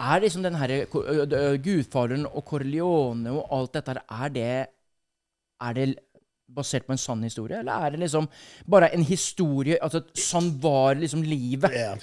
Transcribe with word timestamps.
Er 0.00 0.22
liksom 0.22 0.44
den 0.44 0.56
herre 0.60 0.84
Gudfaderen 1.62 2.24
og 2.28 2.44
Corleone 2.48 3.34
og 3.34 3.52
alt 3.52 3.76
dette 3.76 3.98
er 4.00 4.32
det 4.32 4.54
Er 5.62 5.76
det 5.76 5.86
basert 6.52 6.86
på 6.86 6.92
en 6.92 7.00
sann 7.00 7.22
historie, 7.24 7.60
eller 7.62 7.72
er 7.86 7.94
det 7.94 8.02
liksom 8.02 8.26
bare 8.68 8.90
en 8.94 9.04
historie 9.08 9.78
Altså, 9.82 10.02
sånn 10.18 10.50
var 10.60 10.98
liksom 11.00 11.24
livet? 11.24 11.72
Ja, 11.76 11.94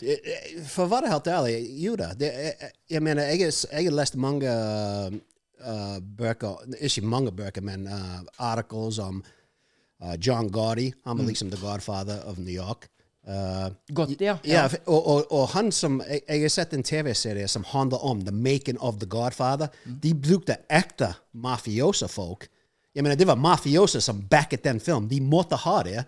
for 0.67 0.87
å 0.87 0.93
være 0.95 1.11
helt 1.11 1.29
ærlig, 1.29 1.57
jo 1.83 1.95
da. 1.99 2.11
Det, 2.17 2.29
jeg, 2.33 2.71
jeg 2.95 3.05
mener, 3.05 3.29
jeg, 3.29 3.53
jeg 3.69 3.89
har 3.89 3.97
lest 3.99 4.17
mange 4.19 4.53
uh, 4.53 5.97
bøker 5.99 6.79
Ikke 6.79 7.05
mange 7.05 7.33
bøker, 7.35 7.65
men 7.65 7.85
uh, 7.89 8.21
articles 8.37 8.99
om 9.03 9.21
uh, 9.21 10.15
John 10.17 10.49
Gotti. 10.49 10.89
Han 11.05 11.21
var 11.21 11.29
liksom 11.29 11.51
the 11.53 11.61
godfather 11.61 12.23
of 12.25 12.39
New 12.39 12.53
York. 12.53 12.89
Uh, 13.29 13.67
Godt, 13.93 14.15
ja. 14.21 14.37
ja, 14.43 14.63
f- 14.65 14.79
og, 14.89 15.07
og, 15.07 15.27
og 15.31 15.43
han 15.53 15.67
som 15.75 15.99
jeg, 16.01 16.23
jeg 16.25 16.41
har 16.41 16.49
sett 16.49 16.71
en 16.73 16.83
TV-serie 16.83 17.47
som 17.51 17.63
handler 17.69 18.01
om 18.05 18.23
the 18.25 18.33
making 18.33 18.79
of 18.81 18.97
the 18.97 19.05
Godfather. 19.05 19.69
De 19.85 20.15
brukte 20.17 20.55
ekte 20.69 21.11
mafiosa-folk. 21.37 22.47
Jeg 22.95 23.03
mener, 23.05 23.15
Det 23.15 23.27
var 23.29 23.35
mafiosa 23.37 24.01
som 24.01 24.23
backet 24.31 24.63
den 24.63 24.79
filmen. 24.79 25.07
De 25.11 25.21
måtte 25.21 25.55
ha 25.55 25.83
det. 25.83 26.05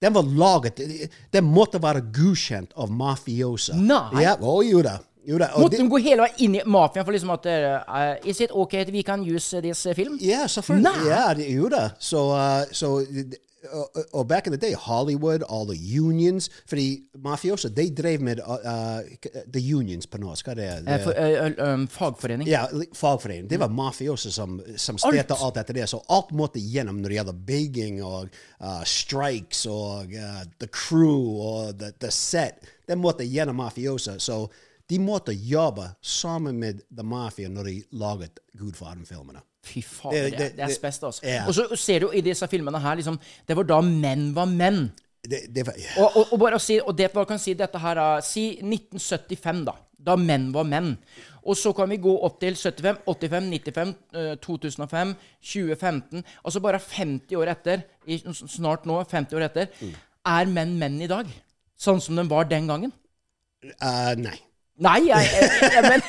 Den 0.00 0.14
var 0.14 0.22
laget 0.22 0.78
Den 1.32 1.44
måtte 1.44 1.82
være 1.82 2.00
godkjent 2.14 2.72
av 2.76 2.90
mafiosa. 2.90 3.74
Nei. 3.76 4.22
Ja, 4.22 4.36
å, 4.40 4.60
jo 4.64 4.80
da. 4.86 5.00
Jo 5.26 5.36
da. 5.42 5.50
Måtte 5.58 5.76
de 5.76 5.88
gå 5.90 5.98
hele 6.00 6.24
veien 6.24 6.38
inn 6.46 6.54
i 6.56 6.62
mafiaen 6.64 7.04
for 7.04 7.12
liksom 7.12 7.34
at 7.34 7.50
uh, 7.50 8.14
Is 8.24 8.40
it 8.40 8.54
okay 8.56 8.86
at 8.86 8.92
we 8.94 9.02
can 9.04 9.26
use 9.26 9.58
this 9.60 9.82
film? 9.98 10.16
Ja, 10.22 10.46
selvfølgelig. 10.48 11.10
Ja, 11.10 11.26
gjorde 11.34 11.76
det. 11.76 11.90
Så, 11.98 12.22
uh, 12.30 12.62
så 12.72 12.94
og, 13.72 14.04
og 14.12 14.28
back 14.28 14.46
in 14.46 14.52
the 14.52 14.60
day, 14.60 14.74
Hollywood, 14.74 15.42
all 15.50 15.66
the 15.66 16.00
unions 16.00 16.50
Fordi 16.66 17.02
mafiosa, 17.18 17.68
de 17.68 17.94
drev 17.94 18.20
med 18.20 18.40
uh, 18.40 18.52
uh, 18.52 19.00
the 19.52 19.74
unions 19.74 20.06
på 20.06 20.18
norsk. 20.18 20.46
Hva 20.46 20.52
er 20.52 20.80
det? 20.80 20.94
Eh, 20.94 21.02
for, 21.04 21.12
eh, 21.12 21.74
um, 21.74 21.86
fagforening. 21.88 22.48
Ja, 22.48 22.66
fagforening. 22.94 23.48
Det 23.50 23.60
var 23.60 23.68
mafiosa 23.68 24.30
som, 24.30 24.60
som 24.76 24.98
styrte 24.98 25.34
alt 25.34 25.56
etter 25.56 25.74
det. 25.74 25.86
Så 25.90 26.02
alt 26.08 26.32
måtte 26.32 26.60
gjennom 26.60 27.02
når 27.02 27.08
det 27.08 27.18
gjelder 27.18 27.44
bygging 27.52 28.00
og 28.04 28.40
uh, 28.60 28.82
strikes 28.84 29.66
og 29.66 30.14
uh, 30.14 30.42
the 30.58 30.68
crew 30.72 31.40
og 31.44 31.78
the, 31.78 31.92
the 32.00 32.10
set. 32.10 32.64
Det 32.86 32.98
måtte 32.98 33.24
gjennom 33.24 33.56
mafiosa. 33.56 34.18
Så 34.18 34.46
de 34.90 34.98
måtte 34.98 35.32
jobbe 35.32 35.90
sammen 36.02 36.58
med 36.58 36.82
the 36.96 37.04
mafia 37.06 37.48
når 37.48 37.64
de 37.64 37.76
laget 37.92 38.40
Gudfaderen-filmene. 38.58 39.44
Fy 39.62 39.82
faen, 39.84 40.14
det, 40.14 40.30
Det- 40.38 40.56
det, 40.56 40.64
er 40.64 40.72
spest, 40.72 41.04
altså. 41.04 41.26
Ja. 41.26 41.44
Og 41.46 41.54
så 41.54 41.66
ser 41.76 42.00
du 42.00 42.10
i 42.16 42.22
disse 42.24 42.46
filmene 42.48 42.80
her, 42.80 42.96
liksom 42.96 43.18
Det 43.48 43.56
var 43.56 43.64
da 43.64 43.80
menn 43.84 44.32
var 44.34 44.46
menn. 44.46 44.90
Det, 45.22 45.42
det 45.54 45.66
var, 45.66 45.74
Og, 45.98 46.16
og, 46.16 46.32
og 46.32 46.38
bare 46.40 46.56
å 46.56 46.62
si, 46.62 46.78
og 46.80 46.96
det 46.96 47.10
kan 47.12 47.38
si 47.38 47.52
dette 47.54 47.78
her 47.78 47.96
er, 48.00 48.20
Si 48.24 48.58
1975, 48.62 49.64
da. 49.66 49.74
Da 50.00 50.16
menn 50.16 50.50
var 50.52 50.64
menn. 50.64 50.94
Og 51.44 51.56
så 51.56 51.74
kan 51.76 51.88
vi 51.90 51.98
gå 52.00 52.12
opp 52.24 52.38
til 52.40 52.54
75, 52.56 53.02
85, 53.06 53.50
95, 53.52 53.94
eh, 54.14 54.34
2005, 54.40 55.14
2015 55.40 56.24
Altså 56.44 56.60
bare 56.60 56.78
50 56.80 57.36
år 57.36 57.52
etter, 57.52 57.82
i, 58.06 58.18
snart 58.32 58.86
nå, 58.88 58.96
50 59.04 59.36
år 59.36 59.46
etter, 59.48 59.68
er 60.26 60.46
menn 60.46 60.78
menn 60.78 61.00
i 61.00 61.08
dag? 61.10 61.28
Sånn 61.80 62.00
som 62.00 62.16
de 62.16 62.24
var 62.28 62.48
den 62.48 62.68
gangen? 62.68 62.92
uh, 63.82 64.14
nei. 64.16 64.38
Nei, 64.80 64.96
jeg, 65.10 65.26
jeg, 65.28 65.72
jeg 65.74 65.82
men, 65.84 66.02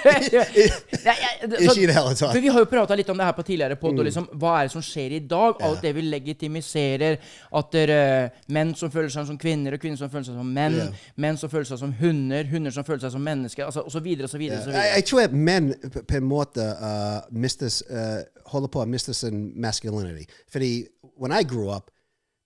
Ikke 1.60 1.74
i 1.84 1.88
det 1.90 1.96
hele 1.96 2.14
tatt. 2.16 2.38
Vi 2.40 2.52
har 2.54 2.64
jo 2.64 2.68
prata 2.72 2.96
litt 2.96 3.10
om 3.12 3.20
det 3.20 3.26
her 3.28 3.36
på 3.36 3.44
tidligere 3.44 3.76
podd. 3.80 3.98
mm. 4.00 4.04
Liksom, 4.08 4.28
hva 4.40 4.54
er 4.62 4.70
det 4.70 4.74
som 4.76 4.86
skjer 4.86 5.18
i 5.18 5.20
dag? 5.34 5.60
Alt 5.68 5.84
det 5.84 5.92
vi 5.98 6.06
legitimiserer. 6.08 7.18
At 7.60 7.72
det 7.76 7.84
er 7.92 8.30
menn 8.56 8.72
som 8.80 8.94
føler 8.94 9.12
seg 9.12 9.28
som 9.28 9.40
kvinner, 9.42 9.76
og 9.76 9.84
kvinner 9.84 10.00
som 10.00 10.12
føler 10.14 10.30
seg 10.30 10.40
som 10.40 10.54
menn. 10.56 10.78
Ja. 10.80 10.88
Menn 11.26 11.40
som 11.42 11.52
føler 11.52 11.68
seg 11.68 11.82
som 11.84 11.92
hunder, 12.00 12.48
hunder 12.52 12.76
som 12.76 12.88
føler 12.88 13.04
seg 13.04 13.16
som 13.18 13.28
mennesker, 13.28 13.68
altså, 13.68 14.04
videre. 14.04 14.30
og 14.30 14.32
så 14.32 14.40
Jeg, 14.72 15.06
tror 15.10 15.26
at 15.28 15.34
menn 15.36 15.74
på- 15.92 16.06
på 16.08 16.18
en 16.22 16.28
måte 16.32 16.64
uh, 16.64 17.20
mistes, 17.32 17.84
uh, 17.92 18.24
holder 18.54 18.72
på 18.72 18.86
å 18.86 18.88
miste 18.88 19.14
sin 19.14 19.52
masculinity. 19.56 20.26
Fordi 20.52 20.88
when 21.20 21.32
I 21.32 21.44
grew 21.44 21.70
up, 21.70 21.92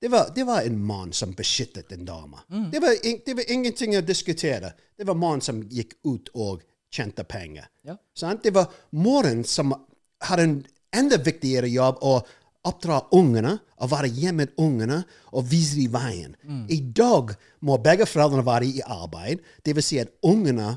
det 0.02 0.12
var, 0.12 0.30
det 0.36 0.44
var 0.44 0.62
en 0.62 0.80
mann 0.86 1.14
som 1.14 1.32
beskyttet 1.34 1.92
en 1.92 2.06
dame. 2.06 2.42
Det, 2.72 2.80
var 2.80 2.96
det 3.26 3.34
var 3.34 3.52
ingenting 3.52 3.98
å 3.98 4.02
diskutere. 4.06 4.74
Det 4.98 5.08
var 5.08 5.18
mannen 5.18 5.42
som 5.42 5.62
gikk 5.72 5.96
ut 6.04 6.30
og 6.34 6.64
tjente 6.94 7.24
penger. 7.24 7.68
Ja. 7.88 7.98
Det 8.44 8.52
var 8.56 8.72
moren 8.92 9.44
som 9.44 9.74
hadde 10.24 10.44
en 10.44 10.58
enda 10.96 11.18
viktigere 11.18 11.70
jobb 11.72 12.04
å 12.04 12.20
oppdra 12.66 13.02
ungene, 13.14 13.58
å 13.78 13.88
være 13.92 14.10
hjemme 14.10 14.46
med 14.46 14.62
ungene 14.62 15.02
og 15.36 15.46
vise 15.52 15.78
dem 15.78 15.94
veien. 15.94 16.36
I 16.72 16.80
dag 16.98 17.36
må 17.66 17.78
begge 17.84 18.08
foreldrene 18.10 18.46
være 18.46 18.70
i 18.70 18.82
arbeid. 18.82 19.44
Det 19.64 19.76
vil 19.78 19.86
si 19.86 20.00
at 20.02 20.14
ungene 20.26 20.72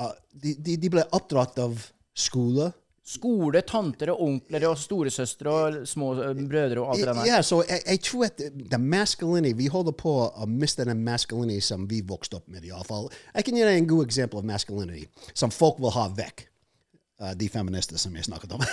uh, 0.00 0.14
de, 0.32 0.56
de, 0.58 0.76
de 0.80 0.90
ble 0.92 1.04
oppdratt 1.16 1.60
av 1.62 1.78
skole. 2.16 2.72
Skole, 3.06 3.60
tanter 3.62 4.10
og 4.10 4.22
onkler 4.24 4.64
og 4.66 4.80
storesøstre 4.82 5.52
og 5.52 5.76
små 5.86 6.08
eh, 6.24 6.40
brødre 6.42 6.80
og 6.82 6.88
alt 6.90 7.04
det 7.04 7.12
der. 7.12 7.28
Ja, 7.28 7.36
så 7.46 7.60
jeg, 7.68 8.00
tror 8.02 8.24
at 8.26 8.40
the 8.42 8.80
masculinity, 8.82 9.54
vi 9.54 9.68
holder 9.70 9.94
på 9.94 10.14
å 10.26 10.48
miste 10.50 10.82
den 10.88 11.04
masculinity 11.06 11.62
som 11.62 11.84
vi 11.86 12.00
vokste 12.02 12.40
opp 12.40 12.50
med, 12.50 12.66
i 12.66 12.72
alle 12.74 12.86
fall. 12.88 13.06
Jeg 13.30 13.46
kan 13.46 13.60
gi 13.60 13.62
deg 13.62 13.78
en 13.78 13.86
god 13.92 14.08
eksempel 14.08 14.42
av 14.42 14.48
masculinity 14.50 15.06
som 15.38 15.54
folk 15.54 15.78
vil 15.84 15.94
ha 15.94 16.08
vekk. 16.18 16.48
Uh, 17.16 17.30
de 17.32 17.46
feminister 17.48 17.96
som 17.96 18.12
jeg 18.18 18.26
snakket 18.26 18.50
om. 18.52 18.60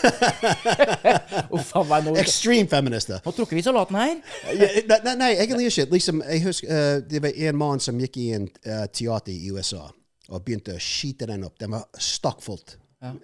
Meg, 1.88 2.10
Extreme 2.20 2.68
feminister. 2.68 3.22
nå 3.24 3.32
trukker 3.38 3.56
vi 3.56 3.64
salaten 3.64 3.96
her. 3.96 4.18
Ja, 4.60 4.98
nei, 5.06 5.14
nei, 5.22 5.30
egentlig 5.46 5.70
ikke. 5.70 5.86
Liksom, 5.94 6.26
jeg 6.26 6.42
husker, 6.50 6.74
uh, 6.74 6.98
det 7.08 7.22
var 7.24 7.38
en 7.38 7.62
mann 7.62 7.86
som 7.86 8.02
gikk 8.02 8.18
i 8.20 8.28
en 8.36 8.50
uh, 8.66 8.90
teater 8.90 9.32
i 9.32 9.54
USA. 9.54 9.86
og 10.34 10.44
begynte 10.44 10.74
å 10.74 10.82
skyte 10.82 11.30
den 11.30 11.46
opp. 11.46 11.56
Den 11.62 11.78
var 11.78 11.86
stakkfullt 12.02 12.80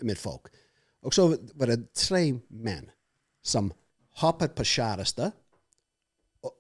med 0.06 0.20
folk. 0.20 0.52
Og 1.06 1.16
så 1.16 1.30
var 1.56 1.72
det 1.72 1.94
tre 1.96 2.26
menn 2.50 2.90
som 3.46 3.72
hoppet 4.20 4.56
på 4.58 4.66
kjæreste 4.68 5.30
og, 6.44 6.54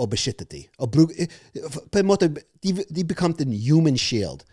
og 0.00 0.10
beskyttet 0.14 0.50
dem. 0.50 0.64
På 0.80 2.00
en 2.00 2.08
måte, 2.08 2.30
de, 2.64 2.74
de 2.88 3.04
become 3.04 3.36
en 3.44 3.52
human 3.66 3.98
shield 4.00 4.46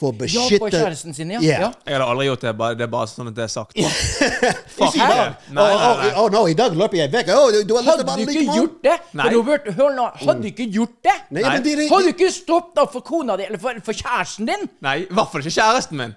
for 0.00 0.14
å 0.14 0.16
beskytte 0.16 0.56
Ja, 0.56 0.60
på 0.62 0.70
kjæresten 0.72 1.16
sin, 1.16 1.32
ja. 1.34 1.40
Yeah. 1.44 1.64
ja. 1.66 1.68
Jeg 1.84 1.96
hadde 1.98 2.06
aldri 2.14 2.26
gjort 2.30 2.44
det. 2.46 2.52
Bare, 2.60 2.76
det 2.78 2.86
er 2.86 2.92
bare 2.92 3.10
sånn 3.10 3.30
at 3.30 3.36
det 3.36 3.44
er 3.44 3.52
sagt. 3.52 3.76
Fuck 4.78 4.96
her! 4.96 5.34
Nei, 5.50 5.66
nei, 5.66 5.90
nei. 6.00 6.24
no, 6.34 6.42
i 6.48 6.56
dag 6.56 6.76
løper 6.80 7.02
jeg 7.02 7.12
vekk. 7.12 7.32
Oh, 7.36 7.50
du, 7.52 7.74
Hadde 7.84 8.06
du 8.06 8.24
ikke 8.24 8.46
gjort 8.46 8.78
det? 8.86 8.96
Robert, 9.34 9.68
hør 9.76 9.92
nå. 9.98 10.08
Hadde 10.22 10.38
du 10.46 10.50
ikke 10.52 10.68
gjort 10.78 10.96
det? 11.04 11.16
Nei, 11.36 11.44
men 11.44 11.66
det, 11.66 11.76
det, 11.82 11.90
Hadde 11.92 12.08
du 12.08 12.14
ikke 12.14 12.32
stått 12.34 12.80
opp 12.80 12.94
for 12.96 13.04
kona 13.06 13.36
di, 13.40 13.46
eller 13.50 13.60
for, 13.60 13.84
for 13.84 13.96
kjæresten 13.96 14.48
din? 14.48 14.66
Nei, 14.86 15.02
i 15.04 15.10
hvert 15.10 15.32
fall 15.34 15.44
ikke 15.44 15.56
kjæresten 15.58 16.00
min. 16.00 16.16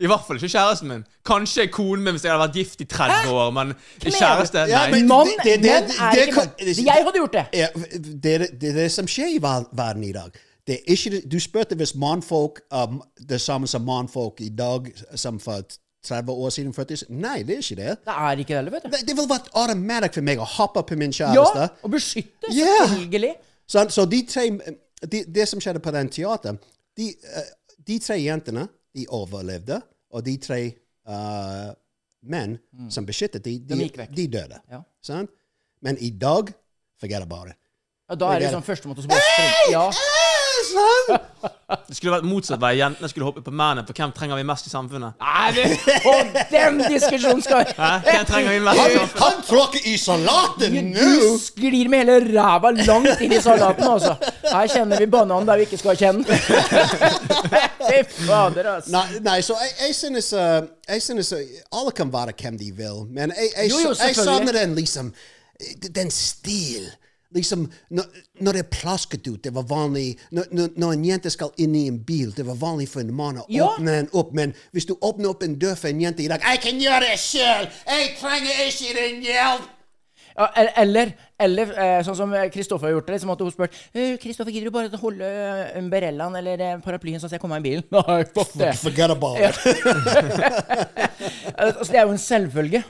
I 0.00 0.06
hvert 0.10 0.26
fall 0.26 0.36
ikke 0.36 0.48
kjæresten 0.52 0.88
min. 0.88 1.04
Kanskje 1.24 1.66
konen 1.72 2.02
min 2.04 2.12
hvis 2.14 2.24
jeg 2.26 2.32
hadde 2.32 2.42
vært 2.48 2.56
gift 2.58 2.80
i 2.80 2.84
30 2.84 3.30
år, 3.32 3.50
men 3.56 3.70
kjæreste 4.04 4.58
Ja, 4.68 4.82
Nei. 4.82 4.90
men- 4.90 5.06
Mann, 5.08 5.26
det- 5.26 5.38
det- 5.44 5.62
det, 5.62 5.88
det- 5.88 6.00
er 6.00 6.10
det 6.10 6.26
ikke 6.28 6.84
Jeg 6.84 7.04
hadde 7.04 7.18
gjort 7.22 7.32
det. 7.32 7.46
Ja, 7.52 7.68
det, 8.22 8.34
er- 8.34 8.52
det 8.60 8.68
er 8.70 8.74
det 8.82 8.92
som 8.92 9.06
skjer 9.06 9.28
i 9.36 9.38
verden 9.42 10.04
i 10.04 10.12
dag. 10.12 10.30
Det 10.66 10.74
er 10.74 10.92
ikke, 10.92 11.22
du 11.28 11.38
spurte 11.40 11.74
hvis 11.76 11.94
mannfolk 11.94 12.60
um, 12.72 13.02
det 13.28 13.40
samme 13.40 13.66
som 13.66 13.82
mannfolk 13.82 14.40
i 14.40 14.48
dag 14.48 14.92
som 15.14 15.40
for 15.40 15.62
30 16.06 16.32
år 16.32 16.50
siden. 16.50 16.74
40, 16.74 17.04
nei, 17.08 17.42
det 17.42 17.54
er 17.54 17.58
ikke 17.62 17.76
det. 17.76 17.96
Det 18.04 18.14
er 18.18 18.36
ikke 18.38 18.62
det 18.64 18.72
vet 18.72 18.82
du. 18.84 18.90
Det, 18.90 19.00
det 19.08 19.16
ville 19.16 19.28
vært 19.30 19.48
automatisk 19.54 20.14
for 20.14 20.20
meg 20.22 20.38
å 20.38 20.44
hoppe 20.44 20.82
på 20.82 20.96
min 20.96 21.12
kjæreste. 21.12 21.58
Ja, 21.60 21.68
og 21.82 21.90
beskytte, 21.90 22.50
selvfølgelig. 22.52 23.22
Yeah. 23.34 23.42
Så, 23.68 23.86
så 23.88 24.04
de 24.04 24.22
tre 24.26 24.50
de, 25.12 25.24
Det 25.34 25.48
som 25.48 25.60
skjedde 25.60 25.78
på 25.82 25.90
den 25.90 26.08
teateren 26.08 26.58
de, 26.96 27.08
eh, 27.36 27.42
de 27.86 27.98
tre 27.98 28.14
jentene 28.22 28.68
de 28.96 29.06
overlevde, 29.12 29.80
og 30.16 30.24
de 30.26 30.36
tre 30.40 30.60
uh, 31.08 31.72
menn 32.26 32.56
som 32.90 33.06
beskyttet 33.06 33.44
de, 33.44 33.58
De 33.60 33.76
de, 33.76 34.06
de 34.16 34.28
døde. 34.32 34.60
Ja. 34.72 34.82
Men 35.84 36.00
i 36.00 36.10
dag 36.10 36.54
Forget 37.00 37.22
about 37.22 37.48
it. 37.48 37.56
Ja, 38.08 38.14
da 38.16 38.28
er 38.32 38.40
det 38.40 38.52
sånn 38.54 38.64
førstemåte 38.64 39.02
som 39.04 39.10
bare 39.12 39.24
springe. 39.26 39.72
Ja. 39.74 39.82
Det 41.66 41.96
skulle 41.96 42.12
vært 42.14 42.26
motsatt 42.28 42.60
vei. 42.62 42.76
Jentene 42.78 43.08
skulle 43.10 43.26
hoppe 43.26 43.42
på 43.42 43.50
mennene, 43.50 43.82
for 43.86 43.98
hvem 43.98 44.12
trenger 44.14 44.38
vi 44.38 44.44
mest 44.46 44.68
i 44.68 44.70
samfunnet? 44.70 45.16
Nei, 45.22 45.46
det, 45.56 45.64
og 46.06 46.36
den 46.52 46.78
diskusjonen 46.84 47.42
skal 47.42 47.64
Hæ? 47.74 47.88
Hvem 48.06 48.26
trenger 48.28 48.54
vi 48.54 48.60
mest 48.68 48.78
i 48.78 48.84
samfunnet? 48.84 49.22
Han 49.24 49.40
tråkker 49.48 49.88
i 49.90 49.94
salaten 49.98 50.76
nå! 50.92 51.08
Du 51.10 51.38
sklir 51.42 51.90
med 51.90 52.04
hele 52.04 52.18
ræva 52.36 52.70
langt 52.76 53.24
inn 53.26 53.34
i 53.34 53.40
salaten, 53.42 53.86
altså. 53.88 54.14
Her 54.46 54.70
kjenner 54.70 55.02
vi 55.02 55.08
bananen 55.10 55.48
der 55.48 55.62
vi 55.62 55.66
ikke 55.66 55.80
skal 55.80 55.98
kjenne. 55.98 56.38
Fy 57.88 58.02
fader, 58.26 58.70
altså. 58.76 58.92
Nei, 58.94 59.22
nei, 59.26 59.38
så 59.46 59.56
jeg, 59.62 59.72
jeg 59.86 59.96
synes 59.98 60.30
uh, 60.34 60.60
Jeg 60.88 61.02
synes 61.02 61.32
uh, 61.32 61.42
Alle 61.78 61.92
kan 61.96 62.12
være 62.12 62.34
hvem 62.38 62.58
de 62.58 62.70
vil, 62.74 63.02
men 63.10 63.34
jeg, 63.34 63.50
jeg, 63.56 63.72
jo, 63.74 63.94
jeg 63.94 64.16
savner 64.18 64.54
den 64.60 64.74
liksom 64.78 65.10
Den 65.94 66.10
stil. 66.14 66.86
Liksom, 67.36 67.66
når, 67.92 68.04
når 68.40 68.52
det 68.56 68.60
er 68.64 68.68
plasket 68.72 69.26
ut 69.28 69.42
Det 69.44 69.52
var 69.54 69.66
vanlig 69.68 70.14
når, 70.32 70.46
når, 70.76 70.92
en 70.96 71.04
jente 71.04 71.30
skal 71.34 71.50
inn 71.60 71.74
i 71.76 71.82
en 71.90 71.98
bil, 72.08 72.32
det 72.36 72.46
var 72.48 72.56
vanlig 72.60 72.88
for 72.88 73.00
en 73.04 73.12
mann 73.14 73.36
å 73.42 73.44
Ja. 73.52 73.66
åpne 73.74 73.98
den 74.00 74.08
opp. 74.16 74.32
Men 74.34 74.54
hvis 74.72 74.86
du 74.88 74.94
åpner 74.96 75.28
opp 75.34 75.42
en 75.44 75.58
dør 75.60 75.76
for 75.76 75.88
en 75.92 76.00
jente 76.00 76.22
i 76.24 76.28
dag 76.32 76.40
'Jeg 76.40 76.60
kan 76.64 76.80
gjøre 76.80 77.00
det 77.10 77.18
sjøl! 77.20 77.68
Jeg 77.86 78.12
trenger 78.20 78.66
ikke 78.66 78.94
din 79.00 79.22
hjelp!' 79.28 79.72
Ja, 80.36 80.46
el- 80.60 80.72
eller, 80.76 81.10
eller 81.40 81.70
eh, 81.80 82.02
sånn 82.04 82.16
som 82.16 82.28
Kristoffer 82.52 82.90
har 82.90 82.92
gjort 82.92 83.06
det, 83.08 83.20
så 83.22 83.30
at 83.32 83.40
hun 83.40 83.50
spør 83.54 83.70
«Eh, 83.94 84.18
Kristoffer, 84.20 84.52
gidder 84.52 84.68
du 84.68 84.74
bare 84.74 84.90
å 84.92 84.98
holde 85.00 85.24
umbrellaen 85.80 86.36
eller 86.36 86.60
eh, 86.60 86.74
paraplyen 86.84 87.16
sånn 87.22 87.30
at 87.30 87.38
jeg 87.38 87.40
kommer 87.40 87.56
meg 87.56 87.64
i 87.64 87.68
bilen? 87.70 87.84
Nei, 87.96 88.20
fuck 88.36 88.52
det. 88.52 88.74
Forget 88.76 89.10
about 89.14 89.40
it. 89.40 89.56
altså, 91.56 91.88
det 91.92 91.96
er 92.00 92.04
jo 92.04 92.12
en 92.12 92.20
selvfølge. 92.20 92.82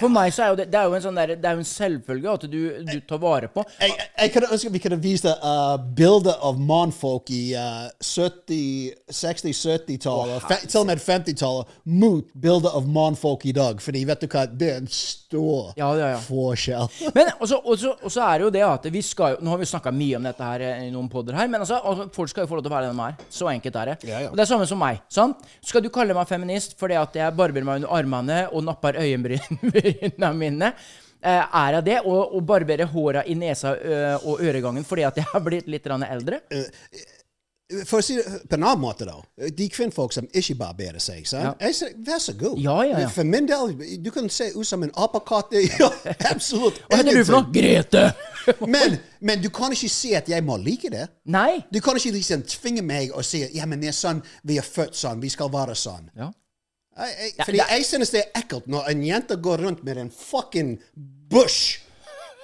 For 0.00 0.10
meg 0.10 0.32
så 0.34 0.42
er 0.42 0.48
jo 0.50 0.56
det, 0.58 0.64
det 0.72 0.78
er 0.80 0.88
jo 0.90 0.96
en 0.96 1.02
sånn 1.04 1.18
der, 1.18 1.32
det 1.38 1.46
er 1.46 1.54
jo 1.54 1.62
en 1.62 1.68
selvfølge 1.68 2.32
at 2.32 2.44
du, 2.50 2.58
du 2.88 2.96
tar 3.06 3.20
vare 3.22 3.46
på. 3.54 3.62
Jeg, 3.78 3.92
jeg 4.18 4.32
kunne 4.34 4.48
ønske 4.56 4.70
vi 4.74 4.80
kunne 4.82 4.96
vise 4.98 5.30
uh, 5.38 5.76
bilder 5.78 6.40
av 6.42 6.58
mannfolk 6.58 7.30
i 7.30 7.42
uh, 7.54 7.86
70, 8.02 8.96
60-, 9.14 9.54
70-tallet, 9.54 10.42
oh, 10.42 10.64
til 10.66 10.80
og 10.80 10.88
med 10.88 11.02
50-tallet, 11.04 11.76
mot 12.02 12.34
bilder 12.34 12.74
av 12.80 12.88
mannfolk 12.90 13.46
i 13.46 13.54
dag. 13.54 13.78
Fordi 13.84 14.02
vet 14.10 14.24
du 14.24 14.28
hva, 14.32 14.42
det 14.50 14.72
er 14.72 14.80
en 14.82 14.90
stor 14.90 15.70
Ja, 15.78 15.92
ja, 15.94 16.10
ja. 16.16 16.18
forskjell. 16.26 16.90
Men 17.16 17.30
også, 17.38 17.60
også, 17.62 17.94
også 18.02 18.26
er 18.26 18.42
det 18.42 18.48
jo 18.48 18.50
det 18.58 18.66
at 18.66 18.90
vi 18.90 19.04
skal 19.06 19.36
jo 19.36 19.46
Nå 19.46 19.52
har 19.52 19.60
vi 19.60 19.68
snakka 19.70 19.92
mye 19.94 20.18
om 20.18 20.26
dette 20.26 20.46
her 20.50 20.62
eh, 20.66 20.84
i 20.88 20.90
noen 20.90 21.06
podder 21.10 21.36
her, 21.38 21.46
men 21.50 21.60
altså, 21.62 21.78
altså, 21.78 22.06
folk 22.14 22.30
skal 22.30 22.44
jo 22.44 22.50
få 22.50 22.58
lov 22.58 22.64
til 22.64 22.72
å 22.72 22.74
være 22.74 22.88
den 22.90 22.98
de 22.98 23.06
er. 23.06 23.24
Så 23.32 23.48
enkelt 23.50 23.76
er 23.78 23.90
det. 23.92 23.96
Og 24.30 24.34
det 24.34 24.42
er 24.42 24.48
samme 24.50 24.66
som 24.66 24.80
meg. 24.80 24.98
sant? 25.12 25.46
Skal 25.64 25.84
du 25.84 25.90
kalle 25.94 26.16
meg 26.16 26.26
feminist 26.28 26.74
fordi 26.80 26.96
at 26.98 27.14
jeg 27.18 27.36
barber 27.38 27.64
meg 27.66 27.82
under 27.82 27.94
armene 27.94 28.40
og 28.50 28.64
napper 28.66 28.96
øyenbrynene 29.82 30.32
mine? 30.40 30.72
Eh, 31.26 31.42
er 31.60 31.78
jeg 31.78 31.86
det? 31.88 32.00
Og, 32.04 32.36
og 32.36 32.46
barbere 32.46 32.86
håra 32.90 33.24
i 33.26 33.34
nesa 33.38 33.74
ø, 33.74 34.00
og 34.22 34.42
øregangen 34.44 34.84
fordi 34.86 35.06
at 35.08 35.16
jeg 35.18 35.26
har 35.32 35.42
blitt 35.44 35.70
litt 35.70 35.86
eldre? 35.86 36.42
For 37.88 37.98
å 37.98 38.04
si 38.04 38.14
det 38.14 38.24
på 38.46 38.54
en 38.54 38.62
annen 38.62 38.78
måte, 38.78 39.06
da. 39.08 39.16
De 39.58 39.66
kvinnfolk 39.72 40.12
som 40.14 40.28
ikke 40.30 40.54
barberer 40.60 41.02
seg, 41.02 41.24
sant? 41.26 41.58
Jeg 41.58 41.74
sier, 41.74 41.96
vær 42.06 42.20
så 42.22 42.36
god. 42.38 42.60
Ja, 42.62 42.76
ja, 42.86 43.00
ja. 43.02 43.08
For 43.10 43.26
min 43.26 43.48
del, 43.50 43.72
du 44.04 44.12
kan 44.14 44.30
se 44.30 44.52
ut 44.54 44.68
som 44.68 44.86
en 44.86 44.94
apekatt. 44.94 45.56
Ja, 45.80 45.88
absolutt. 46.30 46.78
Hva 46.86 47.00
heter 47.00 47.18
du 47.18 47.24
for 47.24 47.40
noe? 47.40 47.50
Grete! 47.54 48.04
Men, 48.70 49.00
men 49.18 49.40
du 49.42 49.48
kan 49.50 49.72
ikke 49.74 49.88
si 49.90 50.12
at 50.14 50.28
jeg 50.30 50.44
må 50.46 50.54
like 50.62 50.86
det. 50.92 51.08
Nei. 51.34 51.64
Du 51.74 51.80
kan 51.82 51.98
ikke 51.98 52.12
liksom 52.14 52.44
tvinge 52.46 52.84
meg 52.86 53.10
å 53.10 53.24
si 53.26 53.40
ja, 53.42 53.66
men 53.66 53.82
det 53.82 53.88
er 53.90 53.96
sånn, 53.96 54.20
vi 54.46 54.60
er 54.60 54.62
født 54.62 54.94
sånn, 54.94 55.18
vi 55.18 55.32
skal 55.34 55.50
være 55.50 55.74
sånn. 55.74 56.04
Ja. 56.14 56.28
Jeg, 56.96 57.16
jeg, 57.20 57.32
Ja, 57.38 57.44
fordi 57.44 57.62
jeg 57.64 57.84
synes 57.84 58.10
det 58.14 58.22
er 58.24 58.40
ekkelt 58.42 58.68
når 58.72 58.92
en 58.92 59.02
jente 59.04 59.36
går 59.36 59.66
rundt 59.66 59.82
med 59.84 59.98
en 60.04 60.10
fucking 60.10 60.76
bush 61.30 61.82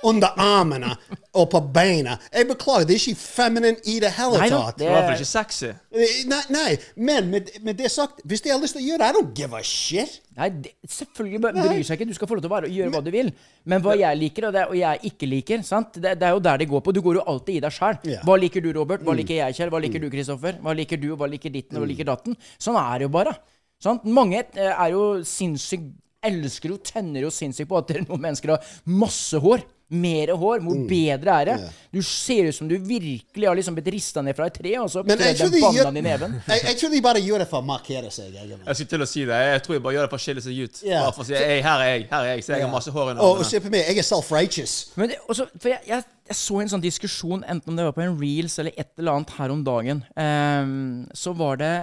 under 0.03 0.33
armene 0.37 0.97
og 1.39 1.45
på 1.53 1.61
beina. 1.73 2.17
Jeg 2.35 2.49
beklager, 2.49 2.89
det 2.89 2.97
er 2.97 3.03
ikke 3.05 3.21
feminine 3.23 3.79
i 3.87 4.01
det 4.03 4.11
hele 4.17 4.41
tatt. 4.41 4.51
Nei. 4.51 4.73
Det 4.81 4.87
er 4.89 4.91
iallfall 4.97 5.21
ikke 5.21 5.29
sexy. 5.31 5.69
Eh, 5.95 6.17
Nei, 6.27 6.41
nei, 6.51 6.73
men 6.97 7.29
med, 7.31 7.53
med 7.63 7.79
det 7.79 7.87
sagt, 7.95 8.19
hvis 8.27 8.43
de 8.43 8.51
har 8.51 8.59
lyst 8.59 8.75
til 8.75 8.83
å 8.83 8.87
gjøre 8.89 8.99
det, 8.99 9.13
I 9.13 9.17
don't 9.21 9.31
give 9.39 9.55
a 9.55 9.63
shit. 9.63 10.19
Nei, 10.37 10.49
det, 10.65 10.73
selvfølgelig 10.91 11.41
bryr 11.45 11.87
seg 11.87 12.01
ikke. 12.01 12.09
Du 12.11 12.19
skal 12.19 12.33
få 12.33 12.35
lov 12.41 12.43
til 12.43 12.51
å 12.51 12.55
være, 12.57 12.73
gjøre 12.75 12.93
hva 12.97 13.05
du 13.07 13.13
vil. 13.15 13.31
Men 13.71 13.87
hva 13.87 13.95
jeg 14.01 14.21
liker, 14.25 14.49
og, 14.51 14.59
det, 14.59 14.67
og 14.75 14.77
jeg 14.81 15.13
ikke 15.13 15.31
liker, 15.31 15.63
sant? 15.71 15.95
Det, 16.03 16.17
det 16.19 16.29
er 16.29 16.35
jo 16.35 16.43
der 16.51 16.61
det 16.65 16.69
går 16.75 16.83
på. 16.83 16.97
Du 16.99 17.03
går 17.07 17.21
jo 17.21 17.25
alltid 17.37 17.61
i 17.61 17.63
deg 17.63 17.79
sjæl. 17.79 18.03
Mm. 18.03 18.19
Hva 18.27 18.39
liker 18.43 18.67
du, 18.67 18.73
Robert? 18.81 19.07
Hva 19.07 19.15
liker 19.23 19.39
jeg, 19.39 19.61
Kjell? 19.61 19.71
Hva 19.71 19.85
liker 19.87 20.03
du, 20.03 20.11
Kristoffer? 20.19 20.59
Hva 20.67 20.75
liker 20.83 20.99
du, 20.99 21.13
og 21.15 21.23
hva 21.23 21.31
liker 21.31 21.55
ditten, 21.55 21.79
og 21.79 21.87
hva 21.87 21.93
liker 21.95 22.11
datten? 22.11 22.35
Sånn 22.59 22.83
er 22.83 22.99
det 23.05 23.07
jo 23.07 23.15
bare. 23.23 23.39
Sant? 23.83 24.05
Mange 24.07 24.45
eh, 24.55 24.71
er 24.73 24.95
jo 24.95 25.05
sinnssykt 25.27 25.91
Elsker 26.23 26.71
jo, 26.71 26.77
tenner 26.87 27.25
jo 27.25 27.33
sinnssykt 27.35 27.67
på 27.67 27.81
at 27.81 27.89
dere 27.91 28.05
noen 28.07 28.21
mennesker 28.23 28.53
har 28.55 28.67
masse 28.87 29.35
hår. 29.43 29.65
Mer 29.93 30.31
hår, 30.39 30.61
hvor 30.63 30.77
Mm. 30.79 30.85
bedre 30.89 31.33
er 31.43 31.49
det? 31.51 31.57
Du 31.93 31.99
ser 32.01 32.47
ut 32.49 32.55
som 32.55 32.69
du 32.71 32.77
virkelig 32.79 33.45
har 33.49 33.57
liksom 33.59 33.75
blitt 33.75 33.91
rista 33.93 34.23
ned 34.23 34.37
fra 34.39 34.47
et 34.47 34.55
tre, 34.55 34.71
og 34.79 34.87
så 34.89 35.03
Men 35.05 35.19
jeg 35.19 35.35
tror, 35.37 35.51
en 35.51 35.53
de 35.53 35.59
gjør, 35.61 35.85
banan 35.89 35.97
i 35.99 36.01
neven. 36.07 36.37
jeg, 36.49 36.61
jeg 36.69 36.77
tror 36.79 36.93
de 36.95 37.01
bare 37.03 37.21
gjør 37.21 37.43
det 37.43 37.49
for 37.51 37.59
å 37.59 37.67
markere 37.67 38.13
seg. 38.15 38.31
Jeg, 38.39 38.49
Jeg 38.55 38.77
skulle 38.79 38.93
til 38.95 39.03
å 39.03 39.09
si 39.11 39.25
det. 39.29 39.41
Jeg 39.51 39.63
tror 39.67 39.75
de 39.75 39.81
bare 39.85 39.95
gjør 39.97 40.07
det 40.07 40.11
for 40.15 40.21
å 40.23 40.25
skille 40.25 40.45
seg 40.47 40.61
ut. 40.63 40.79
Yeah. 40.87 41.03
Bare 41.03 41.13
for 41.19 41.25
å 41.25 41.27
si 41.29 41.35
hey, 41.35 41.61
her 41.67 41.83
er 41.83 41.91
jeg, 41.91 42.07
her 42.13 42.23
er 42.23 42.31
jeg, 42.37 42.45
så 42.47 42.53
jeg 42.55 42.65
har 42.65 42.71
masse 42.73 42.95
hår 42.95 43.11
under 43.11 43.23
Og, 43.27 43.43
og 43.43 43.49
se 43.51 43.61
på 43.67 43.73
meg, 43.75 43.83
jeg 43.91 43.99
er 43.99 44.07
self-righteous. 44.09 44.77
Men 44.97 45.11
det, 45.11 45.19
også, 45.27 45.49
for 45.59 45.73
jeg, 45.75 45.83
jeg, 45.91 46.07
jeg 46.31 46.39
så 46.39 46.61
en 46.63 46.71
sånn 46.77 46.87
diskusjon, 46.87 47.43
enten 47.51 47.75
om 47.75 47.83
det 47.83 47.89
var 47.91 47.99
på 47.99 48.07
en 48.07 48.15
reels 48.23 48.57
eller 48.63 48.79
et 48.79 48.95
eller 48.97 49.19
annet 49.19 49.35
her 49.43 49.51
om 49.59 49.67
dagen. 49.67 50.05
um, 50.15 51.09
så 51.19 51.35
var 51.37 51.59
det 51.61 51.75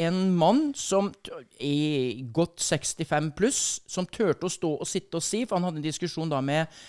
en 0.00 0.20
mann 0.36 0.70
som 0.76 1.10
i 1.60 2.22
godt 2.32 2.60
65 2.64 3.32
pluss, 3.36 3.62
som 3.90 4.08
turte 4.08 4.48
å 4.48 4.52
stå 4.52 4.70
og 4.80 4.88
sitte 4.88 5.20
og 5.20 5.24
si, 5.24 5.44
for 5.44 5.58
han 5.58 5.68
hadde 5.68 5.82
en 5.82 5.88
diskusjon 5.88 6.30
da 6.30 6.40
med 6.44 6.80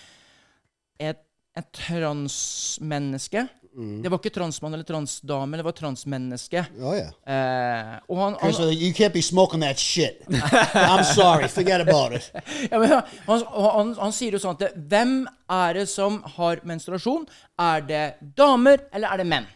et, 1.02 1.20
et 1.58 1.72
transmenneske. 1.76 3.46
Det 3.72 4.10
var 4.12 4.18
ikke 4.20 4.34
transmann 4.34 4.74
eller 4.76 4.84
transdame, 4.84 5.56
det 5.56 5.64
var 5.64 5.72
transmenneske. 5.72 6.60
Oh, 6.76 6.92
yeah. 6.92 7.12
Eh, 7.24 7.94
og 8.12 8.18
han, 8.20 8.34
han, 8.42 8.52
Chris, 8.52 8.76
you 8.76 8.92
can't 8.92 9.14
be 9.14 9.22
smoking 9.24 9.64
that 9.64 9.78
shit. 9.80 10.20
I'm 10.28 11.04
sorry. 11.04 11.48
Forget 11.48 11.80
about 11.80 12.12
it. 12.12 12.30
Ja, 12.70 12.78
men 12.78 12.90
han, 13.26 13.44
han, 13.48 13.94
han 13.96 14.12
sier 14.12 14.36
jo 14.36 14.40
sånn 14.42 14.58
at 14.58 14.76
Hvem 14.76 15.22
er 15.50 15.80
det 15.80 15.86
som 15.90 16.20
har 16.36 16.60
menstruasjon? 16.68 17.24
Er 17.60 17.84
det 17.88 18.04
damer, 18.36 18.84
eller 18.92 19.14
er 19.14 19.22
det 19.22 19.28
menn? 19.32 19.48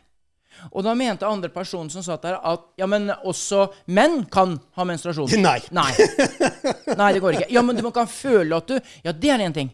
Og 0.73 0.85
da 0.87 0.95
mente 0.99 1.27
andre 1.29 1.51
personen 1.53 1.91
som 1.93 2.05
satt 2.05 2.25
der, 2.27 2.39
at 2.39 2.69
ja, 2.81 2.87
men 2.91 3.11
også 3.17 3.67
menn 3.87 4.25
kan 4.33 4.57
ha 4.79 4.87
menstruasjon. 4.89 5.35
Nei. 5.47 5.59
Nei. 5.75 5.91
Nei, 6.97 7.11
det 7.17 7.23
går 7.25 7.41
ikke. 7.41 7.51
Ja, 7.55 7.63
men 7.67 7.79
du 7.79 7.85
kan 7.95 8.09
føle 8.11 8.57
at 8.59 8.71
du 8.71 8.79
Ja, 9.05 9.13
det 9.13 9.31
er 9.33 9.45
én 9.47 9.55
ting. 9.57 9.71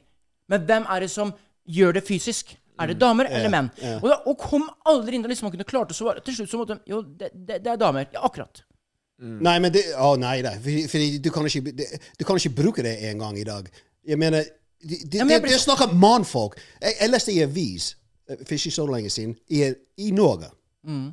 Men 0.51 0.67
hvem 0.69 0.89
er 0.91 1.07
det 1.07 1.11
som 1.13 1.33
gjør 1.69 1.99
det 1.99 2.05
fysisk? 2.07 2.57
Er 2.81 2.89
det 2.91 2.97
damer 2.99 3.29
eller 3.29 3.51
menn? 3.53 3.69
Og, 4.01 4.09
da, 4.09 4.17
og 4.27 4.39
kom 4.41 4.65
aldri 4.89 5.17
inn 5.17 5.23
da 5.25 5.31
liksom 5.31 5.47
man 5.47 5.55
kunne 5.55 5.69
klart 5.69 5.93
å 5.93 5.97
svare. 5.97 6.23
Til 6.25 6.41
slutt 6.41 6.51
så 6.51 6.61
måtte 6.61 6.79
de 6.81 6.93
Jo, 6.95 7.03
det, 7.05 7.31
det, 7.35 7.61
det 7.63 7.75
er 7.75 7.81
damer. 7.81 8.09
Ja, 8.15 8.25
akkurat. 8.27 8.65
Nei, 9.23 9.59
men 9.63 9.71
det 9.75 9.85
Å, 9.95 10.15
nei 10.19 10.41
nei. 10.43 10.57
For, 10.65 10.89
for 10.91 11.21
du, 11.23 11.29
kan 11.35 11.47
ikke, 11.47 11.75
det, 11.79 11.87
du 12.19 12.25
kan 12.27 12.41
ikke 12.41 12.57
bruke 12.59 12.83
det 12.85 12.97
en 13.11 13.23
gang 13.23 13.39
i 13.39 13.47
dag. 13.47 13.69
Jeg 14.09 14.19
mener 14.19 14.49
Det 14.83 14.99
de, 15.07 15.21
Ja, 15.21 15.27
men 15.29 15.39
blir... 15.45 15.53
de, 15.53 15.59
de 15.59 15.63
snakker 15.63 15.93
om 15.93 16.01
mannfolk. 16.03 16.57
Jeg, 16.81 16.97
jeg 16.99 17.13
leste 17.13 17.35
i 17.37 17.43
avis 17.45 17.93
eh, 18.27 18.41
for 18.41 18.57
ikke 18.57 18.75
så 18.75 18.87
lenge 18.89 19.13
siden 19.15 19.37
i, 19.47 19.63
i 20.03 20.11
Norge 20.17 20.51
Mm. 20.85 21.13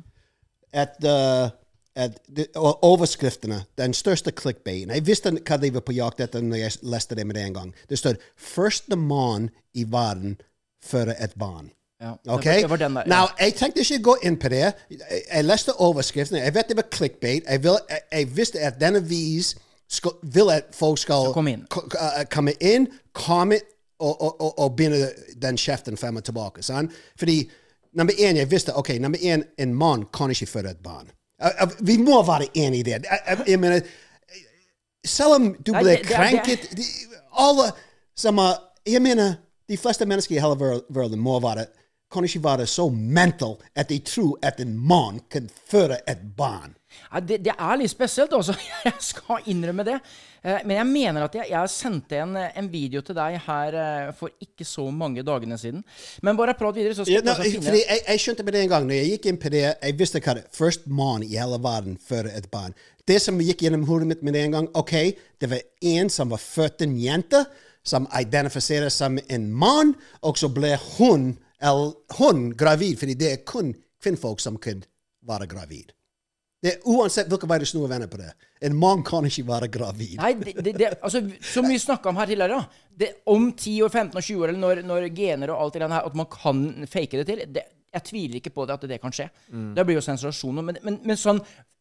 at 0.72 0.96
uh, 1.04 1.50
at 1.96 2.18
de, 2.36 2.46
overskriftene, 2.82 3.64
den 3.78 3.94
største 3.94 4.30
clickbaiten 4.30 4.90
Jeg 4.90 5.06
visste 5.06 5.30
hva 5.30 5.56
de 5.56 5.72
var 5.74 5.80
på 5.80 5.92
jakt 5.92 6.20
etter 6.20 6.42
når 6.42 6.56
jeg 6.56 6.78
leste 6.82 7.14
det 7.18 7.26
med 7.26 7.36
en 7.36 7.54
gang. 7.54 7.74
Det 7.88 7.98
står 7.98 8.14
'Første 8.38 8.96
mann 8.96 9.50
i 9.74 9.84
verden 9.92 10.40
fører 10.84 11.14
et 11.18 11.34
barn'. 11.42 11.70
Ja, 12.00 12.12
det 12.24 12.32
Ok? 12.32 12.44
var- 12.44 12.52
det 12.52 12.70
var 12.70 12.76
der, 12.76 12.88
ja. 12.90 13.04
Now, 13.06 13.26
jeg 13.40 13.54
tenkte 13.54 13.80
ikke 13.80 14.02
gå 14.02 14.16
inn 14.22 14.36
på 14.38 14.48
det. 14.48 14.74
Jeg, 14.90 15.22
jeg 15.32 15.44
leste 15.44 15.72
overskriften. 15.80 16.36
Jeg 16.36 16.54
vet 16.54 16.68
det 16.68 16.76
var 16.76 16.86
clickbait. 16.92 17.42
Jeg, 17.48 17.62
vil, 17.62 17.76
jeg, 17.90 18.00
jeg 18.12 18.36
visste 18.36 18.58
at 18.58 18.80
denne 18.80 19.08
vis 19.08 19.56
skal, 19.88 20.10
vil 20.22 20.50
at 20.50 20.64
folk 20.72 20.98
skal 20.98 21.32
komme 21.32 21.52
inn. 21.52 21.66
komme 22.30 22.52
inn, 22.60 22.88
og, 23.98 24.22
og, 24.22 24.40
og, 24.40 24.58
og 24.58 24.76
begynne 24.76 25.10
den 25.42 25.56
kjeften 25.56 25.96
frem 25.96 26.16
og 26.16 26.24
tilbake. 26.24 26.62
Sant? 26.62 26.90
Fordi 27.18 27.50
nummer 27.92 28.12
én, 28.12 28.36
jeg 28.36 28.50
visste 28.50 28.74
ok, 28.76 28.88
nummer 29.00 29.18
én, 29.18 29.44
en 29.58 29.74
mann 29.74 30.06
kan 30.14 30.30
ikke 30.30 30.46
føde 30.46 30.70
et 30.70 30.82
barn. 30.84 31.10
Uh, 31.42 31.50
uh, 31.62 31.86
vi 31.86 31.96
må 31.98 32.22
være 32.26 32.48
enige 32.54 32.80
i 32.80 32.82
det. 32.82 33.04
Jeg, 33.46 33.60
mener, 33.60 33.80
selv 35.04 35.38
om 35.38 35.54
du 35.66 35.72
ble 35.72 35.96
krenket 36.04 36.68
Alle 37.32 37.70
som 38.16 38.40
Jeg 38.86 39.02
mener, 39.02 39.34
de 39.68 39.76
fleste 39.78 40.06
mennesker 40.06 40.36
i 40.36 40.40
hele 40.40 40.80
verden 40.90 41.20
må 41.20 41.40
være 41.40 41.66
kan 42.12 42.26
ikke 42.26 42.42
være 42.44 42.66
så 42.66 42.88
mental 42.90 43.56
at 43.78 43.88
de 43.88 43.98
tror 44.04 44.38
at 44.42 44.60
en 44.60 44.74
mann 44.76 45.20
kan 45.30 45.48
føre 45.70 46.00
et 46.10 46.22
barn. 46.36 46.74
Ja, 47.12 47.20
det, 47.22 47.38
det 47.46 47.52
er 47.54 47.76
litt 47.78 47.92
spesielt, 47.92 48.32
altså. 48.34 48.56
Jeg 48.88 48.98
skal 49.04 49.46
innrømme 49.52 49.84
det. 49.86 50.00
Eh, 50.42 50.58
Men 50.66 50.76
jeg 50.80 50.86
mener 50.88 51.24
at 51.26 51.34
jeg, 51.36 51.46
jeg 51.52 51.70
sendte 51.70 52.18
en, 52.18 52.32
en 52.36 52.68
video 52.72 53.02
til 53.04 53.14
deg 53.14 53.36
her 53.44 53.76
eh, 53.78 54.12
for 54.16 54.32
ikke 54.42 54.66
så 54.66 54.88
mange 54.90 55.22
dagene 55.26 55.58
siden. 55.60 55.84
Men 56.26 56.38
bare 56.38 56.54
prat 56.58 56.74
videre, 56.74 56.96
så 56.98 57.04
skal 57.04 57.14
Ja, 57.14 57.22
no, 57.26 57.34
finne 57.38 57.76
jeg, 57.78 58.00
jeg 58.08 58.22
skjønte 58.24 58.46
med 58.46 58.56
det 58.56 58.62
en 58.64 58.72
gang. 58.72 58.88
Når 58.88 58.98
jeg 58.98 59.12
gikk 59.14 59.28
inn 59.30 59.40
på 59.42 59.52
det, 59.54 59.64
jeg 59.70 59.98
visste 60.00 60.22
hva 60.24 60.34
det 60.40 60.46
Først 60.56 60.88
mann 60.90 61.22
i 61.26 61.36
hele 61.36 61.60
verden 61.62 61.98
fører 62.08 62.32
et 62.34 62.48
barn. 62.50 62.74
Det 63.06 63.20
som 63.22 63.38
gikk 63.42 63.62
gjennom 63.66 63.84
hodet 63.88 64.08
mitt 64.10 64.24
med 64.26 64.34
det 64.34 64.46
en 64.48 64.56
gang 64.58 64.68
OK, 64.78 64.96
det 65.42 65.50
var 65.50 65.62
en 65.94 66.10
som 66.10 66.32
var 66.34 66.42
født 66.42 66.82
en 66.86 66.96
jente, 66.98 67.44
som 67.86 68.08
identifiserer 68.18 68.90
som 68.92 69.16
en 69.28 69.46
mann, 69.52 69.94
og 70.26 70.38
så 70.38 70.50
ble 70.52 70.74
hun, 70.98 71.30
eller, 71.62 71.94
hun 72.18 72.50
gravid, 72.56 72.98
fordi 72.98 73.16
det 73.20 73.32
er 73.32 73.42
kun 73.46 73.74
kvinnfolk 74.02 74.40
som 74.40 74.56
kan 74.60 74.84
være 75.28 75.48
gravid. 75.50 75.92
Det 76.60 76.74
er 76.74 76.88
Uansett 76.92 77.28
hvilken 77.32 77.48
vei 77.48 77.56
du 77.62 77.66
snur 77.68 77.86
og 77.86 77.92
vender 77.92 78.08
på 78.12 78.18
det. 78.20 78.30
En 78.68 78.74
mann 78.76 79.00
kan 79.06 79.24
ikke 79.24 79.46
være 79.48 79.68
gravid. 79.72 80.18
Nei, 80.20 80.34
det, 80.36 80.54
det, 80.60 80.74
det, 80.76 80.90
altså, 81.00 81.22
som 81.40 81.68
vi 81.68 81.78
snakka 81.80 82.10
om 82.10 82.18
her 82.20 82.28
tidligere, 82.28 82.58
da. 82.58 82.88
Det, 83.00 83.08
om 83.32 83.46
10 83.52 83.76
år, 83.86 83.92
15 83.94 84.20
og 84.20 84.26
20 84.26 84.42
år, 84.42 84.52
eller 84.52 84.60
når, 84.60 84.82
når 84.88 85.06
gener 85.16 85.52
og 85.54 85.62
alt 85.62 85.76
det 85.76 85.82
der 85.86 85.94
her, 85.96 86.08
at 86.10 86.18
man 86.20 86.28
kan 86.32 86.66
fake 86.90 87.22
det 87.22 87.26
til 87.30 87.44
det, 87.48 87.64
Jeg 87.90 88.04
tviler 88.06 88.36
ikke 88.38 88.52
på 88.54 88.64
det 88.66 88.74
at 88.76 88.84
det 88.86 89.00
kan 89.02 89.10
skje. 89.10 89.24
Det 89.74 89.84
blir 89.86 89.96
jo 89.96 90.02
sensasjon. 90.04 90.60
Men, 90.62 90.76
men, 90.84 90.98
men 91.02 91.16
sånn 91.18 91.40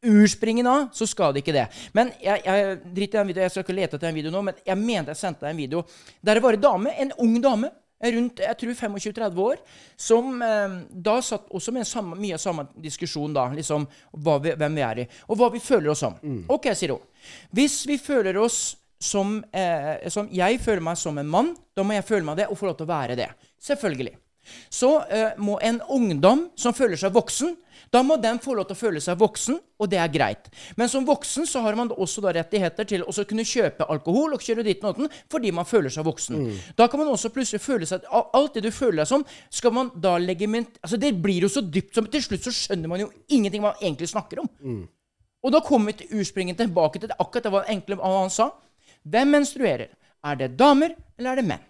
urspringen 0.10 0.66
av, 0.66 0.88
så 0.96 1.06
skal 1.06 1.36
det 1.36 1.44
ikke 1.44 1.54
det. 1.54 1.68
Men 1.94 2.10
jeg, 2.24 2.42
jeg 2.46 2.80
driter 2.96 3.20
i 3.20 3.20
den 3.20 3.28
videoen, 3.30 3.44
jeg 3.44 3.52
skal 3.54 3.66
ikke 3.68 3.76
lete 3.78 4.00
etter 4.00 4.10
en 4.10 4.16
video 4.16 4.32
nå, 4.34 4.42
men 4.48 4.64
jeg 4.66 4.80
mente 4.80 5.14
jeg 5.14 5.20
sendte 5.20 5.46
deg 5.46 5.54
en 5.54 5.60
video 5.60 5.84
der 6.24 6.40
det 6.40 6.44
var 6.48 6.58
en 6.58 6.64
dame, 6.64 6.96
en 7.04 7.14
ung 7.20 7.36
dame, 7.44 7.70
rundt 8.00 8.40
jeg 8.40 8.58
tror 8.62 8.76
25-30 8.78 9.42
år, 9.44 9.62
som 10.00 10.42
eh, 10.46 10.76
da 10.92 11.18
satt 11.26 11.50
også 11.52 11.74
med 11.76 11.88
samme, 11.88 12.18
mye 12.20 12.38
av 12.38 12.44
samme 12.44 12.68
diskusjon, 12.80 13.34
da, 13.36 13.50
liksom 13.56 13.88
vi, 14.16 14.54
hvem 14.56 14.78
vi 14.80 14.86
er 14.86 15.04
i, 15.04 15.08
og 15.28 15.40
hva 15.40 15.52
vi 15.54 15.64
føler 15.64 15.92
oss 15.94 16.06
som. 16.06 16.16
OK, 16.48 16.72
sier 16.78 16.96
hun. 16.96 17.04
Hvis 17.56 17.82
vi 17.90 18.00
føler 18.02 18.40
oss 18.40 18.78
som, 19.00 19.38
eh, 19.56 20.10
som 20.12 20.28
Jeg 20.32 20.60
føler 20.60 20.84
meg 20.84 20.98
som 21.00 21.18
en 21.18 21.30
mann, 21.30 21.54
da 21.76 21.84
må 21.84 21.96
jeg 21.96 22.08
føle 22.08 22.26
meg 22.28 22.42
det 22.42 22.50
og 22.52 22.58
få 22.60 22.68
lov 22.68 22.80
til 22.80 22.88
å 22.88 22.94
være 22.94 23.16
det. 23.20 23.30
Selvfølgelig. 23.64 24.18
Så 24.70 24.92
eh, 25.10 25.36
må 25.38 25.60
en 25.62 25.82
ungdom 25.90 26.48
som 26.58 26.76
føler 26.76 27.00
seg 27.00 27.14
voksen, 27.16 27.56
da 27.90 28.02
må 28.06 28.20
den 28.22 28.38
få 28.42 28.54
lov 28.54 28.68
til 28.70 28.78
å 28.78 28.80
føle 28.80 29.02
seg 29.02 29.18
voksen, 29.18 29.56
og 29.82 29.90
det 29.90 29.98
er 29.98 30.12
greit. 30.14 30.50
Men 30.78 30.90
som 30.92 31.06
voksen 31.08 31.48
så 31.50 31.62
har 31.66 31.78
man 31.78 31.90
også 31.90 32.22
rettigheter 32.22 32.86
til 32.86 33.06
å 33.08 33.14
kunne 33.26 33.46
kjøpe 33.48 33.88
alkohol 33.90 34.36
og 34.36 34.44
kjøre 34.46 34.66
dit 34.68 34.84
og 34.86 35.02
fordi 35.32 35.52
man 35.56 35.66
føler 35.66 35.90
seg 35.94 36.06
voksen. 36.06 36.44
Da 36.78 36.88
kan 36.88 37.02
man 37.02 37.10
også 37.10 37.32
plutselig 37.34 37.62
føle 37.64 37.88
seg 37.90 38.06
Alt 38.10 38.54
det 38.58 38.66
du 38.68 38.72
føler 38.72 39.02
deg 39.02 39.10
som, 39.10 39.26
skal 39.50 39.74
man 39.74 39.90
da 39.96 40.18
legiment... 40.22 40.78
Altså 40.84 41.00
Det 41.02 41.14
blir 41.18 41.46
jo 41.48 41.50
så 41.50 41.62
dypt 41.62 41.96
som 41.96 42.06
Til 42.10 42.22
slutt 42.24 42.46
så 42.46 42.54
skjønner 42.54 42.92
man 42.92 43.02
jo 43.02 43.10
ingenting 43.28 43.64
man 43.64 43.78
egentlig 43.82 44.10
snakker 44.12 44.44
om. 44.44 44.50
Og 45.44 45.54
da 45.56 45.62
kommer 45.64 45.94
vi 45.94 46.02
til 46.04 46.20
urspringen 46.20 46.58
tilbake 46.60 47.00
til 47.00 47.10
det, 47.10 47.18
akkurat 47.20 47.48
det 47.48 47.54
var 47.54 47.72
enkle 47.72 47.98
han 48.04 48.30
sa. 48.34 48.52
Hvem 49.08 49.34
menstruerer? 49.38 49.94
Er 50.26 50.36
det 50.36 50.58
damer, 50.60 50.94
eller 51.18 51.32
er 51.32 51.40
det 51.40 51.48
menn? 51.48 51.69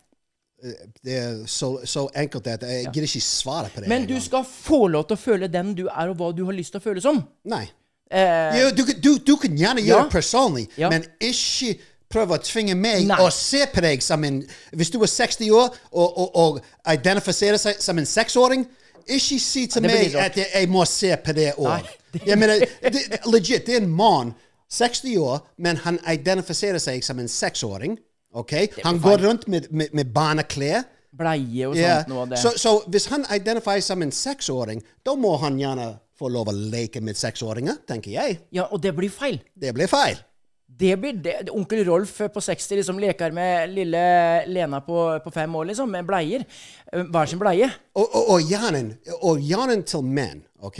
Det 1.03 1.13
er 1.17 1.35
så, 1.47 1.79
så 1.85 2.07
enkelt 2.15 2.47
at 2.47 2.61
jeg 2.67 2.85
gidder 2.93 3.07
ikke 3.07 3.21
svare 3.23 3.69
på 3.73 3.81
det. 3.81 3.87
Men 3.89 4.05
du 4.07 4.13
gang. 4.13 4.23
skal 4.23 4.43
få 4.43 4.87
lov 4.87 5.05
til 5.07 5.15
å 5.17 5.19
føle 5.19 5.47
den 5.47 5.73
du 5.77 5.85
er, 5.87 6.09
og 6.09 6.17
hva 6.19 6.31
du 6.35 6.43
har 6.45 6.53
lyst 6.57 6.71
til 6.75 6.81
å 6.81 6.83
føle 6.83 7.01
som. 7.01 7.21
Nei. 7.45 7.65
Eh, 8.11 8.57
Jo, 8.59 8.69
du, 8.75 8.83
du, 8.97 9.11
du 9.21 9.35
kan 9.37 9.55
gjerne 9.57 9.81
gjøre 9.85 9.99
Ja. 9.99 10.03
det 10.03 10.11
personlig, 10.11 10.67
Ja. 10.77 10.89
men 10.89 11.05
ikke 11.21 11.77
prøve 12.09 12.39
å 12.39 12.41
tvinge 12.41 12.73
meg 12.75 13.05
Nei. 13.07 13.17
å 13.21 13.29
se 13.31 13.65
på 13.69 13.81
deg 13.85 14.01
som 14.01 14.23
en 14.25 14.39
Hvis 14.73 14.89
du 14.89 14.97
er 15.03 15.07
60 15.07 15.51
år 15.53 15.69
og, 15.91 16.17
og, 16.17 16.35
og 16.35 16.61
identifiserer 16.93 17.57
seg 17.61 17.79
som 17.79 17.97
en 18.01 18.05
seksåring, 18.09 18.65
ikke 19.07 19.39
si 19.39 19.67
til 19.67 19.81
meg 19.85 20.15
at 20.15 20.35
jeg, 20.37 20.67
må 20.69 20.85
se 20.89 21.15
på 21.17 21.33
det 21.33 21.53
det- 21.57 22.25
Jeg 22.25 22.37
mener, 22.37 22.59
det- 22.81 23.19
legit, 23.29 23.65
det 23.65 23.75
er 23.75 23.81
en 23.83 23.89
mann, 23.89 24.33
60 24.69 25.17
år, 25.17 25.39
men 25.57 25.77
han 25.77 25.99
identifiserer 26.11 26.77
seg 26.81 27.03
som 27.03 27.19
en 27.19 27.27
seksåring. 27.27 27.97
Ok? 28.33 28.53
Han 28.83 28.99
går 29.01 29.17
rundt 29.25 29.47
med, 29.47 29.67
med, 29.71 29.93
med 29.93 30.13
barneklær. 30.13 30.83
bleie 31.19 31.67
og 31.67 31.75
sånt 31.75 31.87
sånt 31.89 32.11
noe 32.13 32.21
av 32.21 32.29
det. 32.29 32.37
Så, 32.39 32.51
så 32.61 32.75
hvis 32.87 33.07
han 33.09 33.25
identifiserer 33.33 33.81
som 33.81 34.05
en 34.05 34.11
seksåring, 34.13 34.83
da 35.03 35.15
må 35.17 35.35
han 35.41 35.57
gjerne 35.59 35.87
få 36.19 36.29
lov 36.31 36.51
å 36.51 36.53
leke 36.53 37.01
med 37.01 37.17
seksåringer, 37.17 37.79
tenker 37.87 38.11
jeg. 38.11 38.39
Ja, 38.55 38.67
og 38.71 38.81
det 38.83 38.91
blir 38.95 39.09
feil. 39.09 39.39
Det 39.55 39.73
blir 39.75 39.87
feil. 39.89 40.19
Det 40.79 40.95
blir 40.95 41.17
det. 41.19 41.33
Onkel 41.51 41.81
Rolf 41.87 42.13
på 42.33 42.41
60 42.41 42.77
liksom 42.79 42.99
leker 43.03 43.33
med 43.35 43.73
lille 43.73 44.01
Lena 44.47 44.79
på, 44.81 45.19
på 45.23 45.31
fem 45.31 45.55
år, 45.59 45.65
liksom, 45.71 45.91
med 45.91 46.05
bleier. 46.07 46.45
Eh, 46.93 47.03
Hver 47.03 47.27
sin 47.27 47.39
bleie. 47.41 47.67
Og, 47.99 48.05
og, 48.05 48.29
og 48.35 48.45
hjernen 48.47 48.93
og 49.27 49.41
hjernen 49.43 49.83
til 49.83 50.05
menn, 50.07 50.45
ok? 50.63 50.79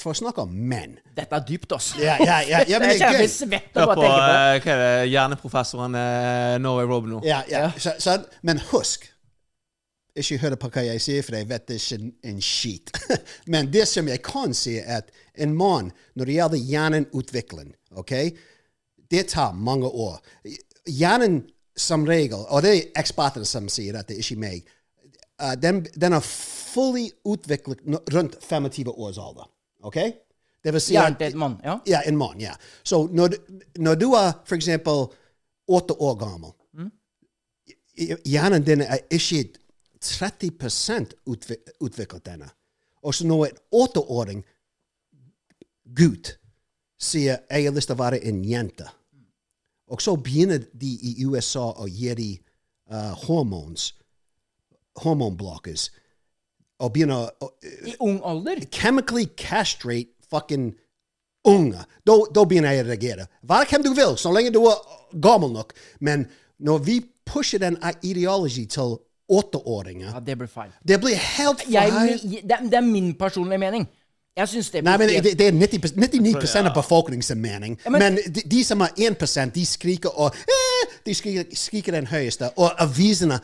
For 0.00 0.14
å 0.14 0.16
snakke 0.16 0.46
om 0.46 0.54
menn. 0.70 0.96
Dette 1.16 1.36
er 1.36 1.44
dypt, 1.44 1.74
altså. 1.76 2.00
Ja, 2.00 2.14
ja, 2.24 2.38
ja, 2.48 2.62
ja, 2.70 2.78
men 2.80 2.94
jeg 2.94 3.02
det 3.02 3.02
er 3.02 3.02
kjenner 3.02 3.20
blir 3.20 3.32
svett 3.34 3.76
Hør 3.76 3.84
av 3.84 3.92
å 3.92 3.98
på 3.98 4.06
tenke 4.06 4.22
på 4.22 4.30
eh, 4.30 4.54
hva 4.54 4.76
er 4.76 4.80
det, 4.84 5.10
hjerneprofessoren 5.12 5.98
eh, 6.00 6.54
Norway 6.64 6.88
Rob 6.88 7.10
nå. 7.12 7.20
Ja, 7.28 7.42
ja. 7.50 7.66
Så, 7.76 7.98
så, 8.00 8.16
men 8.48 8.62
husk 8.70 9.10
Ikke 10.16 10.40
hør 10.40 10.56
på 10.62 10.72
hva 10.72 10.86
jeg 10.86 11.04
sier, 11.04 11.26
for 11.26 11.36
jeg 11.36 11.50
vet 11.50 11.74
ikke 11.74 12.00
en, 12.00 12.10
en 12.32 12.40
skit. 12.48 12.96
men 13.52 13.68
det 13.74 13.84
som 13.90 14.08
jeg 14.08 14.24
kan 14.24 14.56
si, 14.56 14.78
er 14.80 15.02
at 15.02 15.12
en 15.36 15.52
mann, 15.58 15.92
når 16.14 16.30
det 16.30 16.40
gjelder 16.40 16.66
hjerneutvikling, 16.72 17.72
ok, 17.98 18.12
det 19.10 19.28
tar 19.34 19.52
mange 19.52 19.88
år. 19.88 20.18
Hjernen 20.86 21.42
som 21.76 22.06
regel, 22.06 22.44
og 22.48 22.62
det 22.62 22.72
er 22.74 23.00
ekspertene 23.00 23.46
som 23.48 23.68
sier 23.72 23.96
dette, 23.96 24.16
ikke 24.18 24.38
meg, 24.38 24.68
uh, 25.42 25.54
den, 25.58 25.82
den 25.98 26.16
er 26.16 26.24
fully 26.74 27.08
utviklet 27.24 27.82
rundt 28.14 28.38
25 28.42 28.92
års 28.94 29.18
alder. 29.18 29.50
Ok? 29.84 29.98
Det 30.64 30.72
vil 30.72 30.80
si 30.80 30.94
Hjernen 30.94 31.18
at 31.18 31.20
til 31.20 31.34
en 31.34 31.38
mann. 31.38 31.56
Ja. 31.64 31.78
ja, 31.86 32.00
en 32.08 32.16
mann, 32.16 32.40
ja. 32.40 32.54
Så 32.82 33.06
når, 33.12 33.36
når 33.78 33.94
du 34.00 34.06
er 34.16 34.32
for 34.46 34.56
eksempel 34.56 35.06
åtte 35.68 35.94
år 36.00 36.14
gammel, 36.20 36.54
mm. 36.72 36.90
hjernen 38.24 38.64
din 38.64 38.80
er 38.80 39.02
ikke 39.10 39.44
30% 40.04 41.14
utviklet 41.80 42.26
denne. 42.26 42.48
Og 43.02 43.14
så 43.14 43.26
når 43.26 43.46
en 43.46 43.60
åtteåring 43.72 44.44
gutt 45.96 46.38
sier 46.98 47.38
'jeg 47.50 47.64
har 47.64 47.72
lyst 47.72 47.88
til 47.88 47.96
å 47.96 47.98
være 48.04 48.24
en 48.24 48.42
jente', 48.44 48.88
og 49.88 50.00
så 50.02 50.16
begynner 50.16 50.58
de 50.80 50.86
i 51.02 51.24
USA 51.24 51.72
å 51.72 51.86
gi 51.88 52.14
dem 52.14 52.38
uh, 52.90 53.12
hormones, 53.26 53.94
hormonblockers, 55.02 55.90
og 56.78 56.92
begynner 56.92 57.28
å 57.42 57.48
I 57.86 57.94
ung 58.00 58.20
alder. 58.24 58.64
chemically 58.70 59.26
castrate 59.36 60.08
fucking 60.30 60.74
unge. 61.46 61.84
Da, 62.06 62.16
da 62.34 62.44
begynner 62.44 62.72
jeg 62.74 62.84
å 62.84 62.88
reagere. 62.88 63.26
Vær 63.42 63.66
hvem 63.70 63.82
du 63.84 63.92
vil, 63.94 64.16
så 64.16 64.32
lenge 64.34 64.52
du 64.54 64.60
er 64.66 64.80
gammel 65.20 65.52
nok. 65.54 65.72
Men 66.00 66.26
når 66.58 66.78
vi 66.84 67.00
pusher 67.26 67.58
den 67.58 67.78
ideologien 68.02 68.68
til 68.68 68.96
åtteåringer, 69.30 70.12
Ja, 70.12 70.20
det 70.20 70.36
blir 70.38 70.48
feil. 70.48 70.72
det 70.84 70.98
blir 71.00 71.14
helt 71.16 71.62
Jeg, 71.70 71.92
feil. 71.92 72.18
det, 72.42 72.50
er- 72.52 72.68
det 72.68 72.74
er 72.74 72.80
min 72.84 73.14
personlige 73.14 73.58
mening. 73.58 73.86
Jeg 74.36 74.48
syns 74.48 74.70
det 74.70 74.80
Nei, 74.84 74.96
men 74.98 75.08
det, 75.08 75.36
det 75.38 75.46
er 75.46 75.52
90, 75.52 75.92
99 75.96 76.56
av 76.66 76.72
befolkningens 76.74 77.30
mening. 77.36 77.76
men- 77.90 78.00
men 78.02 78.16
de, 78.34 78.42
de 78.50 78.64
som 78.64 78.80
er 78.80 78.88
1% 78.96 79.52
de 79.54 79.64
skriker 79.66 80.10
og 80.18 80.34
eh, 80.34 80.94
De 81.06 81.14
skriker, 81.14 81.44
skriker 81.54 81.92
den 81.92 82.06
høyeste, 82.06 82.50
og 82.56 82.70
avisene 82.82 83.38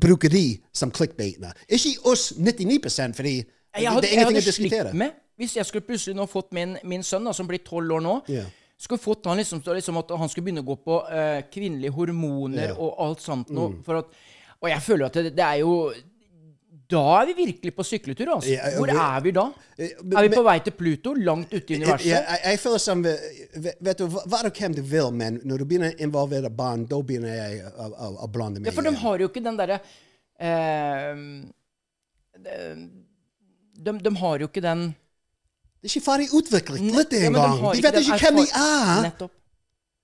bruker 0.00 0.28
de 0.28 0.58
som 0.72 0.90
clickbaitene. 0.90 1.52
Ikke 1.68 1.94
oss 2.04 2.32
99 2.36 3.14
fordi 3.16 3.36
det, 3.38 3.46
Jeg 3.80 3.90
hadde, 3.90 4.02
det 4.02 4.10
er 4.10 4.14
jeg 4.14 4.20
ingenting 4.20 4.26
hadde 4.26 4.38
å 4.38 4.40
diskutere. 4.46 4.92
med 4.94 5.10
hvis 5.38 5.56
jeg 5.56 5.66
skulle 5.66 5.86
plutselig 5.86 6.14
nå 6.16 6.26
fått 6.28 6.52
min, 6.52 6.76
min 6.84 7.02
sønn, 7.02 7.24
da, 7.24 7.32
som 7.32 7.46
blir 7.48 7.58
tolv 7.64 7.92
år 7.96 8.00
nå 8.04 8.18
yeah. 8.28 8.44
Skulle 8.78 8.98
fått 9.00 9.24
han 9.26 9.36
liksom, 9.38 9.62
liksom 9.66 9.96
at 9.98 10.10
han 10.18 10.28
skulle 10.28 10.44
begynne 10.44 10.60
å 10.60 10.66
gå 10.66 10.76
på 10.84 10.96
eh, 11.08 11.42
kvinnelige 11.54 11.92
hormoner. 11.94 12.72
Mm. 12.74 12.78
og 12.82 12.94
alt 13.06 13.20
sånt 13.22 13.50
noe. 13.54 13.76
For 13.86 13.98
at, 14.02 14.06
og 14.60 14.68
jeg 14.68 14.82
føler 14.82 15.06
at 15.06 15.14
det, 15.14 15.30
det 15.36 15.44
er 15.44 15.60
jo 15.62 15.92
da 16.92 17.02
er 17.20 17.28
vi 17.30 17.34
virkelig 17.38 17.72
på 17.76 17.84
sykletur, 17.86 18.34
altså. 18.36 18.56
Hvor 18.76 18.92
er 18.92 19.24
vi 19.24 19.32
da? 19.36 19.44
Eh, 19.78 19.90
Er 19.96 20.26
vi 20.28 20.30
på 20.34 20.44
vei 20.44 20.58
til 20.64 20.74
Pluto? 20.76 21.14
Langt 21.16 21.52
ute 21.54 21.72
i 21.72 21.78
universet? 21.80 22.06
Ja, 22.10 22.20
jeg, 22.28 22.40
jeg 22.52 22.60
føler 22.62 22.82
som 22.82 23.02
Vet 23.04 23.80
vet 23.88 23.98
du 24.02 24.06
hva 24.12 24.40
og 24.44 24.60
hvem 24.60 24.76
du 24.76 24.82
vil, 24.82 25.10
men 25.16 25.40
når 25.48 25.62
du 25.62 25.68
begynner 25.70 25.94
å 25.94 26.04
involvere 26.06 26.50
barn, 26.52 26.84
da 26.90 27.00
begynner 27.02 27.34
jeg 27.36 27.62
å, 27.72 27.88
å, 27.90 28.10
å 28.26 28.30
blande 28.32 28.60
meg 28.60 28.70
Ja, 28.70 28.76
for 28.76 28.88
de 28.88 28.94
har 29.02 29.24
jo 29.24 29.30
ikke 29.30 29.44
den 29.44 29.60
derre 29.60 29.80
eh, 30.38 31.22
de, 33.82 33.92
de 34.06 34.16
har 34.22 34.42
jo 34.42 34.48
ikke 34.50 34.64
den 34.64 34.88
Det 35.82 35.88
er 35.88 35.94
ikke 35.94 36.06
ferdig 36.06 36.32
utviklet 36.38 36.82
litt 36.82 36.96
Ja, 36.96 37.04
de 37.12 37.22
engang. 37.28 37.62
De 37.72 37.84
vet 37.86 38.02
ikke 38.02 38.18
hvem 38.26 38.42
de 38.42 38.48
er. 38.50 39.06
Nettopp. 39.08 39.38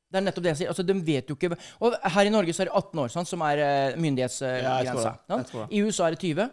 Det 0.08 0.16
er 0.20 0.24
nettopp 0.24 0.44
det 0.46 0.50
jeg 0.54 0.58
sier. 0.62 0.70
Altså, 0.72 0.84
De 0.88 0.94
vet 1.04 1.28
jo 1.28 1.36
ikke 1.36 1.56
Og 1.84 1.98
her 2.16 2.30
i 2.30 2.32
Norge 2.32 2.54
så 2.56 2.64
er 2.64 2.70
det 2.70 2.78
18 2.80 3.02
år, 3.04 3.12
sant, 3.12 3.28
som 3.28 3.44
er 3.44 3.60
myndighetsgrensa. 4.00 5.12
Ja, 5.28 5.42
tror 5.44 5.44
myndighetsgrensa. 5.44 5.66
det. 5.68 5.76
I 5.76 5.82
USA 5.84 6.08
er 6.08 6.16
det 6.16 6.22
20. 6.24 6.48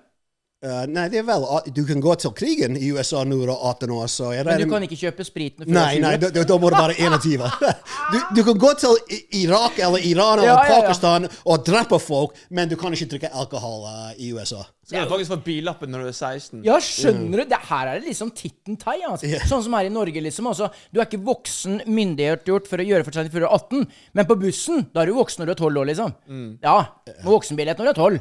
Uh, 0.66 0.86
nei, 0.90 1.04
det 1.14 1.20
er 1.22 1.26
vel 1.28 1.44
Du 1.76 1.84
kan 1.86 2.00
gå 2.02 2.14
til 2.18 2.32
krigen 2.34 2.78
i 2.80 2.88
USA 2.96 3.22
nå 3.28 3.38
da 3.46 3.54
18 3.70 3.92
år, 3.94 4.08
så 4.10 4.32
jeg 4.34 4.48
Men 4.48 4.64
du 4.64 4.72
kan 4.72 4.86
ikke 4.88 4.98
kjøpe 4.98 5.26
spriten 5.28 5.68
før 5.68 5.76
Nei, 5.76 6.00
nei, 6.02 6.16
da, 6.18 6.32
da 6.34 6.58
må 6.58 6.72
du 6.74 6.78
være 6.80 6.96
21. 6.98 7.44
Du, 8.14 8.18
du 8.38 8.42
kan 8.48 8.58
gå 8.62 8.72
til 8.82 8.98
Irak 9.44 9.78
eller 9.82 10.02
Iran 10.02 10.40
eller 10.40 10.50
Ja, 10.50 10.56
ja, 10.58 10.66
ja. 10.72 10.82
Pakistan 10.82 11.28
og 11.44 11.66
drepe 11.68 12.00
folk, 12.02 12.38
men 12.50 12.72
du 12.72 12.76
kan 12.82 12.94
ikke 12.98 13.12
drikke 13.14 13.32
alkohol 13.34 13.86
uh, 13.86 14.12
i 14.18 14.32
USA. 14.34 14.64
Så 14.86 14.94
kan 14.94 15.08
du 15.08 15.10
faktisk 15.10 15.32
få 15.32 15.38
billappen 15.42 15.90
når 15.90 16.04
du 16.04 16.08
er 16.12 16.14
16. 16.14 16.60
Ja, 16.66 16.76
skjønner 16.84 17.42
du? 17.42 17.44
Det 17.50 17.58
her 17.72 17.90
er 17.90 17.98
det 17.98 18.06
liksom 18.06 18.30
titten 18.38 18.76
tai. 18.78 19.00
Altså. 19.08 19.26
Sånn 19.50 19.64
som 19.66 19.74
her 19.74 19.88
i 19.88 19.94
Norge, 19.94 20.22
liksom. 20.22 20.46
Altså, 20.52 20.68
du 20.94 21.00
er 21.00 21.08
ikke 21.08 21.24
voksen 21.26 21.80
myndiggjort 21.90 22.70
for 22.70 22.84
å 22.84 22.86
gjøre 22.86 23.08
for 23.08 23.18
seg 23.18 23.32
før 23.34 23.48
du 23.48 23.48
er 23.48 23.56
18, 23.58 23.88
men 24.20 24.28
på 24.30 24.38
bussen, 24.44 24.84
da 24.94 25.02
er 25.02 25.10
du 25.10 25.16
voksen 25.18 25.42
når 25.42 25.50
du 25.50 25.54
er 25.56 25.60
12 25.64 25.82
år, 25.82 25.90
liksom. 25.90 26.14
Ja. 26.62 26.76
Med 27.10 27.32
voksenbillett 27.34 27.82
når 27.82 27.90
du 27.90 27.92
er 27.96 28.00
12. 28.04 28.20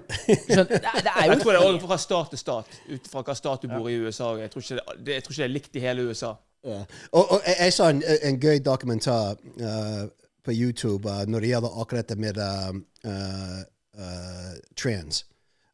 Skjønner? 0.54 0.72
Det, 0.72 0.94
det 1.04 1.12
er 1.12 1.28
jo 1.28 1.34
Jeg 1.34 1.42
tror 1.42 1.58
det 1.58 1.60
er 1.66 1.78
fra 1.84 2.00
stat 2.06 2.32
til 2.32 2.40
stat, 2.40 2.80
ut 2.94 3.12
fra 3.12 3.24
hva 3.28 3.36
stat 3.42 3.66
du 3.66 3.68
bor 3.74 3.90
i 3.92 3.98
USA. 4.00 4.30
Jeg 4.40 4.54
tror 4.54 4.64
ikke 4.64 4.80
det, 4.80 5.20
tror 5.26 5.36
ikke 5.36 5.42
det 5.42 5.48
er 5.50 5.54
likt 5.58 5.76
i 5.76 5.84
hele 5.84 6.08
USA. 6.08 6.32
Ja. 6.64 6.80
Og, 7.12 7.20
og 7.20 7.44
jeg, 7.44 7.58
jeg 7.60 7.76
så 7.76 7.90
en, 7.92 8.00
en 8.24 8.40
gøy 8.40 8.64
dokumentar 8.64 9.36
uh, 9.60 10.08
på 10.40 10.56
YouTube 10.56 11.04
uh, 11.12 11.26
når 11.28 11.44
det 11.44 11.52
gjelder 11.52 11.78
akkurat 11.84 12.08
det 12.08 12.18
med 12.24 12.40
uh, 12.40 13.60
trans. 14.80 15.26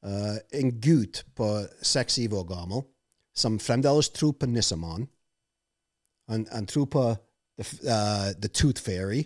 Uh, 0.07 0.37
en 0.53 0.81
gutt 0.81 1.27
på 1.37 1.47
seks-syv 1.83 2.35
år 2.35 2.45
gammel 2.49 2.83
som 3.37 3.59
fremdeles 3.61 4.09
tror 4.09 4.33
på 4.33 4.47
nissemann. 4.47 5.09
Han, 6.29 6.47
han 6.53 6.67
tror 6.67 6.85
på 6.85 7.03
the, 7.59 7.65
uh, 7.85 8.33
the 8.43 8.49
Tooth 8.49 8.83
Fairy. 8.83 9.25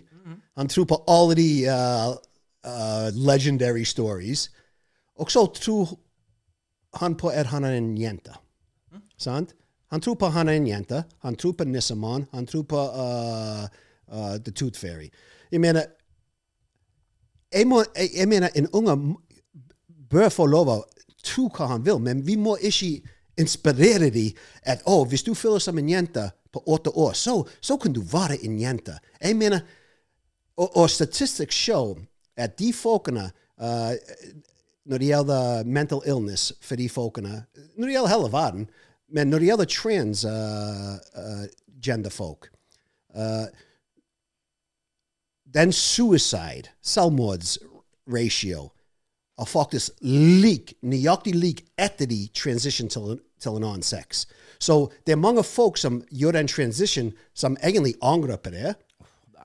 Han 0.57 0.67
tror 0.67 0.85
på 0.85 1.03
alle 1.07 1.35
de 1.35 1.67
uh, 1.69 3.07
legendary 3.13 3.83
stories. 3.83 4.51
Og 5.15 5.31
så 5.31 5.45
tror 5.45 5.99
han 6.93 7.15
på 7.15 7.27
at 7.27 7.45
han 7.45 7.63
er 7.63 7.77
en 7.77 7.97
jente. 7.97 8.31
Sant? 9.17 9.55
Han 9.91 10.01
tror 10.01 10.13
på 10.13 10.27
han 10.27 10.49
er 10.49 10.53
en 10.53 10.67
jente. 10.67 11.03
Han 11.19 11.35
tror 11.35 11.51
på 11.51 11.63
nissemann. 11.63 12.25
Han 12.33 12.47
tror 12.47 12.63
på 12.63 12.81
The 14.45 14.51
Tooth 14.51 14.79
Fairy. 14.79 15.09
Jeg 15.51 15.61
mener 15.61 15.83
jeg, 17.53 17.67
må, 17.67 17.83
jeg, 17.95 18.09
jeg 18.15 18.27
mener 18.27 18.49
en 18.55 18.67
unge 18.67 19.15
bør 20.15 20.31
få 20.33 20.47
lov 20.49 20.71
å 20.71 20.79
tro 21.25 21.49
hva 21.51 21.65
han 21.73 21.85
vil, 21.85 21.99
men 22.01 22.23
vi 22.25 22.35
må 22.39 22.55
ikke 22.57 23.01
inspirere 23.41 24.09
dem 24.13 24.33
at 24.63 24.83
å, 24.87 25.05
hvis 25.09 25.25
du 25.27 25.33
føler 25.35 25.59
som 25.63 25.77
en 25.79 25.91
jente 25.91 26.29
på 26.55 26.63
åtte 26.71 26.91
år, 26.95 27.13
så, 27.19 27.41
så 27.59 27.77
kan 27.81 27.93
du 27.93 28.01
være 28.01 28.37
en 28.47 28.59
jente. 28.59 28.99
Jeg 29.19 29.35
mener, 29.35 29.59
og, 30.55 30.77
og 30.77 30.89
show 31.51 31.97
at 32.37 32.59
de 32.59 32.73
folkene 32.73 33.31
uh, 33.59 33.93
når 34.85 34.97
det 35.01 35.07
gjelder 35.09 35.63
mental 35.65 36.01
illness 36.05 36.53
for 36.61 36.75
de 36.77 36.89
folkene, 36.89 37.45
når 37.75 37.87
det 37.87 37.93
gjelder 37.95 38.13
hele 38.13 38.31
verden, 38.31 38.69
men 39.09 39.27
når 39.29 39.39
det 39.39 39.45
gjelder 39.49 39.65
transgender-folk 39.65 42.51
uh, 43.17 43.45
Den 45.55 45.71
suicide, 45.71 46.67
selvmordsratio, 46.83 48.69
er 49.39 49.45
faktisk 49.45 49.91
lik, 50.01 50.73
nøyaktig 50.81 51.35
lik 51.35 51.63
etter 51.77 52.07
de 52.07 52.27
transition 52.35 52.89
til, 52.89 53.19
til 53.41 53.57
en 53.57 53.67
annen 53.67 53.83
sex. 53.83 54.25
Så 54.59 54.87
det 55.05 55.15
er 55.15 55.19
mange 55.19 55.43
folk 55.43 55.77
som 55.77 56.01
gjør 56.11 56.39
en 56.39 56.47
transition 56.47 57.11
som 57.35 57.57
egentlig 57.63 57.95
angrer 58.01 58.39
på 58.39 58.53
det. 58.53 58.75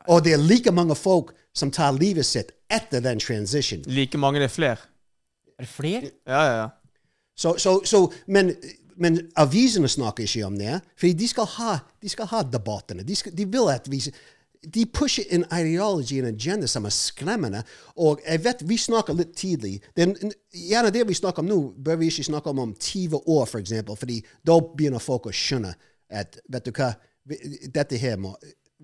Og 0.09 0.25
det 0.25 0.33
er 0.33 0.43
like 0.43 0.73
mange 0.73 0.95
folk 0.95 1.35
som 1.55 1.71
tar 1.71 1.93
livet 1.99 2.27
sitt 2.27 2.53
etter 2.71 3.03
den 3.03 3.21
transition. 3.21 3.83
Like 3.87 4.19
mange, 4.19 4.39
det 4.41 4.51
er 4.51 4.55
flere. 4.55 4.77
Er 5.59 5.67
det 5.67 5.69
flere? 5.69 6.11
Ja, 6.27 6.45
ja, 6.45 6.55
ja. 6.63 6.69
Så, 7.37 7.55
så, 7.59 7.81
så, 7.85 8.13
men, 8.27 8.55
men 8.97 9.21
avisene 9.37 9.89
snakker 9.89 10.23
ikke 10.23 10.47
om 10.47 10.59
det, 10.59 10.81
for 10.97 11.07
de 11.07 11.29
skal 11.29 11.49
ha, 11.57 11.79
de 12.03 12.09
skal 12.09 12.29
ha 12.31 12.43
debattene. 12.43 13.03
De, 13.03 13.17
skal, 13.17 13.35
de 13.37 13.47
vil 13.49 13.71
at 13.73 13.89
vi 13.91 14.01
De 14.61 14.85
pusher 14.87 15.25
en 15.33 15.45
ideology, 15.57 16.19
en 16.19 16.35
agenda, 16.35 16.69
som 16.69 16.85
er 16.85 16.93
skremmende. 16.93 17.63
Og 17.97 18.21
jeg 18.27 18.43
vet 18.45 18.65
vi 18.69 18.77
snakker 18.77 19.17
litt 19.17 19.33
tidlig. 19.37 19.79
Den, 19.97 20.13
gjerne 20.53 20.93
det 20.93 21.07
vi 21.09 21.17
snakker 21.17 21.45
om 21.45 21.49
nå, 21.49 21.61
bør 21.81 22.01
vi 22.01 22.11
ikke 22.13 22.29
snakke 22.29 22.53
om 22.53 22.65
om 22.67 22.75
20 22.75 23.23
år, 23.25 23.47
for 23.47 23.61
eksempel, 23.61 23.97
fordi 23.97 24.19
da 24.47 24.59
begynner 24.61 25.01
folk 25.01 25.31
å 25.31 25.35
skjønne 25.35 25.73
at 26.11 26.41
vet 26.51 26.67
du 26.67 26.75
hva, 26.77 26.93
dette 27.73 28.01
her 28.01 28.19
må, 28.21 28.35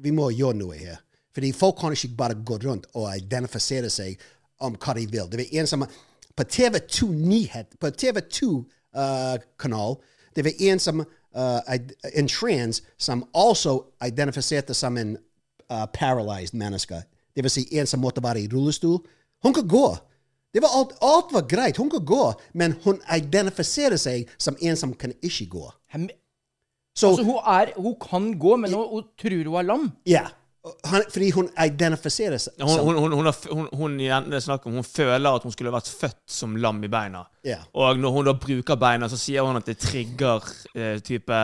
vi 0.01 0.15
må 0.15 0.31
gjøre 0.31 0.61
noe 0.63 0.79
her. 0.79 1.03
Fordi 1.37 1.53
folk 1.53 1.81
kan 1.81 1.93
ikke 1.93 2.17
bare 2.17 2.39
gå 2.47 2.57
rundt 2.63 2.87
og 2.95 3.11
identifisere 3.13 3.91
seg 3.93 4.17
om 4.65 4.79
hva 4.81 4.95
de 4.97 5.05
vil. 5.05 5.29
Det 5.29 5.43
var 5.43 5.57
en 5.61 5.69
som 5.69 5.85
på 6.37 6.45
TV2 6.45 7.11
Nyhet, 7.13 7.77
på 7.81 7.91
TV2-kanal, 7.93 9.99
det 10.37 10.45
var 10.45 10.63
en 10.71 10.81
som 10.81 11.01
uh, 11.01 11.61
en 12.15 12.29
trans 12.29 12.83
som 12.99 13.25
også 13.33 13.81
identifiserte 14.05 14.75
som 14.75 14.97
en 14.97 15.17
uh, 15.73 15.87
paralyzed 15.93 16.55
mennesker. 16.59 17.03
Det 17.37 17.45
vil 17.45 17.51
si 17.53 17.67
en 17.79 17.87
som 17.87 18.01
måtte 18.01 18.23
være 18.25 18.41
i 18.45 18.49
rullestol. 18.53 19.01
Hun 19.45 19.55
kan 19.55 19.67
gå. 19.69 19.87
Det 20.55 20.63
var 20.65 20.73
alt, 20.79 20.95
alt 21.05 21.33
var 21.37 21.45
greit. 21.51 21.77
Hun 21.77 21.91
kan 21.93 22.05
gå, 22.05 22.23
men 22.55 22.79
hun 22.85 23.01
identifiserer 23.13 23.99
seg 24.01 24.31
som 24.41 24.57
en 24.65 24.77
som 24.77 24.95
kan 24.95 25.13
ikke 25.23 25.47
gå. 25.53 25.67
Hem- 25.93 26.09
Så, 26.97 27.11
Altså, 27.11 27.25
hun, 27.25 27.37
er, 27.45 27.75
hun 27.77 27.95
kan 28.01 28.31
gå, 28.41 28.57
men 28.57 28.73
hun, 28.73 28.87
hun 28.89 29.05
tror 29.21 29.45
hun 29.45 29.55
er 29.61 29.63
lam. 29.63 29.93
ja. 30.07 30.27
Han, 30.85 31.05
fordi 31.13 31.29
hun 31.31 31.47
identifiserer 31.63 32.41
seg 32.43 32.53
Hun, 32.59 32.97
hun, 32.99 33.13
hun, 33.13 33.93
det 34.01 34.09
er 34.11 34.51
om, 34.67 34.73
hun 34.73 34.83
føler 34.83 35.31
at 35.31 35.45
hun 35.47 35.53
skulle 35.53 35.71
vært 35.71 35.87
født 35.87 36.17
som 36.27 36.57
lam 36.59 36.81
i 36.83 36.89
beina. 36.91 37.21
Yeah. 37.47 37.63
Og 37.75 38.01
når 38.03 38.11
hun 38.11 38.27
da 38.27 38.33
bruker 38.33 38.75
beina, 38.75 39.07
så 39.09 39.15
sier 39.21 39.47
hun 39.47 39.61
at 39.61 39.69
det 39.69 39.77
trigger 39.79 40.43
eh, 40.75 40.99
type 41.07 41.39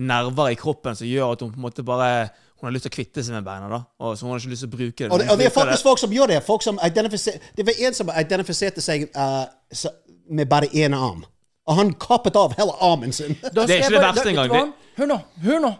nerver 0.00 0.54
i 0.54 0.56
kroppen 0.56 0.96
som 0.96 1.06
gjør 1.06 1.34
at 1.34 1.44
hun 1.44 1.52
på 1.52 1.60
en 1.60 1.66
måte 1.66 1.84
bare 1.84 2.30
Hun 2.64 2.70
har 2.70 2.76
lyst 2.78 2.86
til 2.88 2.92
å 2.94 2.96
kvitte 2.96 3.20
seg 3.24 3.34
med 3.36 3.44
beina. 3.44 3.66
da 3.68 3.82
Og 4.00 4.16
Så 4.16 4.24
hun 4.24 4.30
har 4.32 4.40
ikke 4.40 4.52
lyst 4.54 4.64
til 4.64 4.70
å 4.70 4.76
bruke 4.76 4.96
det. 5.04 5.10
Og 5.12 5.18
det, 5.20 5.26
og 5.30 5.38
det 5.38 5.46
er 5.50 5.52
faktisk 5.52 5.84
folk 5.84 6.00
som 6.00 6.14
gjør 6.16 6.30
det. 6.32 6.40
Folk 6.46 6.62
som 6.64 6.78
det 6.80 7.66
var 7.68 7.74
en 7.88 7.94
som 7.94 8.08
identifiserte 8.08 8.80
seg 8.80 9.04
uh, 9.12 9.44
med 10.30 10.48
bare 10.48 10.70
én 10.72 10.96
arm. 10.96 11.26
Og 11.68 11.76
han 11.76 11.92
kappet 12.00 12.36
av 12.40 12.54
hele 12.56 12.72
armen 12.80 13.12
sin. 13.12 13.36
Det 13.42 13.66
er 13.68 13.82
ikke 13.82 13.92
det 13.98 14.00
verste 14.06 14.32
engang. 14.32 14.72
Hør 14.96 15.10
nå. 15.10 15.18
Hør 15.44 15.60
nå. 15.60 15.74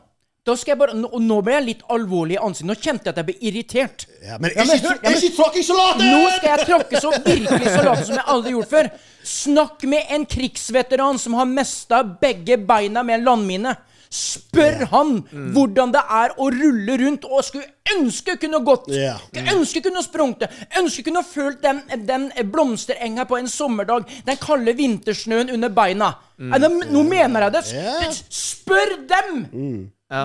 Da 0.44 0.53
skal 0.61 0.75
jeg 0.75 0.79
bare, 0.83 0.92
nå- 0.92 1.20
nå 1.25 1.38
ble 1.40 1.55
jeg 1.55 1.64
litt 1.70 1.83
alvorlig 1.88 2.35
i 2.37 2.40
ansiktet. 2.44 2.68
Nå 2.68 2.75
kjente 2.77 3.09
jeg 3.09 3.14
at 3.14 3.20
jeg 3.23 3.29
ble 3.31 3.37
irritert. 3.49 4.05
Ja, 4.20 4.37
men 4.37 4.53
Ja, 4.53 4.64
men 4.68 4.77
ikke, 4.77 4.90
ja, 4.92 5.09
men- 5.09 5.16
ikke 5.23 5.37
tråkk 5.38 5.57
i 5.57 5.62
salaten! 5.64 6.05
Nå 6.05 6.31
skal 6.37 6.51
jeg 6.51 6.66
tråkke 6.68 7.01
så 7.01 7.12
virkelig 7.25 7.70
salaten 7.79 8.05
som 8.05 8.18
jeg 8.18 8.25
aldri 8.35 8.51
har 8.53 8.59
gjort 8.59 8.75
før. 8.75 8.90
Snakk 9.25 9.87
med 9.88 10.12
en 10.12 10.27
krigsveteran 10.27 11.18
som 11.18 11.33
har 11.40 11.49
mista 11.49 12.03
begge 12.05 12.59
beina 12.61 13.03
med 13.03 13.20
en 13.20 13.25
landmine. 13.25 13.73
Spør 14.14 14.85
han 14.92 15.16
hvordan 15.55 15.94
det 15.94 16.03
er 16.18 16.35
å 16.38 16.46
rulle 16.55 16.98
rundt 17.00 17.24
og 17.27 17.42
skulle 17.42 17.66
ønske 17.96 18.37
kunne 18.40 18.61
gått. 18.66 18.87
Ja. 18.94 19.16
Ønske 19.53 19.83
kunne 19.85 20.05
sprunget. 20.07 20.53
Ønske 20.79 21.03
kunne 21.07 21.24
følt 21.27 21.59
den, 21.64 21.83
den 22.07 22.29
blomsterenga 22.53 23.27
på 23.29 23.40
en 23.40 23.50
sommerdag. 23.50 24.07
Den 24.27 24.38
kalde 24.42 24.77
vintersnøen 24.79 25.50
under 25.57 25.74
beina. 25.74 26.14
Nei, 26.38 26.62
nå, 26.62 26.70
nå 26.90 27.03
mener 27.09 27.48
jeg 27.48 27.57
det. 27.57 27.64
Yeah. 27.74 28.16
Spør 28.31 28.96
dem! 29.11 29.44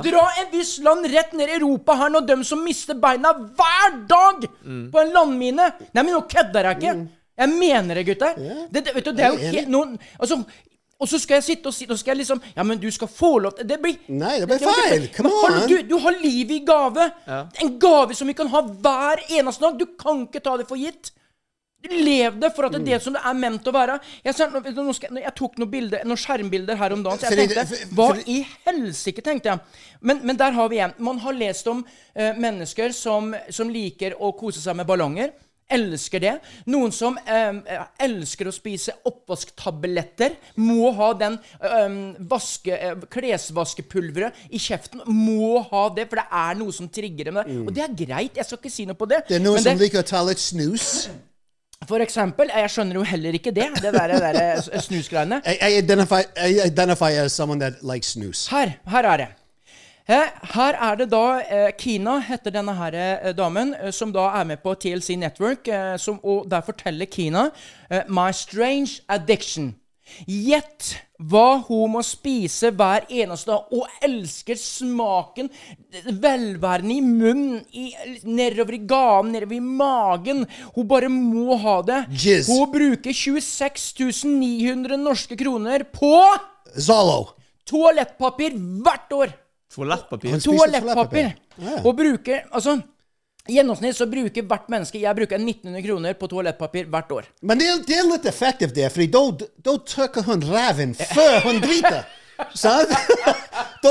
Dra 0.05 0.23
en 0.37 0.49
viss 0.53 0.75
land 0.85 1.07
rett 1.09 1.31
ned 1.33 1.49
i 1.49 1.55
Europa 1.57 1.95
her 1.97 2.11
nå, 2.13 2.21
dem 2.27 2.43
som 2.45 2.61
mister 2.61 2.97
beina 2.99 3.31
hver 3.33 3.95
dag 4.09 4.43
på 4.93 5.01
en 5.01 5.13
landmine. 5.15 5.71
Nei, 5.89 6.03
men 6.03 6.13
nå 6.13 6.27
kødder 6.29 6.69
jeg 6.69 6.81
ikke. 6.81 6.97
Jeg 7.39 7.55
mener 7.55 7.95
det, 7.95 8.03
gutter. 8.09 8.35
Det, 8.69 8.83
det, 8.83 8.93
vet 8.95 9.05
du, 9.07 9.13
det 9.15 9.23
er 9.23 9.31
jo 9.31 9.51
helt 9.53 9.69
noen 9.71 9.93
Altså 10.19 10.41
og 10.99 11.07
så 11.07 11.19
skal 11.21 11.39
jeg 11.39 11.45
sitte 11.47 11.71
og 11.71 11.73
si, 11.75 11.85
og 11.89 11.97
skal 11.99 12.11
jeg 12.15 12.25
liksom 12.25 12.41
Ja, 12.57 12.63
men 12.67 12.79
du 12.81 12.89
skal 12.91 13.07
få 13.07 13.37
lov 13.39 13.53
til 13.55 13.67
Det 13.69 13.77
blir 13.81 13.95
Nei, 14.11 14.33
det 14.41 14.49
blir 14.49 14.59
feil. 14.59 15.05
Come 15.15 15.31
on. 15.31 15.61
Du, 15.71 15.77
du 15.87 15.95
har 16.03 16.17
livet 16.19 16.57
i 16.57 16.63
gave. 16.67 17.05
En 17.63 17.71
gave 17.79 18.17
som 18.19 18.27
vi 18.27 18.35
kan 18.35 18.51
ha 18.51 18.61
hver 18.67 19.23
eneste 19.29 19.63
dag. 19.63 19.79
Du 19.79 19.85
kan 19.99 20.25
ikke 20.27 20.41
ta 20.43 20.57
det 20.59 20.67
for 20.67 20.75
gitt. 20.81 21.13
Lev 21.87 22.35
det 22.41 22.49
for 22.57 22.67
at 22.67 22.73
det 22.75 22.81
er 22.81 22.85
det 22.89 22.97
som 23.05 23.13
det 23.15 23.21
er 23.23 23.37
ment 23.39 23.63
å 23.63 23.71
være. 23.71 23.93
Jeg, 24.25 24.35
ser, 24.35 24.49
nå, 24.51 24.59
nå 24.83 24.93
skal, 24.97 25.15
jeg 25.23 25.31
tok 25.39 25.53
noen, 25.61 25.69
bilder, 25.71 26.01
noen 26.03 26.19
skjermbilder 26.19 26.75
her 26.75 26.91
om 26.91 27.05
dagen, 27.05 27.21
så 27.21 27.29
jeg 27.31 27.47
tenkte 27.47 27.63
for- 27.95 27.95
Hva 27.95 28.07
i 28.27 28.41
helsike, 28.65 29.23
tenkte 29.23 29.53
jeg. 29.53 29.85
Men, 30.03 30.19
men 30.27 30.35
der 30.41 30.51
har 30.57 30.67
vi 30.73 30.81
en. 30.83 30.91
Man 30.99 31.21
har 31.23 31.37
lest 31.39 31.69
om 31.71 31.85
uh, 31.87 32.33
mennesker 32.35 32.91
som, 32.91 33.31
som 33.55 33.71
liker 33.71 34.17
å 34.19 34.33
kose 34.35 34.59
seg 34.59 34.75
med 34.75 34.89
ballonger. 34.91 35.31
Elsker 35.69 36.23
det. 36.23 36.33
Noen 36.69 36.93
som 36.95 37.17
eh, 37.23 37.79
elsker 38.01 38.49
å 38.49 38.55
spise 38.55 38.95
oppvasktabletter, 39.09 40.35
må 40.61 40.91
ha 40.97 41.11
den 41.19 41.39
eh, 41.61 41.87
vaske, 42.31 42.75
eh, 42.75 43.07
klesvaskepulveret 43.11 44.49
i 44.49 44.61
kjeften. 44.61 45.05
Må 45.07 45.63
ha 45.71 45.87
det, 45.95 46.09
for 46.09 46.21
det 46.21 46.27
er 46.41 46.59
noe 46.59 46.75
som 46.75 46.89
trigger 46.91 47.31
dem. 47.31 47.41
Mm. 47.45 47.65
Og 47.67 47.73
det 47.75 47.85
er 47.85 47.97
greit, 48.05 48.37
jeg 48.39 48.49
skal 48.49 48.61
ikke 48.61 48.73
si 48.73 48.87
noe 48.89 48.99
på 48.99 49.09
det. 49.09 49.23
Det 49.29 49.39
er 49.39 49.43
noen 49.45 49.63
som 49.63 49.79
liker 49.79 50.03
å 50.03 50.07
ta 50.07 50.23
litt 50.27 50.41
snus. 50.41 51.09
For 51.87 52.03
eksempel, 52.03 52.51
jeg 52.51 52.71
skjønner 52.73 52.99
jo 52.99 53.03
heller 53.07 53.35
ikke 53.37 53.53
det, 53.55 53.69
det 53.79 53.93
der, 53.95 54.11
det 54.11 54.19
der 54.19 54.39
eh, 54.41 54.81
snusgreiene. 54.83 55.39
I, 55.51 55.55
I 55.63 55.77
identify 55.79 56.21
I 56.35 56.67
identify 56.67 57.11
as 57.23 57.33
someone 57.33 57.59
that 57.63 57.83
likes 57.83 58.15
snus. 58.17 58.47
Her, 58.51 58.75
her 58.89 59.07
er 59.13 59.23
det. 59.23 59.29
Eh, 60.09 60.29
Her 60.55 60.73
er 60.73 60.95
det 60.97 61.09
da 61.11 61.25
eh, 61.41 61.67
Kina, 61.77 62.15
heter 62.25 62.53
denne 62.55 62.73
her 62.73 62.95
eh, 62.97 63.27
damen, 63.37 63.75
som 63.93 64.09
da 64.15 64.23
er 64.39 64.47
med 64.49 64.63
på 64.63 64.73
TLC 64.81 65.13
Network. 65.21 65.69
Som, 66.01 66.17
og 66.25 66.47
der 66.49 66.65
forteller 66.65 67.05
Kina 67.05 67.49
My 68.09 68.31
strange 68.33 69.03
addiction. 69.09 69.75
Gjett 70.25 70.95
hva 71.29 71.59
hun 71.67 71.91
må 71.93 72.01
spise 72.01 72.71
hver 72.73 73.03
eneste 73.13 73.51
dag, 73.51 73.67
og 73.75 73.99
elsker 74.07 74.57
smaken, 74.57 75.51
velværen 76.09 76.89
i 76.95 76.97
munnen, 77.05 77.59
i, 77.77 77.91
nedover 78.25 78.79
i 78.79 78.81
ganen, 78.89 79.35
nedover 79.35 79.59
i 79.59 79.61
magen. 79.61 80.41
Hun 80.73 80.87
bare 80.89 81.11
må 81.13 81.59
ha 81.61 81.75
det. 81.85 81.99
Giz. 82.09 82.49
Hun 82.49 82.71
bruker 82.73 83.13
26 83.13 84.25
900 84.31 84.97
norske 85.03 85.37
kroner 85.37 85.85
på 85.93 86.15
Zalo. 86.73 87.35
toalettpapir 87.69 88.57
hvert 88.57 89.15
år! 89.19 89.37
Toalettpapir. 89.75 90.39
Spiser 90.39 90.55
Toalettpapir. 90.55 91.33
Ja. 91.57 91.75
Og 91.83 91.95
bruker 91.97 92.41
Altså, 92.51 92.79
i 93.49 93.53
gjennomsnitt 93.57 93.95
så 93.97 94.05
bruker 94.09 94.41
hvert 94.45 94.67
menneske 94.69 94.99
Jeg 95.01 95.15
bruker 95.17 95.37
1900 95.41 95.81
kroner 95.85 96.13
på 96.19 96.27
toalettpapir 96.29 96.85
hvert 96.89 97.11
år. 97.11 97.23
Men 97.41 97.57
det, 97.61 97.67
er- 97.67 97.83
det 97.87 97.97
er 97.97 98.03
litt 98.09 98.25
effektivt 98.29 98.75
der, 98.75 98.89
for 98.93 99.05
da, 99.17 99.23
da 99.65 99.77
tørker 99.85 100.21
hun 100.27 100.43
ræven 100.49 100.93
før 100.95 101.39
hun 101.47 101.61
driter. 101.61 102.03
Sant? 102.55 102.89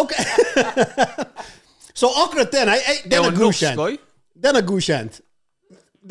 Så 1.98 2.06
akkurat 2.24 2.52
den 2.52 2.68
er 2.68 3.30
godkjent. 3.34 3.98
Den 4.38 4.56
er 4.56 4.62
godkjent. 4.62 5.20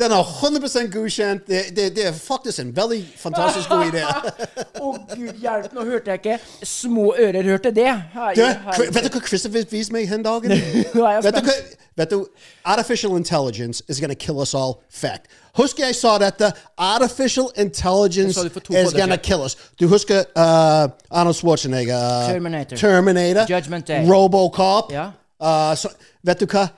Den 0.00 0.12
er 0.12 0.20
100 0.44 0.92
godkjent. 0.92 1.46
Det, 1.46 1.62
det, 1.76 1.96
det 1.96 2.06
er 2.06 2.12
faktisk 2.12 2.58
en 2.58 2.76
veldig 2.76 3.12
fantastisk 3.16 3.68
god 3.68 3.84
idé. 3.84 4.02
Å, 4.84 4.92
gud 5.14 5.40
hjelpe, 5.40 5.74
nå 5.74 5.84
hørte 5.84 6.10
jeg 6.12 6.20
ikke 6.20 6.66
Små 6.66 7.14
ører 7.18 7.42
hørte 7.42 7.70
det. 7.70 7.88
Hei, 8.12 8.34
det 8.36 8.48
hei. 8.66 8.88
Vet 8.92 9.08
du 9.08 9.16
hva 9.16 9.22
Christopher 9.26 9.64
viste 9.70 9.92
meg 9.92 10.10
den 10.10 10.26
dagen? 10.26 10.52
Vet, 11.24 11.38
du 11.38 11.40
hva, 11.48 11.54
vet 11.96 12.12
du, 12.12 12.26
Artificial 12.64 13.16
intelligence 13.16 13.82
is 13.88 14.00
gonna 14.00 14.14
kill 14.14 14.42
us 14.42 14.54
all. 14.54 14.76
Fact. 14.90 15.32
Husker 15.56 15.86
jeg 15.88 15.96
sa 15.96 16.18
dette? 16.20 16.52
Artificial 16.76 17.48
intelligence 17.56 18.44
det 18.44 18.52
is 18.68 18.90
siden. 18.90 19.18
kill 19.22 19.40
us. 19.44 19.56
Du 19.80 19.88
husker 19.88 20.20
uh, 20.36 20.90
Arnold 21.10 21.34
Schwarzenegger? 21.34 21.96
uh, 21.96 22.32
Terminator. 22.32 22.76
Terminator. 22.76 23.56
Judgment 23.56 23.88
Day. 23.88 24.04
Robocop. 24.04 24.92
Ja. 24.92 25.10
Uh, 25.42 25.76
så, 25.76 25.88
vet 26.22 26.40
du 26.40 26.46
hva? 26.46 26.68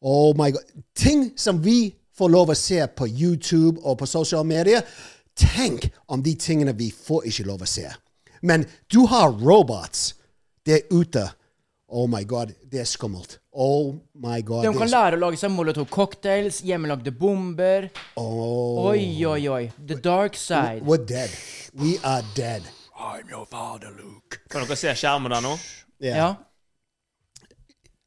Oh 0.00 0.36
my 0.36 0.50
god. 0.50 0.62
Ting 0.96 1.32
som 1.36 1.64
vi 1.64 1.94
får 2.18 2.30
lov 2.30 2.52
å 2.52 2.58
se 2.58 2.80
på 2.86 3.08
YouTube 3.08 3.80
og 3.82 3.98
på 4.00 4.08
sosiale 4.08 4.46
medier. 4.46 4.82
Tenk 5.34 5.88
om 6.06 6.22
de 6.22 6.34
tingene 6.38 6.74
vi 6.78 6.90
får 6.94 7.26
ikke 7.30 7.46
lov 7.48 7.64
å 7.66 7.68
se. 7.68 7.88
Men 8.42 8.66
du 8.92 9.06
har 9.10 9.32
robots 9.32 10.12
der 10.66 10.84
ute. 10.90 11.30
Oh 11.88 12.08
my 12.10 12.24
god, 12.24 12.52
det 12.70 12.80
er 12.82 12.88
skummelt. 12.88 13.38
Oh 13.52 13.94
my 14.14 14.40
god. 14.42 14.64
De 14.66 14.72
kan 14.74 14.90
lære 14.90 15.18
å 15.18 15.22
lage 15.26 15.38
seg 15.38 15.52
molotov 15.54 15.86
cocktails, 15.92 16.62
hjemmelagde 16.66 17.12
bomber. 17.14 17.86
Oh, 18.18 18.88
Oi, 18.90 19.04
oi, 19.26 19.44
oi. 19.48 19.68
The 19.78 19.98
dark 20.02 20.34
side. 20.36 20.82
we're 20.82 21.04
dead. 21.04 21.30
We 21.74 21.98
are 22.02 22.22
dead. 22.34 22.62
I'm 22.98 23.28
your 23.30 23.46
father, 23.46 23.90
Luke. 23.94 24.40
Kan 24.50 24.64
dere 24.64 24.76
se 24.78 24.94
skjermen 24.94 25.34
der 25.34 25.44
nå? 25.44 25.54
Yeah. 26.02 26.16
Ja. 26.18 26.28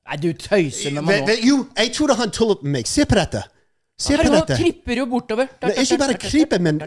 Nei, 0.08 0.18
du 0.24 0.30
tøyser 0.34 0.94
med 0.96 1.04
meg 1.08 1.28
nå. 1.28 1.58
jeg 1.78 1.94
trodde 1.96 2.16
han 2.20 2.32
tullet 2.32 2.64
med 2.64 2.80
meg. 2.80 2.88
Se 2.88 3.06
på 3.08 3.16
dette. 3.20 3.44
Se 3.98 4.18
på 4.18 4.24
dette. 4.30 4.54
han 4.54 4.64
kripper 4.64 5.00
jo 5.02 5.06
bortover. 5.10 5.48
Nei, 5.62 5.74
ikke 5.82 5.98
bare 5.98 6.18
krype, 6.22 6.60
men 6.62 6.78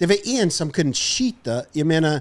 det 0.00 0.08
var 0.08 0.28
en 0.40 0.50
som 0.50 0.70
kunne 0.72 0.96
skyte. 0.96 1.64
Jeg 1.76 1.86
mener, 1.86 2.20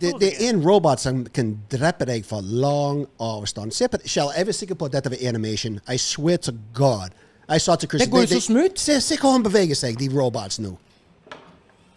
det, 0.00 0.10
det 0.20 0.32
er 0.32 0.48
en 0.48 0.62
robot 0.62 1.00
som 1.02 1.22
kan 1.34 1.52
drepe 1.70 2.06
deg 2.08 2.26
fra 2.26 2.40
lang 2.42 3.04
avstand. 3.22 3.74
Se 3.74 3.86
på 3.90 4.00
Kjell, 4.02 4.32
jeg 4.36 4.48
var 4.48 4.58
sikker 4.58 4.78
på 4.80 4.88
at 4.90 4.96
dette 4.98 5.12
var 5.14 5.22
animation. 5.28 5.78
I 5.86 5.98
swear 6.02 6.42
to 6.48 6.56
God. 6.74 7.14
Jeg 7.46 7.62
sa 7.62 7.76
til 7.78 7.88
Chris 7.88 8.02
Det 8.02 8.10
går 8.10 8.26
jo 8.26 8.32
så 8.34 8.40
smooth. 8.48 8.74
Se, 8.82 8.98
se 9.00 9.20
hvor 9.22 9.36
han 9.36 9.46
beveger 9.46 9.78
seg, 9.78 9.98
de 10.00 10.10
robots 10.10 10.58
nå. 10.58 10.74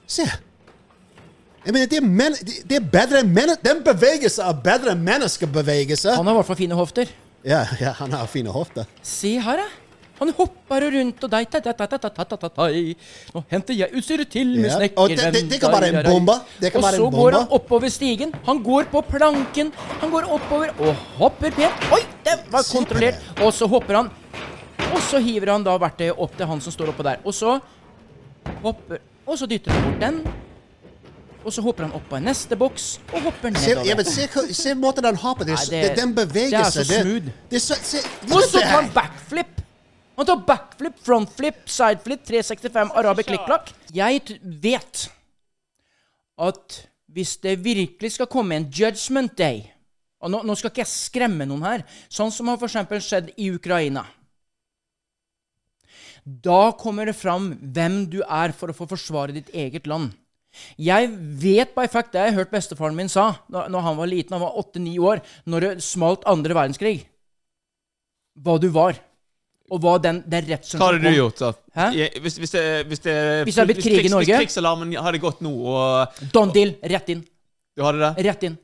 Se. 0.10 0.28
Jeg 1.66 1.74
mener, 1.74 1.90
det 1.90 1.98
er, 1.98 2.06
men, 2.06 2.38
det- 2.70 2.78
er 2.78 2.86
bedre 2.86 3.24
enn 3.24 3.34
mennesker. 3.34 3.66
Den 3.66 3.84
bevegelsen 3.84 4.46
er 4.46 4.62
bedre 4.64 4.94
enn 4.94 5.02
menneskebevegelser. 5.04 6.16
Han 6.22 6.26
har 6.30 6.38
i 6.38 6.42
hvert 6.44 6.52
fall 6.54 6.62
fine 6.62 6.78
hofter. 6.78 7.10
Ja, 7.46 7.66
ja, 7.82 7.92
han 7.98 8.14
har 8.14 8.28
fine 8.30 8.54
hofter. 8.54 8.86
Se 9.02 9.40
her, 9.42 9.66
ja. 9.66 9.70
Han 10.20 10.32
hopper 10.36 10.86
rundt 10.96 11.24
og 11.24 11.32
dei, 11.32 11.44
ta, 11.48 11.62
ta, 11.64 11.74
ta, 11.74 11.88
ta, 11.88 12.10
ta, 12.10 12.26
ta, 12.26 12.50
ta, 12.50 12.68
Nå 13.34 13.44
henter 13.52 13.78
jeg 13.78 13.96
utstyret 13.96 14.32
til 14.32 14.52
med 14.58 14.68
ja. 14.68 14.78
snekkeren. 14.78 15.34
Det, 15.36 15.44
det, 15.54 15.60
kan 15.62 15.72
være 15.76 15.92
en 15.94 16.10
bombe. 16.10 16.36
og 16.70 16.88
så 16.96 17.10
går 17.14 17.38
han 17.38 17.54
oppover 17.60 17.94
stigen. 17.94 18.34
Han 18.48 18.64
går 18.64 18.90
på 18.92 19.04
planken. 19.08 19.72
Han 20.02 20.12
går 20.12 20.28
oppover 20.36 20.74
og 20.80 21.06
hopper 21.20 21.56
pent. 21.56 21.88
Oi, 21.96 22.02
det 22.26 22.36
var 22.52 22.68
kontrollert. 22.68 23.22
Og 23.46 23.54
så 23.56 23.70
hopper 23.72 24.02
han. 24.02 24.12
Og 24.90 25.02
så 25.06 25.22
hiver 25.24 25.54
han 25.54 25.64
da 25.64 25.78
verktøyet 25.80 26.20
opp 26.20 26.36
til 26.38 26.50
han 26.50 26.62
som 26.64 26.74
står 26.76 26.92
oppå 26.94 27.06
der. 27.06 27.24
Og 27.24 27.36
så 27.36 27.60
hopper 28.64 29.06
Og 29.30 29.38
så 29.38 29.46
dytter 29.46 29.72
han 29.72 29.84
bort 29.86 30.00
den. 30.02 30.24
Og 31.46 31.54
så 31.54 31.62
hopper 31.64 31.86
han 31.86 31.94
opp 31.96 32.08
på 32.10 32.20
neste 32.20 32.58
boks 32.60 32.88
og 33.14 33.22
hopper 33.30 33.54
nedover. 33.54 33.84
Se, 33.84 33.88
ja, 33.88 33.96
men 33.96 34.06
se, 34.10 34.56
se 34.58 34.74
måten 34.76 35.06
han 35.08 35.16
har 35.22 35.38
på 35.40 35.48
det. 35.48 35.56
Nei, 35.56 35.84
det 35.86 35.94
den 36.02 36.12
beveger 36.18 36.68
seg. 36.74 36.90
Det 36.90 37.62
er 37.62 37.64
så 37.64 37.78
smooth. 37.80 38.36
Og 38.36 38.44
så 38.50 38.60
tar 38.60 38.76
han 38.76 38.92
backflip! 38.96 39.59
Han 40.20 40.28
tar 40.28 40.42
backflip, 40.44 40.98
frontflip, 41.00 41.64
sideflip, 41.72 42.26
365, 42.28 42.90
arabic 43.00 43.30
klikk-klakk. 43.30 43.70
Jeg 43.96 44.40
vet 44.44 45.06
at 46.40 46.80
hvis 47.10 47.38
det 47.40 47.56
virkelig 47.64 48.18
skal 48.18 48.28
komme 48.32 48.58
en 48.58 48.68
judgment 48.68 49.34
day 49.40 49.64
Og 50.20 50.30
nå, 50.32 50.42
nå 50.44 50.56
skal 50.60 50.74
ikke 50.74 50.84
jeg 50.84 50.92
skremme 50.92 51.46
noen 51.48 51.64
her, 51.64 51.84
sånn 52.12 52.32
som 52.36 52.50
har 52.52 52.60
eksempel 52.60 53.00
skjedd 53.00 53.30
i 53.40 53.48
Ukraina. 53.56 54.04
Da 56.28 56.74
kommer 56.76 57.08
det 57.08 57.16
fram 57.16 57.54
hvem 57.56 58.02
du 58.12 58.20
er 58.26 58.52
for 58.52 58.68
å 58.68 58.76
få 58.76 58.90
forsvare 58.92 59.38
ditt 59.38 59.48
eget 59.56 59.88
land. 59.88 60.12
Jeg 60.76 61.08
vet 61.40 61.72
by 61.72 61.88
fact, 61.88 62.12
det 62.12 62.26
jeg 62.26 62.36
hørt 62.36 62.52
bestefaren 62.52 63.00
min 63.00 63.08
sa 63.08 63.30
når, 63.48 63.72
når 63.72 63.86
han 63.88 64.00
var 64.02 64.12
liten, 64.12 64.36
han 64.36 64.44
var 64.44 64.60
åtte-ni 64.60 64.98
år, 65.00 65.24
når 65.48 65.66
det 65.66 65.88
smalt 65.88 66.28
andre 66.28 66.58
verdenskrig. 66.58 66.98
Hva 68.36 68.60
du 68.60 68.68
var. 68.76 69.00
Og 69.72 69.80
hva 69.84 69.98
den, 70.02 70.24
den 70.28 70.46
redselen 70.50 70.82
Hva 70.82 70.88
hadde 70.92 71.04
du 71.04 71.16
gjort? 71.16 71.40
da? 71.40 71.52
Hæ? 71.78 71.86
I- 71.94 72.20
Hvis, 72.24 72.38
hvis, 72.42 72.52
det, 72.56 72.64
hvis, 72.90 73.00
det, 73.06 73.16
Hvis 73.46 73.56
det 73.56 73.62
hadde 73.62 73.74
blitt 73.74 73.84
krig 73.86 74.06
i 74.06 74.10
Norge? 74.14 74.26
Hvis 74.26 74.42
krigsalarmen 74.48 74.96
hadde 74.98 75.22
gått 75.24 75.42
nå, 75.46 75.52
og 75.74 76.22
Don 76.34 76.52
deal, 76.56 76.76
rett 76.84 77.10
inn. 77.14 77.22
du 77.78 77.84
hadde 77.86 78.00
det 78.16 78.26
Rett 78.30 78.44
inn. 78.50 78.58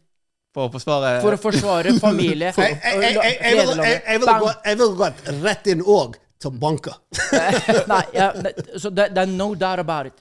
for 0.56 0.68
å 0.70 0.72
forsvare 0.74 1.16
For 1.22 1.36
å 1.36 1.40
forsvare 1.40 1.94
familie. 2.00 2.52
Jeg, 2.58 2.78
jeg, 2.84 3.02
jeg, 3.02 3.16
jeg, 3.16 3.40
jeg, 3.42 3.56
vil- 3.68 3.84
jeg, 3.86 4.02
jeg 4.08 4.20
ville 4.80 5.00
gått- 5.00 5.26
jeg 5.28 5.42
rett 5.44 5.68
inn 5.74 5.82
òg 5.84 6.16
til 6.42 6.52
banker. 6.62 6.96
Nei, 7.92 8.04
ja, 8.14 8.30
så 8.78 8.90
det, 8.92 9.10
det 9.16 9.22
er 9.24 9.30
no 9.32 9.54
doubt 9.56 9.80
about 9.84 10.08
it. 10.12 10.18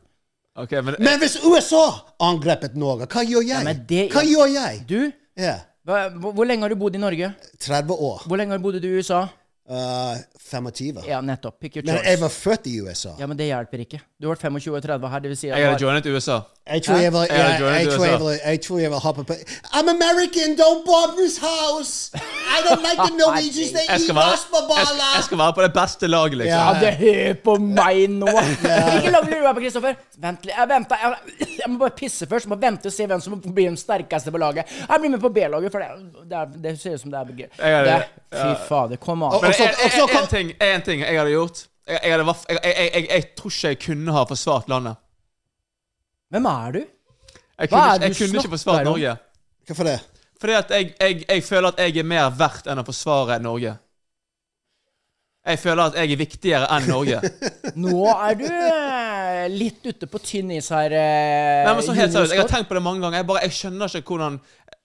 Okay, 0.57 0.81
men, 0.87 0.95
Men 1.03 1.19
hvis 1.19 1.35
USA 1.43 1.81
angrepet 2.23 2.77
Norge, 2.79 3.09
hva 3.11 3.25
gjør 3.27 3.43
jeg? 3.43 3.51
Ja, 3.59 3.63
men 3.67 3.81
det- 3.89 4.11
hva 4.15 4.23
gjør 4.27 4.53
jeg? 4.55 4.83
Du, 4.87 4.99
Yeah. 5.35 5.59
hvor 5.85 6.47
lenge 6.47 6.63
har 6.63 6.71
du 6.71 6.77
bodd 6.79 6.95
i 6.95 6.99
Norge? 7.03 7.33
30 7.61 7.91
år. 7.99 8.21
Hvor 8.31 8.39
lenge 8.39 8.55
har 8.55 8.59
du 8.61 8.63
bodd 8.69 8.77
i 8.79 8.93
USA? 8.95 9.25
Uh, 9.65 10.19
25. 10.45 10.99
Ja, 11.09 11.21
nettopp. 11.25 11.57
Pick 11.61 11.77
your 11.79 11.87
Men 11.89 11.97
jeg 12.05 12.19
var 12.21 12.29
født 12.29 12.67
i 12.69 12.75
USA. 12.85 13.15
Ja, 13.19 13.27
men 13.27 13.37
det 13.39 13.47
hjelper 13.49 13.81
ikke. 13.87 14.01
Du 14.21 14.29
har 14.29 14.35
vært 14.37 14.43
25 14.45 14.75
og 14.77 14.83
30 14.85 15.09
her, 15.15 15.21
det 15.25 15.31
vil 15.33 15.39
si 15.41 15.47
jeg, 15.49 15.57
jeg 15.57 15.71
hadde 15.71 15.79
har- 15.81 15.87
joinet 15.89 16.07
USA. 16.13 16.41
Jeg 16.73 16.83
tror 16.83 16.97
jeg 16.97 17.13
vil, 17.13 17.21
Jeg 17.29 17.37
hadde 17.37 17.53
jeg, 17.53 17.61
joinet 17.61 17.81
jeg, 17.81 17.93
tror 17.93 18.05
jeg, 18.05 18.15
USA. 18.15 18.25
vil, 18.25 18.39
jeg 18.45 18.61
tror 18.61 18.79
jeg 18.79 18.91
vil 18.91 18.99
hoppe 18.99 19.25
på 19.25 19.35
I'm 19.77 19.89
American, 19.97 20.49
don't 20.61 20.83
bomb 20.89 21.13
this 21.23 21.37
house! 21.37 22.11
I 22.57 22.59
don't 22.67 22.83
like 22.89 23.01
the 23.09 23.17
Norwegians, 23.23 23.71
they 23.77 23.85
Jeg 23.89 24.01
eat 24.01 24.15
være, 24.17 24.31
jeg, 24.31 25.25
skal, 25.25 25.37
jeg 25.37 25.39
være 25.45 25.53
på 25.59 25.63
det 25.63 25.73
beste 25.81 26.07
laget, 26.07 26.37
liksom. 26.37 26.61
Ja. 26.61 26.81
Det 26.85 26.95
hør 27.03 27.35
på 27.45 27.57
meg 27.59 28.09
nå! 28.23 28.33
Ikke 28.97 29.13
lag 29.13 29.29
lurer 29.29 29.53
på, 29.53 29.61
Kristoffer. 29.61 30.01
Vent 30.25 30.49
litt. 30.49 30.57
Jeg 30.57 30.69
venter. 30.73 31.05
Jeg, 31.05 31.51
jeg 31.61 31.71
må 31.75 31.79
bare 31.85 31.97
pisse 32.01 32.31
først. 32.33 32.49
Må 32.49 32.61
vente 32.65 32.89
og 32.89 32.97
se 32.97 33.11
hvem 33.13 33.21
som 33.21 33.37
blir 33.45 33.69
den 33.69 33.77
sterkeste 33.77 34.33
på 34.33 34.41
laget. 34.41 34.75
Jeg 34.89 35.05
blir 35.05 35.15
med 35.19 35.21
på 35.21 35.35
B-laget, 35.37 35.73
for 35.73 35.85
det, 35.85 35.93
det, 36.33 36.41
er, 36.41 36.59
det 36.65 36.77
ser 36.81 36.97
ut 36.97 37.05
som 37.05 37.13
det 37.13 37.21
er 37.21 37.37
gøy. 37.45 37.49
Jeg 37.61 37.87
Det 37.93 38.01
Fy 38.41 38.69
fader, 38.69 38.97
kom 38.97 39.23
an. 39.23 39.37
En, 39.45 40.27
ting, 40.33 40.57
ting 40.89 41.05
jeg 41.05 41.19
hadde 41.21 41.31
gjort 41.37 41.67
Jeg, 41.89 42.01
jeg, 42.03 42.19
jeg, 42.19 42.59
jeg, 42.65 42.91
jeg, 42.95 43.09
jeg 43.11 43.33
tror 43.37 43.53
ikke 43.53 43.69
jeg 43.75 43.85
kunne 43.85 44.13
ha 44.17 44.25
forsvart 44.33 44.73
landet. 44.73 45.04
Hvem 46.35 46.51
er 46.51 46.75
du? 46.75 46.83
Jeg 46.83 47.71
Hva 47.71 47.79
kunne, 47.79 47.87
er 47.95 47.99
det 48.03 48.09
jeg 48.09 48.15
du 48.15 48.19
kunne 48.19 48.27
ikke 48.27 48.35
snakker 48.35 48.53
forsvart 48.57 48.81
om? 48.81 48.87
Norge. 48.91 49.17
Hvorfor 49.69 49.87
det? 49.87 49.99
Fordi 50.43 50.55
at 50.59 50.73
jeg, 50.75 50.89
jeg, 51.01 51.25
jeg 51.29 51.45
føler 51.47 51.69
at 51.71 51.83
jeg 51.85 51.99
er 52.03 52.07
mer 52.11 52.33
verdt 52.35 52.67
enn 52.69 52.83
å 52.83 52.85
forsvare 52.89 53.37
Norge. 53.43 53.77
Jeg 55.45 55.61
føler 55.61 55.83
at 55.85 55.97
jeg 56.01 56.11
er 56.11 56.19
viktigere 56.19 56.69
enn 56.73 56.87
Norge. 56.89 57.21
Nå 57.85 58.09
er 58.11 58.37
du 58.41 58.45
eh, 58.49 59.45
litt 59.53 59.87
ute 59.87 60.09
på 60.11 60.21
tynn 60.25 60.51
is 60.57 60.73
her. 60.75 60.91
eh, 60.91 61.63
Nei, 61.69 61.75
men 61.77 61.87
så 61.87 61.95
helt 61.95 62.17
seriøst, 62.17 62.35
Jeg 62.35 62.43
har 62.43 62.51
tenkt 62.51 62.71
på 62.71 62.79
det 62.79 62.83
mange 62.83 63.05
ganger. 63.05 63.21
Jeg, 63.21 63.29
bare, 63.29 63.47
jeg, 63.47 63.57
skjønner 63.61 63.99
ikke 64.01 64.17
hvordan, 64.17 64.39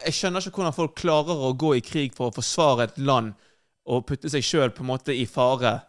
jeg 0.06 0.18
skjønner 0.20 0.46
ikke 0.46 0.62
hvordan 0.62 0.76
folk 0.76 0.98
klarer 1.00 1.46
å 1.48 1.54
gå 1.66 1.74
i 1.80 1.84
krig 1.84 2.14
for 2.18 2.30
å 2.30 2.36
forsvare 2.36 2.90
et 2.92 3.00
land 3.02 3.34
og 3.90 4.06
putte 4.06 4.30
seg 4.30 4.46
sjøl 4.46 4.76
på 4.76 4.84
en 4.86 4.92
måte 4.92 5.16
i 5.16 5.26
fare. 5.26 5.80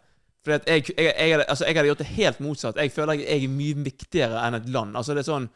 Fordi 0.45 0.55
at 0.55 0.67
jeg, 0.67 0.85
jeg, 0.97 1.13
jeg, 1.19 1.31
hadde- 1.35 1.45
altså, 1.49 1.65
jeg 1.65 1.75
hadde 1.75 1.87
gjort 1.91 1.97
det 2.01 2.07
helt 2.07 2.39
motsatt. 2.39 2.75
Jeg 2.81 2.91
føler 2.91 3.13
jeg, 3.13 3.25
jeg 3.29 3.43
er 3.43 3.47
mye 3.59 3.75
viktigere 3.85 4.47
enn 4.47 4.57
et 4.57 4.69
land. 4.73 4.95
Altså, 4.97 5.13
det 5.13 5.21
er 5.21 5.29
sånn, 5.31 5.49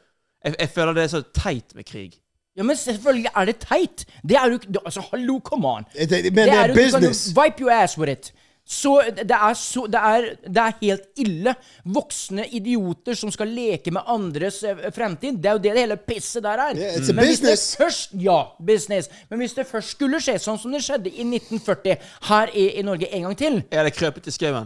jeg, 0.45 0.55
jeg 0.59 0.69
føler 0.75 0.93
det 0.93 1.03
er 1.03 1.07
så 1.15 1.21
teit 1.33 1.75
med 1.75 1.85
krig. 1.89 2.19
Ja, 2.55 2.63
men 2.63 2.77
selvfølgelig 2.79 3.31
er 3.35 3.45
det 3.49 3.55
teit. 3.65 4.05
Det 4.23 4.37
er 4.39 4.45
jo 4.47 4.59
ikke 4.61 4.79
Altså, 4.85 5.01
hallo, 5.11 5.39
come 5.43 5.67
on. 5.67 5.87
Det, 5.93 6.09
det, 6.09 6.33
men 6.33 6.45
det 6.47 6.53
jo- 6.53 6.59
er 6.61 6.67
du 6.67 6.73
kan 6.73 6.83
jo 6.83 6.91
business. 7.09 7.33
Wipe 7.37 7.59
your 7.65 7.71
ass 7.73 7.97
with 7.97 8.11
it. 8.11 8.31
Så 8.67 8.95
det 9.13 9.29
er, 9.29 9.53
så, 9.53 9.83
det, 9.85 9.99
er, 10.01 10.23
det 10.41 10.61
er 10.61 10.77
helt 10.79 11.19
ille. 11.21 11.51
Voksne 11.93 12.47
idioter 12.57 13.13
som 13.13 13.29
skal 13.29 13.51
leke 13.53 13.91
med 13.93 14.07
andres 14.09 14.63
eh, 14.65 14.79
fremtid. 14.93 15.37
Det 15.37 15.51
er 15.51 15.57
jo 15.59 15.61
det 15.61 15.73
det 15.75 15.83
hele 15.83 15.97
pisset 16.01 16.41
der 16.43 16.63
er. 16.63 16.77
Yeah, 16.77 16.95
it's 16.97 17.11
a 17.11 17.13
Men 17.13 17.27
business. 17.29 17.75
først, 17.77 18.15
ja, 18.17 18.39
business. 18.65 19.09
Men 19.29 19.39
hvis 19.39 19.53
det 19.53 19.67
først 19.69 19.93
skulle 19.93 20.17
skje 20.17 20.39
sånn 20.41 20.57
som 20.57 20.73
det 20.73 20.81
skjedde 20.81 21.11
i 21.13 21.27
1940 21.27 22.09
her 22.31 22.55
i, 22.57 22.65
i 22.79 22.85
Norge 22.85 23.11
en 23.13 23.27
gang 23.27 23.37
til 23.37 23.59
Er 23.69 23.85
det 23.85 23.93
krøpet 23.93 24.27
i 24.27 24.33
skauen. 24.33 24.65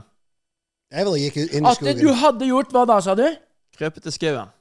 Jeg 0.95 1.05
ville 1.05 1.19
gikk 1.25 1.41
inn 1.43 1.67
i 1.67 1.69
At 1.69 1.99
du 1.99 2.07
hadde 2.21 2.47
gjort 2.47 2.71
hva 2.73 2.85
da, 2.88 3.01
sa 3.03 3.17
du? 3.19 3.25
Krøpet 3.77 4.07
i 4.07 4.13
skauen. 4.15 4.55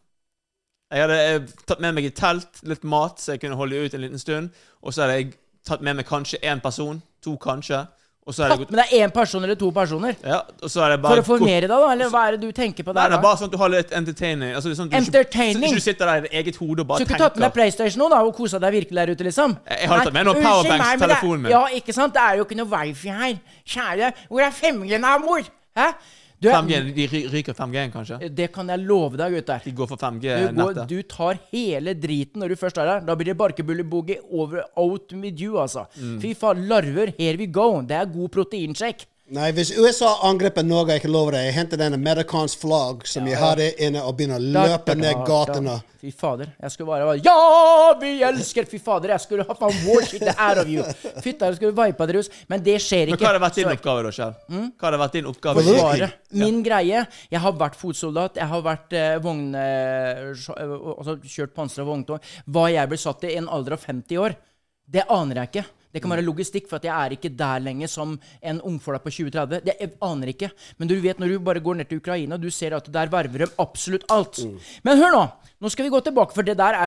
Jeg 0.90 1.05
hadde 1.05 1.20
jeg, 1.20 1.44
tatt 1.68 1.85
med 1.85 1.94
meg 1.94 2.09
et 2.09 2.16
telt, 2.16 2.59
litt 2.66 2.83
mat, 2.83 3.20
så 3.20 3.37
jeg 3.37 3.44
kunne 3.44 3.59
holde 3.61 3.85
ut 3.85 3.94
en 3.94 4.03
liten 4.03 4.18
stund. 4.18 4.51
Og 4.83 4.94
så 4.96 5.05
hadde 5.05 5.18
jeg 5.20 5.31
tatt 5.68 5.85
med 5.85 6.01
meg 6.01 6.09
kanskje 6.09 6.40
én 6.42 6.62
person. 6.64 6.98
To, 7.22 7.37
kanskje. 7.37 7.85
Og 8.29 8.35
så 8.37 8.43
er 8.45 8.51
jeg 8.51 8.59
Tatt 8.59 8.61
gått 8.61 8.73
med 8.77 8.81
deg 8.83 8.91
én 9.01 9.12
person 9.14 9.45
eller 9.47 9.57
to 9.57 9.71
personer? 9.73 10.17
ja, 10.21 10.43
og 10.62 10.69
så 10.69 10.83
er 10.85 10.91
det 10.93 10.99
bare 11.01 11.17
For 11.17 11.23
å 11.23 11.38
formere 11.38 11.62
deg, 11.64 11.71
da? 11.73 11.79
Eller 11.95 12.11
hva 12.12 12.25
er 12.29 12.35
det 12.37 12.41
du 12.43 12.51
tenker 12.53 12.85
på 12.85 12.93
Nei, 12.93 13.01
der? 13.07 13.14
det 13.14 13.17
er 13.19 13.23
bare 13.25 13.38
sånn 13.41 13.49
at 13.49 13.55
du 13.55 13.57
har 13.62 13.71
litt 13.73 13.95
entertaining. 13.97 14.51
Altså, 14.55 14.73
sånn 14.77 14.91
at 14.91 14.93
du 14.93 14.97
Entertaining? 14.99 15.62
Ikke, 15.64 15.69
så 15.69 15.73
ikke 15.73 15.81
du 15.81 15.87
sitter 15.88 16.11
der 16.12 16.17
i 16.19 16.25
ditt 16.27 16.37
eget 16.43 16.57
hode 16.61 16.85
og 16.85 16.91
bare 16.91 16.99
tenker. 17.01 17.09
Så 17.09 17.09
du 17.09 17.14
ikke 17.17 17.25
tatt 17.25 17.41
med 17.41 17.47
deg. 17.49 17.55
PlayStation 17.57 18.03
nå 18.05 18.11
da, 18.12 18.21
og 18.29 18.35
kosa 18.37 18.61
deg 18.61 18.77
virkelig 18.77 19.01
der 19.01 19.14
ute, 19.17 19.25
liksom? 19.31 19.57
Jeg- 19.64 19.88
har 19.88 20.05
tatt 20.05 20.12
med 20.12 20.27
noen 20.29 20.37
Nei, 20.37 20.45
unnskyld 20.45 20.53
powerbanks 20.53 20.85
meg, 20.85 20.93
til 20.93 21.01
men 21.01 21.09
det- 21.09 21.17
telefonen 21.17 21.43
min. 21.43 21.51
Ja, 21.57 21.62
ikke 21.81 21.95
sant? 21.97 22.12
Det 22.12 22.23
er 22.29 22.37
jo 22.37 22.45
ikke 22.45 22.57
noe 22.61 22.71
wifi 22.77 23.09
her. 23.09 23.35
Kjære, 23.64 24.12
hvor 24.29 24.41
er 24.45 24.51
5G-en 24.61 25.05
av 25.05 25.21
mor? 25.25 25.41
Hæ? 25.79 25.88
Du, 26.38 26.48
5G, 26.48 26.92
de 26.94 27.07
ryker 27.33 27.57
5G-en, 27.57 27.90
kanskje? 27.90 28.18
Det 28.31 28.46
kan 28.55 28.68
jeg 28.70 28.85
love 28.87 29.18
deg, 29.18 29.35
gutter. 29.40 29.62
De 29.64 29.72
går 29.74 29.88
for 29.90 29.98
5G-nettet. 29.98 30.85
du 30.87 31.03
tar 31.03 31.40
hele 31.51 31.96
driten 31.98 32.38
når 32.42 32.55
du 32.55 32.61
først 32.61 32.79
er 32.79 32.87
der. 32.92 33.07
Da 33.09 33.16
blir 33.18 33.33
det 33.33 33.38
barkebulleboogie 33.40 34.20
over 34.31 34.62
out 34.79 35.12
with 35.18 35.42
you, 35.42 35.59
altså. 35.59 35.88
Mm. 35.98 36.20
Fy 36.22 36.35
faen, 36.38 36.62
larver, 36.70 37.11
here 37.18 37.38
we 37.40 37.48
go. 37.51 37.81
Det 37.83 37.98
er 37.98 38.12
god 38.12 38.31
proteinsjekk. 38.38 39.03
Nei, 39.29 39.51
hvis 39.53 39.75
USA 39.77 40.14
angriper 40.25 40.64
Norge, 40.64 40.95
jeg 40.97 41.03
kan 41.05 41.12
love 41.12 41.35
deg, 41.35 41.43
jeg 41.51 41.55
henter 41.59 41.81
denne 41.81 41.99
Medicons 42.01 42.55
flagg 42.57 43.03
som 43.09 43.27
jeg 43.29 43.37
hadde 43.37 43.67
inne, 43.85 44.01
og 44.01 44.14
begynner 44.17 44.41
å 44.41 44.45
løpe 44.55 44.95
da, 44.95 44.95
da, 44.95 44.97
ned 45.03 45.21
gatene. 45.29 45.75
Fy 46.01 46.12
fader. 46.17 46.55
Jeg 46.62 46.73
skulle 46.73 46.88
bare 46.93 47.09
være 47.11 47.21
Ja, 47.27 47.93
vi 47.99 48.12
elsker 48.25 48.69
Fy 48.71 48.79
fader, 48.81 49.12
jeg 49.12 49.25
skulle 49.25 49.45
ha 49.45 49.57
faen 49.59 49.81
warshit 49.85 50.25
the 50.25 50.33
out 50.33 50.62
of 50.62 50.71
you. 50.73 50.85
Fytta, 51.25 51.51
jeg 51.51 51.59
skulle 51.59 51.75
vipa 51.77 52.09
dere 52.09 52.23
ut. 52.25 52.41
Men 52.49 52.64
det 52.64 52.79
skjer 52.81 53.12
ikke. 53.12 53.19
Men 53.19 53.25
hva 53.25 53.33
hadde 53.35 53.45
vært 53.45 53.61
din 53.61 53.73
oppgave, 53.75 54.07
da, 54.07 54.12
Kjell? 54.17 54.35
Mm? 54.49 54.67
Hva 54.73 54.88
hadde 54.88 55.01
vært 55.05 55.17
din 55.19 55.31
oppgave? 55.33 55.64
Forsvare. 55.69 56.11
Min 56.33 56.47
Min 56.49 56.62
greie 56.64 57.07
Jeg 57.29 57.43
har 57.45 57.57
vært 57.61 57.77
fotsoldat, 57.77 58.41
jeg 58.41 58.53
har 58.55 58.64
vært 58.64 58.97
eh, 58.97 59.17
vogn... 59.25 59.49
Eh, 59.59 60.23
eh, 60.33 60.77
altså 60.95 61.19
kjørt 61.25 61.53
pansra 61.59 61.85
vogntog. 61.85 62.33
Hva 62.49 62.71
jeg 62.73 62.88
ble 62.88 63.01
satt 63.01 63.29
i 63.29 63.35
i 63.35 63.41
en 63.43 63.51
alder 63.53 63.77
av 63.77 63.85
50 63.85 64.23
år, 64.25 64.38
det 64.88 65.05
aner 65.12 65.43
jeg 65.43 65.53
ikke. 65.53 65.67
Det 65.92 66.03
kan 66.03 66.12
være 66.12 66.27
logistikk, 66.27 66.68
for 66.68 66.77
at 66.77 66.85
jeg 66.85 66.94
er 66.94 67.16
ikke 67.16 67.33
der 67.38 67.62
lenger 67.64 67.88
som 67.88 68.18
en 68.42 68.61
ungfola 68.61 68.98
på 68.98 69.11
2030. 69.11 69.62
Det, 69.64 69.77
jeg 69.81 69.94
aner 70.03 70.33
ikke. 70.35 70.51
Men 70.79 70.88
du 70.88 70.98
vet, 71.01 71.18
når 71.18 71.33
du 71.33 71.38
bare 71.40 71.64
går 71.64 71.81
ned 71.81 71.88
til 71.88 72.03
Ukraina, 72.03 72.37
du 72.37 72.51
ser 72.51 72.77
at 72.77 72.92
der 72.92 73.09
verver 73.12 73.46
de 73.46 73.51
absolutt 73.59 74.05
alt. 74.12 74.42
Men 74.85 75.01
hør 75.01 75.16
nå! 75.16 75.24
Nå 75.61 75.72
skal 75.72 75.88
vi 75.88 75.90
gå 75.90 76.01
tilbake, 76.01 76.35
for 76.35 76.42
det 76.42 76.59
der 76.59 76.83
er 76.83 76.85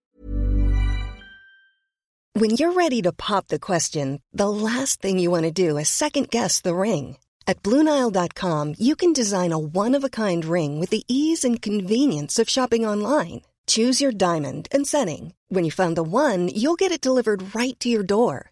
When 2.34 2.52
you're 2.52 2.72
ready 2.72 3.02
to 3.02 3.12
pop 3.12 3.48
the 3.48 3.60
question, 3.60 4.22
the 4.32 4.50
last 4.50 5.02
thing 5.02 5.20
you 5.20 5.30
want 5.30 5.44
to 5.44 5.52
do 5.52 5.78
is 5.78 5.90
second 5.90 6.30
guess 6.30 6.62
the 6.62 6.74
ring. 6.74 7.18
At 7.46 7.62
Bluenile.com, 7.64 8.76
you 8.80 8.96
can 8.96 9.12
design 9.12 9.52
a 9.52 9.60
one 9.60 9.94
of 9.98 10.06
a 10.06 10.10
kind 10.10 10.46
ring 10.46 10.80
with 10.80 10.92
the 10.92 11.04
ease 11.10 11.44
and 11.44 11.62
convenience 11.62 12.40
of 12.40 12.50
shopping 12.50 12.86
online. 12.86 13.42
Choose 13.68 14.00
your 14.00 14.14
diamond 14.14 14.70
and 14.72 14.88
setting. 14.88 15.34
When 15.50 15.66
you 15.66 15.72
find 15.72 15.98
the 15.98 16.04
one, 16.04 16.48
you'll 16.48 16.80
get 16.80 16.92
it 16.94 17.02
delivered 17.02 17.54
right 17.54 17.78
to 17.82 17.90
your 17.90 18.04
door. 18.04 18.52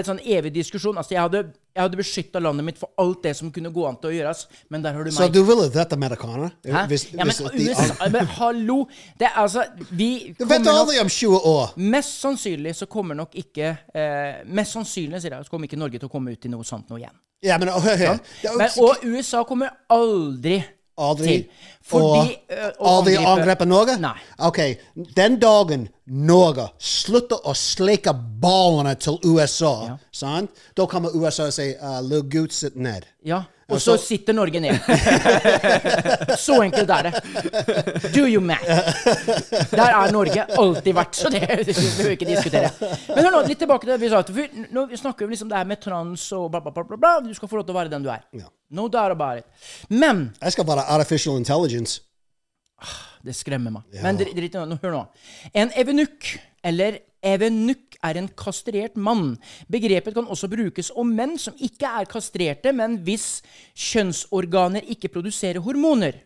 En 0.00 0.06
sånn 0.10 0.20
evig 0.22 0.52
diskusjon. 0.54 0.96
Altså, 0.98 1.14
jeg 1.14 1.22
hadde, 1.22 1.42
jeg 1.76 1.82
hadde 1.82 1.98
beskytta 2.00 2.40
landet 2.42 2.66
mitt 2.68 2.80
for 2.80 2.92
alt 3.02 3.22
det 3.26 3.34
som 3.38 3.50
kunne 3.54 3.72
gå 3.74 3.84
an 3.88 3.98
til 4.00 4.10
å 4.10 4.14
gjøres, 4.16 4.44
men 4.72 4.84
der 4.84 4.96
har 4.96 5.06
du 5.06 5.10
meg. 5.10 5.18
Så 5.18 5.28
du 5.32 5.40
ville 5.48 5.68
drept 5.74 5.94
amerikanere? 5.96 6.50
Hæ? 6.66 6.86
Hvis, 6.90 7.06
ja, 7.12 7.26
men 7.26 7.36
USA 7.36 8.08
Men 8.12 8.32
hallo! 8.38 8.78
Det 9.18 9.28
er 9.28 9.38
altså 9.42 9.64
Vi 9.90 10.10
Du 10.38 10.44
vet 10.48 10.64
du 10.64 10.70
aldri 10.72 10.98
om 11.02 11.10
20 11.12 11.46
år. 11.52 11.76
Mest 11.76 12.20
sannsynlig 12.22 12.74
så 12.78 12.88
kommer 12.90 13.18
nok 13.18 13.36
ikke 13.38 13.72
eh, 13.94 14.42
Mest 14.46 14.76
sannsynlig, 14.76 15.22
sier 15.22 15.38
jeg, 15.38 15.46
så 15.46 15.52
kommer 15.52 15.70
ikke 15.70 15.80
Norge 15.80 16.00
til 16.02 16.10
å 16.10 16.12
komme 16.12 16.34
ut 16.34 16.48
i 16.48 16.52
noe 16.52 16.66
sånt 16.66 16.90
nå 16.92 17.00
igjen. 17.00 17.16
Ja, 17.44 17.58
men 17.60 17.68
hør 17.68 17.98
hør. 18.00 18.20
Men, 18.56 18.70
og 18.80 19.04
USA 19.04 19.42
kommer 19.46 19.74
aldri, 19.92 20.58
Aldri. 20.96 21.44
Fordi 21.86 22.36
og 22.80 22.86
aldri 22.90 23.16
angripe 23.20 23.66
Norge? 23.68 23.94
Nei. 24.02 24.14
Ok, 24.48 24.58
den 25.16 25.36
dagen 25.42 25.84
Norge 26.06 26.70
slutter 26.82 27.44
å 27.46 27.54
sleke 27.54 28.14
ballene 28.42 28.96
til 28.98 29.20
USA, 29.22 29.96
sant? 30.10 30.50
da 30.76 30.86
kommer 30.90 31.14
USA 31.14 31.46
og 31.46 31.54
sier 31.54 31.76
uh, 31.78 32.00
'Lille 32.02 32.26
gutt, 32.32 32.56
ned'. 32.74 33.06
Ja. 33.24 33.44
Og 33.66 33.80
så 33.82 33.96
sitter 33.98 34.34
Norge 34.36 34.60
ned. 34.62 34.76
så 36.46 36.60
enkelt 36.62 36.90
er 36.90 37.08
det. 37.08 37.12
Do 38.14 38.26
you 38.30 38.40
math? 38.40 38.62
Der 39.72 39.88
er 39.88 40.12
Norge 40.14 40.44
alltid 40.54 40.94
vært, 40.94 41.18
så 41.18 41.32
det 41.34 41.40
det 41.42 41.74
behøver 41.74 42.12
vi 42.12 42.14
ikke 42.14 42.28
diskutere. 42.28 42.70
Men 43.10 43.26
hør 43.26 43.34
nå, 43.34 43.40
litt 43.48 43.58
tilbake 43.58 43.88
til 43.88 43.94
det 43.96 43.98
vi 44.04 44.10
sa. 44.12 44.22
For 44.22 44.62
nå 44.76 44.86
snakker 45.02 45.26
vi 45.26 45.34
liksom 45.34 45.50
det 45.50 45.58
her 45.58 45.66
med 45.66 45.82
trans 45.82 46.28
og 46.36 46.46
bla, 46.54 46.62
bla, 46.62 46.70
bla, 46.76 46.86
bla, 46.92 47.00
bla. 47.02 47.12
Du 47.26 47.34
skal 47.34 47.50
få 47.50 47.58
lov 47.58 47.66
til 47.66 47.74
å 47.74 47.78
være 47.80 47.90
den 47.96 48.06
du 48.06 48.12
er. 48.14 48.22
Ja. 48.38 48.46
No 48.70 48.86
doubt 48.86 49.14
about 49.16 49.42
it. 49.42 49.66
Men 49.90 50.28
Jeg 50.42 50.54
skal 50.54 50.68
være 50.70 50.86
artificial 50.94 51.38
intelligence. 51.42 52.00
Det 53.26 53.34
skremmer 53.34 53.74
meg. 53.80 53.98
Men 54.02 54.18
drit. 54.20 54.54
Nå, 54.54 54.78
Hør 54.82 54.94
nå. 54.94 55.02
En 55.58 55.74
evenukk, 55.74 56.36
eller 56.62 57.00
evenukk, 57.26 57.98
er 58.06 58.20
en 58.20 58.28
kastrert 58.38 58.96
mann. 59.00 59.34
Begrepet 59.72 60.14
kan 60.14 60.28
også 60.30 60.50
brukes 60.52 60.92
om 60.94 61.10
menn 61.16 61.34
som 61.40 61.56
ikke 61.58 61.88
er 62.00 62.08
kastrerte, 62.10 62.72
men 62.76 63.00
hvis 63.06 63.40
kjønnsorganer 63.74 64.86
ikke 64.94 65.10
produserer 65.12 65.64
hormoner. 65.64 66.25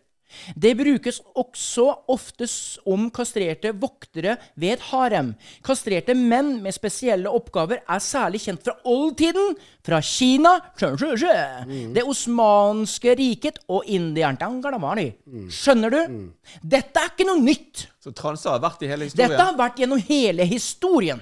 Det 0.55 0.73
brukes 0.79 1.21
også 1.37 1.87
oftest 2.11 2.81
om 2.89 3.09
kastrerte 3.13 3.73
voktere 3.77 4.37
ved 4.55 4.77
et 4.77 4.85
harem. 4.91 5.33
Kastrerte 5.65 6.15
menn 6.17 6.57
med 6.63 6.75
spesielle 6.75 7.31
oppgaver 7.31 7.81
er 7.81 8.03
særlig 8.03 8.43
kjent 8.45 8.63
fra 8.65 8.75
oldtiden, 8.87 9.55
fra 9.85 10.01
Kina, 10.05 10.57
sjø, 10.77 11.33
det 11.95 12.03
osmanske 12.05 13.15
riket 13.17 13.61
og 13.71 13.87
indieren. 13.89 14.37
Skjønner 15.51 15.93
du? 15.93 16.29
Dette 16.61 17.01
er 17.01 17.11
ikke 17.13 17.27
noe 17.27 17.41
nytt. 17.41 17.87
Så 18.01 18.13
transer 18.17 18.55
har 18.55 18.63
vært 18.63 18.81
i 18.85 18.89
hele 18.89 19.05
historien. 19.09 19.33
Dette 19.33 19.49
har 19.49 19.57
vært 19.59 19.81
gjennom 19.81 20.01
hele 20.07 20.47
historien. 20.49 21.21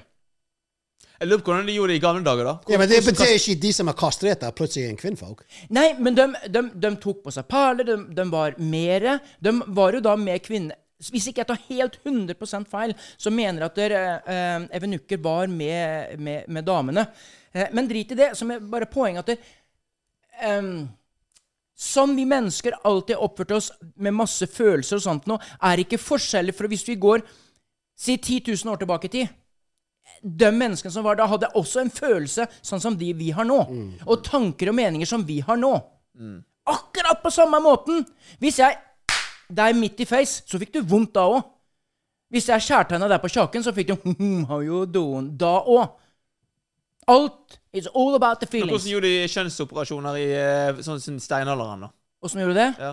Jeg 1.19 1.27
lurer 1.27 1.41
på 1.43 1.51
hvordan 1.51 1.67
de 1.67 1.73
gjorde 1.75 1.91
det 1.91 1.99
i 1.99 2.03
gamle 2.03 2.23
dager, 2.23 2.47
da. 2.47 2.53
Ja, 2.71 2.77
men 2.79 2.88
Det 2.88 2.99
betyr 3.03 3.34
ikke 3.36 3.55
de 3.60 3.71
som 3.75 3.89
er 3.91 3.95
kastrert, 3.99 4.43
er 4.43 4.55
plutselig 4.55 4.88
en 4.88 4.99
kvinnfolk. 4.99 5.41
Nei, 5.75 5.89
men 5.99 6.15
de, 6.15 6.27
de, 6.47 6.62
de 6.79 6.91
tok 7.03 7.25
på 7.25 7.34
seg 7.36 7.47
perler, 7.49 7.88
de, 7.89 7.97
de 8.15 8.25
var 8.32 8.55
mere 8.63 9.17
De 9.43 9.51
var 9.67 9.97
jo 9.97 10.03
da 10.05 10.13
med 10.19 10.39
kvinner 10.45 10.79
Hvis 11.12 11.27
ikke 11.27 11.43
jeg 11.43 11.49
tar 11.49 11.60
helt 11.67 11.97
100% 12.08 12.69
feil, 12.71 12.93
så 13.19 13.32
mener 13.32 13.65
jeg 13.65 13.71
at 13.71 13.82
der, 13.82 13.97
eh, 14.32 14.69
evenukker 14.79 15.19
var 15.23 15.51
med, 15.51 16.15
med, 16.19 16.47
med 16.47 16.67
damene. 16.67 17.05
Eh, 17.51 17.67
men 17.75 17.88
drit 17.88 18.12
i 18.12 18.19
det. 18.19 18.32
som 18.36 18.51
er 18.51 18.63
bare 18.63 18.88
poenget 18.91 19.23
at 19.23 19.34
der, 19.34 19.51
eh, 20.43 20.71
Sånn 21.79 22.12
vi 22.17 22.25
mennesker 22.27 22.75
alltid 22.84 23.15
har 23.15 23.23
oppført 23.23 23.53
oss 23.55 23.69
med 23.95 24.12
masse 24.12 24.43
følelser 24.51 24.99
og 24.99 25.03
sånt 25.05 25.29
nå, 25.32 25.38
er 25.63 25.79
ikke 25.79 25.99
forskjellig 26.01 26.51
fra 26.58 26.67
hvis 26.67 26.84
vi 26.89 26.97
går 26.99 27.23
si 27.95 28.17
10 28.17 28.41
000 28.51 28.73
år 28.73 28.82
tilbake 28.82 29.08
i 29.08 29.13
tid. 29.13 29.38
De 30.21 30.49
menneskene 30.51 30.91
som 30.91 31.05
var 31.05 31.15
da, 31.19 31.27
hadde 31.31 31.47
også 31.55 31.81
en 31.83 31.91
følelse 31.93 32.47
sånn 32.61 32.81
som 32.83 32.97
de 32.99 33.13
vi 33.15 33.29
har 33.35 33.47
nå. 33.47 33.59
Og 34.05 34.23
tanker 34.25 34.71
og 34.71 34.75
meninger 34.75 35.07
som 35.07 35.23
vi 35.27 35.39
har 35.45 35.57
nå. 35.59 35.73
Akkurat 36.69 37.21
på 37.23 37.31
samme 37.33 37.61
måten! 37.63 38.03
Hvis 38.41 38.59
jeg 38.59 38.75
deg 39.49 39.77
midt 39.79 40.03
i 40.03 40.05
face, 40.05 40.43
så 40.45 40.59
fikk 40.61 40.75
du 40.75 40.81
vondt 40.85 41.15
da 41.17 41.23
òg. 41.31 41.39
Hvis 42.29 42.45
jeg 42.51 42.61
skjærtegna 42.61 43.07
deg 43.09 43.23
på 43.23 43.31
kjaken, 43.33 43.63
så 43.65 43.73
fikk 43.73 43.89
du 43.89 44.43
how 44.51 44.59
you 44.61 44.83
doing 44.85 45.31
da 45.39 45.55
òg. 45.65 45.95
Alt 47.09 47.55
is 47.73 47.87
all 47.95 48.13
about 48.13 48.37
the 48.39 48.45
Men 48.45 48.51
feelings. 48.51 48.75
hvordan 48.75 48.91
gjorde 48.91 49.09
de 49.09 49.29
kjønnsoperasjoner 49.33 50.17
i 50.21 50.27
sånn, 50.83 50.99
sånn 50.99 51.01
som 51.07 51.15
steinalderen, 51.23 51.87
da? 51.87 51.89
Åssen 52.21 52.43
gjorde 52.43 52.53
du 52.53 52.59
det? 52.59 52.67
Ja. 52.77 52.91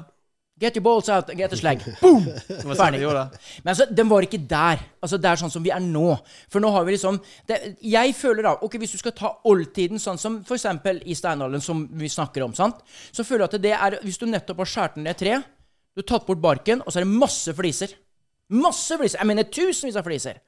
Get 0.59 0.77
your 0.77 0.83
balls 0.87 1.09
out 1.13 1.29
and 1.29 1.37
get 1.37 1.53
a 1.53 1.57
slag. 1.59 1.83
Boom! 2.01 2.25
Sånn 2.49 2.77
Ferdig. 2.79 3.03
Men 3.05 3.71
altså, 3.75 3.85
den 3.93 4.09
var 4.09 4.25
ikke 4.25 4.39
der. 4.49 4.81
Altså, 5.05 5.19
Det 5.21 5.29
er 5.29 5.37
sånn 5.43 5.53
som 5.53 5.65
vi 5.65 5.73
er 5.75 5.83
nå. 5.85 6.15
For 6.49 6.65
nå 6.65 6.71
har 6.73 6.87
vi 6.89 6.95
liksom 6.95 7.19
det, 7.51 7.59
Jeg 7.85 8.15
føler 8.17 8.47
da 8.47 8.55
Ok, 8.65 8.79
Hvis 8.81 8.95
du 8.97 8.99
skal 9.03 9.13
ta 9.19 9.35
oldtiden, 9.45 10.01
sånn 10.01 10.17
som 10.21 10.39
f.eks. 10.47 10.65
i 11.05 11.17
steinalderen, 11.19 11.61
som 11.61 11.85
vi 12.01 12.09
snakker 12.09 12.47
om, 12.47 12.55
sant? 12.57 12.81
så 13.13 13.21
føler 13.25 13.45
jeg 13.45 13.53
at 13.53 13.63
det 13.67 13.75
er 13.77 13.99
Hvis 14.07 14.17
du 14.23 14.25
nettopp 14.31 14.65
har 14.65 14.73
skåret 14.73 14.97
ned 14.97 15.13
et 15.13 15.21
tre, 15.27 15.37
du 15.93 16.01
har 16.01 16.09
tatt 16.15 16.27
bort 16.29 16.41
barken, 16.41 16.81
og 16.85 16.89
så 16.93 17.01
er 17.01 17.05
det 17.05 17.13
masse 17.21 17.53
fliser. 17.57 17.93
Masse 18.57 18.97
fliser! 18.97 19.21
Jeg 19.21 19.29
mener 19.29 19.45
tusenvis 19.53 19.97
av 20.01 20.05
fliser. 20.09 20.41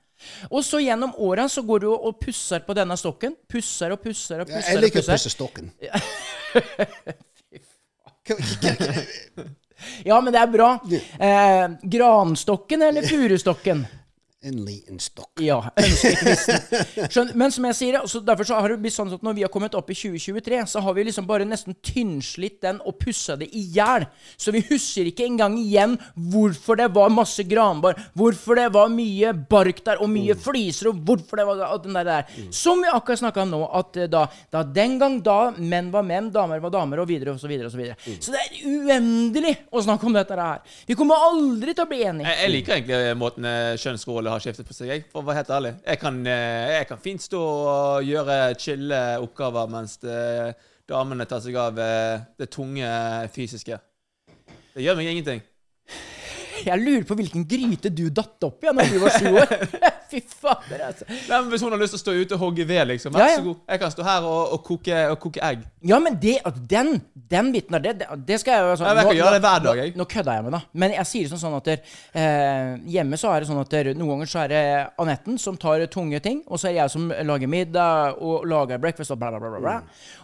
Og 0.51 0.65
så 0.67 0.81
gjennom 0.83 1.13
åra 1.25 1.45
så 1.53 1.63
går 1.63 1.85
du 1.85 1.89
og 1.93 2.17
pusser 2.21 2.65
på 2.67 2.75
denne 2.77 2.97
stokken. 2.99 3.37
Pusser 3.49 3.93
og 3.95 4.01
pusser 4.03 4.41
og 4.43 4.51
Ja. 4.53 4.65
Jeg 4.73 4.81
liker 4.83 5.01
å 5.01 5.05
pusser. 5.05 5.21
pusse 5.21 5.31
stokken. 5.37 5.73
Ja, 10.05 10.21
men 10.21 10.33
det 10.33 10.41
er 10.41 10.51
bra. 10.53 10.71
Eh, 11.19 11.69
granstokken 11.83 12.83
eller 12.83 13.03
furustokken? 13.03 13.87
En 14.47 14.55
liten 14.63 15.01
stokk. 15.03 15.41
Ja. 15.43 15.57
Skjønner, 17.11 17.33
men 17.35 17.51
som 17.51 17.65
jeg 17.67 17.75
sier, 17.75 17.97
altså, 17.99 18.21
derfor 18.23 18.47
så 18.47 18.61
har 18.63 18.71
det 18.71 18.77
blitt 18.85 18.95
sånn 18.95 19.11
at 19.17 19.25
når 19.27 19.35
vi 19.35 19.43
har 19.43 19.51
kommet 19.51 19.75
opp 19.75 19.89
i 19.91 19.97
2023, 19.99 20.61
så 20.71 20.83
har 20.85 20.95
vi 20.95 21.05
liksom 21.09 21.27
bare 21.27 21.47
nesten 21.49 21.75
tynnslitt 21.83 22.61
den 22.63 22.79
og 22.87 23.01
pussa 23.03 23.35
det 23.41 23.49
i 23.51 23.65
hjel. 23.75 24.07
Så 24.39 24.55
vi 24.55 24.63
husker 24.69 25.11
ikke 25.11 25.27
engang 25.27 25.57
igjen 25.59 25.97
hvorfor 26.15 26.79
det 26.79 26.87
var 26.95 27.11
masse 27.11 27.43
granbar, 27.51 27.99
hvorfor 28.15 28.61
det 28.61 28.69
var 28.77 28.93
mye 28.95 29.33
bark 29.51 29.83
der, 29.89 30.05
og 30.07 30.13
mye 30.15 30.39
fliser, 30.39 30.93
og 30.93 31.03
hvorfor 31.09 31.43
det 31.43 31.49
var 31.51 31.65
den 31.83 31.99
der. 31.99 32.07
der. 32.07 32.31
Som 32.55 32.87
vi 32.87 32.95
akkurat 32.95 33.25
snakka 33.25 33.43
om 33.43 33.53
nå, 33.57 33.61
at 33.81 33.99
eh, 34.05 34.07
da, 34.13 34.23
da 34.55 34.63
den 34.63 35.01
gang 35.03 35.19
da 35.27 35.51
menn 35.59 35.91
var 35.91 36.07
menn, 36.07 36.31
damer 36.31 36.63
var 36.63 36.77
damer, 36.77 37.03
og 37.03 37.11
videre 37.11 37.35
og 37.35 37.43
så 37.43 37.51
videre 37.51 37.73
og 37.73 37.75
så 37.75 37.83
videre. 37.83 37.99
Så 38.23 38.31
det 38.37 38.47
er 38.47 38.63
uendelig 38.71 39.57
å 39.75 39.83
snakke 39.83 40.07
om 40.07 40.15
dette 40.15 40.39
her. 40.39 40.63
Vi 40.87 40.95
kommer 40.95 41.27
aldri 41.27 41.75
til 41.75 41.89
å 41.89 41.91
bli 41.91 42.05
enige. 42.07 42.31
Jeg, 42.31 42.45
jeg 42.45 42.55
liker 42.55 42.79
egentlig 42.79 43.19
måten 43.19 43.51
eh, 43.51 43.75
kjønnsroller 44.29 44.37
har 44.37 44.45
skiftet 44.45 44.69
på 44.69 44.77
seg, 44.77 44.91
jeg, 44.93 45.05
for 45.11 45.23
å 45.23 45.29
være 45.29 45.43
helt 45.43 45.53
ærlig. 45.57 45.73
Jeg 45.87 46.01
kan, 46.01 46.19
eh, 46.27 46.79
jeg 46.79 46.89
kan 46.89 47.01
fint 47.01 47.23
stå 47.23 47.41
og 47.41 48.05
gjøre 48.05 48.55
chille 48.59 49.01
oppgaver 49.23 49.69
mens 49.71 49.99
det, 50.03 50.55
damene 50.89 51.27
tar 51.29 51.41
seg 51.41 51.57
av 51.57 51.79
eh, 51.79 52.21
det 52.39 52.51
tunge 52.51 52.89
fysiske. 53.35 53.79
Det 54.75 54.85
gjør 54.85 54.99
meg 54.99 55.13
ingenting. 55.13 55.43
Jeg 56.59 56.83
lurer 56.83 57.07
på 57.07 57.17
hvilken 57.19 57.47
gryte 57.49 57.91
du 57.91 58.09
datt 58.11 58.43
opp 58.45 58.65
i 58.65 58.73
da 58.75 58.85
du 58.85 58.99
var 58.99 59.15
sju 59.15 59.31
år. 59.31 59.55
Fy 60.13 60.21
fader, 60.25 60.83
altså. 60.89 61.07
Nei, 61.09 61.41
men 61.41 61.51
Hvis 61.53 61.65
hun 61.65 61.75
har 61.75 61.81
lyst 61.81 61.95
til 61.97 62.01
å 62.01 62.03
stå 62.03 62.15
ute 62.17 62.37
og 62.37 62.43
hogge 62.47 62.65
ved, 62.69 62.81
liksom, 62.93 63.15
vær 63.15 63.27
ja. 63.27 63.37
så 63.37 63.45
god. 63.45 63.59
Jeg 63.69 63.83
kan 63.83 63.93
stå 63.93 64.07
her 64.07 64.29
og, 64.29 64.55
og, 64.57 64.63
koke, 64.65 65.01
og 65.13 65.19
koke 65.23 65.43
egg. 65.45 65.65
Ja, 65.89 65.99
men 66.03 66.17
det, 66.23 66.39
den, 66.71 66.95
den 67.31 67.51
biten 67.55 67.77
der, 67.77 67.99
det, 68.01 68.09
det, 68.27 68.41
skal 68.43 68.57
jeg 68.57 68.65
jo 68.65 68.71
altså, 68.75 68.87
Ja, 68.89 68.95
jeg 68.97 69.11
kan 69.11 69.19
gjøre 69.19 69.35
det 69.37 69.43
hver 69.45 69.65
dag, 69.67 69.83
jeg. 69.83 69.93
Nå, 69.95 70.03
nå 70.03 70.09
kødder 70.15 70.39
jeg 70.39 70.47
med 70.47 70.57
det. 70.57 70.63
Men 70.85 70.97
jeg 70.97 71.11
sier 71.11 71.29
det 71.29 71.33
sånn, 71.35 71.43
sånn 71.45 71.59
at 71.59 71.69
der, 71.69 71.95
eh, 72.23 72.73
hjemme 72.97 73.21
så 73.21 73.35
er 73.35 73.45
det 73.45 73.51
sånn 73.51 73.63
at 73.63 73.77
der, 73.77 73.93
noen 73.99 74.15
ganger 74.15 74.33
så 74.33 74.43
er 74.45 74.53
det 74.55 74.65
Anetten 75.05 75.39
som 75.43 75.59
tar 75.61 75.85
tunge 75.93 76.23
ting, 76.25 76.43
og 76.49 76.61
så 76.61 76.71
er 76.71 76.77
det 76.77 76.83
jeg 76.83 76.95
som 76.97 77.09
lager 77.31 77.53
middag 77.53 78.19
og 78.25 78.49
lager 78.49 78.81
breakfast 78.83 79.15
og 79.15 79.21
bla, 79.21 79.33
bla, 79.35 79.43
bla. 79.43 79.53
bla, 79.55 79.63
bla. 79.63 79.77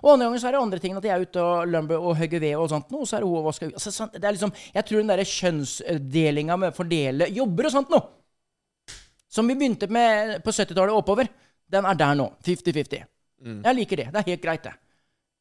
Og 0.03 0.15
andre 0.15 0.31
ganger 0.31 0.43
så 0.43 0.51
er 0.51 0.57
det 0.57 0.65
andre 0.65 0.83
ting, 0.83 0.97
at 0.99 1.07
jeg 1.09 1.15
er 1.15 1.29
ute 1.29 1.45
og 1.45 1.71
lumber 1.71 2.01
og 2.01 2.19
hogger 2.19 2.43
ved 2.43 2.57
og 2.59 2.69
sånt, 2.73 2.91
noe, 2.95 3.07
så 3.09 3.19
er 3.19 3.25
det 3.25 3.31
hun 3.31 3.41
og 3.41 3.49
vasker 3.51 3.73
altså, 3.73 3.93
sånn, 3.95 4.13
Det 4.15 4.25
er 4.25 4.37
liksom 4.37 4.53
Jeg 4.75 4.87
tror 4.89 5.01
den 5.01 5.13
derre 5.13 5.29
kjønnsdelinga 5.29 6.59
med 6.61 6.77
fordele 6.77 7.29
jobber 7.35 7.69
og 7.69 7.75
sånt 7.75 7.93
noe, 7.93 8.24
som 9.35 9.51
vi 9.51 9.57
begynte 9.59 9.89
med 9.91 10.39
på 10.45 10.55
70-tallet 10.55 10.95
oppover, 10.95 11.29
den 11.75 11.89
er 11.91 11.99
der 11.99 12.17
nå. 12.19 12.29
50-50. 12.47 13.07
Mm. 13.45 13.61
Jeg 13.65 13.79
liker 13.81 14.01
det. 14.01 14.11
Det 14.13 14.21
er 14.21 14.29
helt 14.33 14.45
greit, 14.45 14.67
det. 14.67 14.75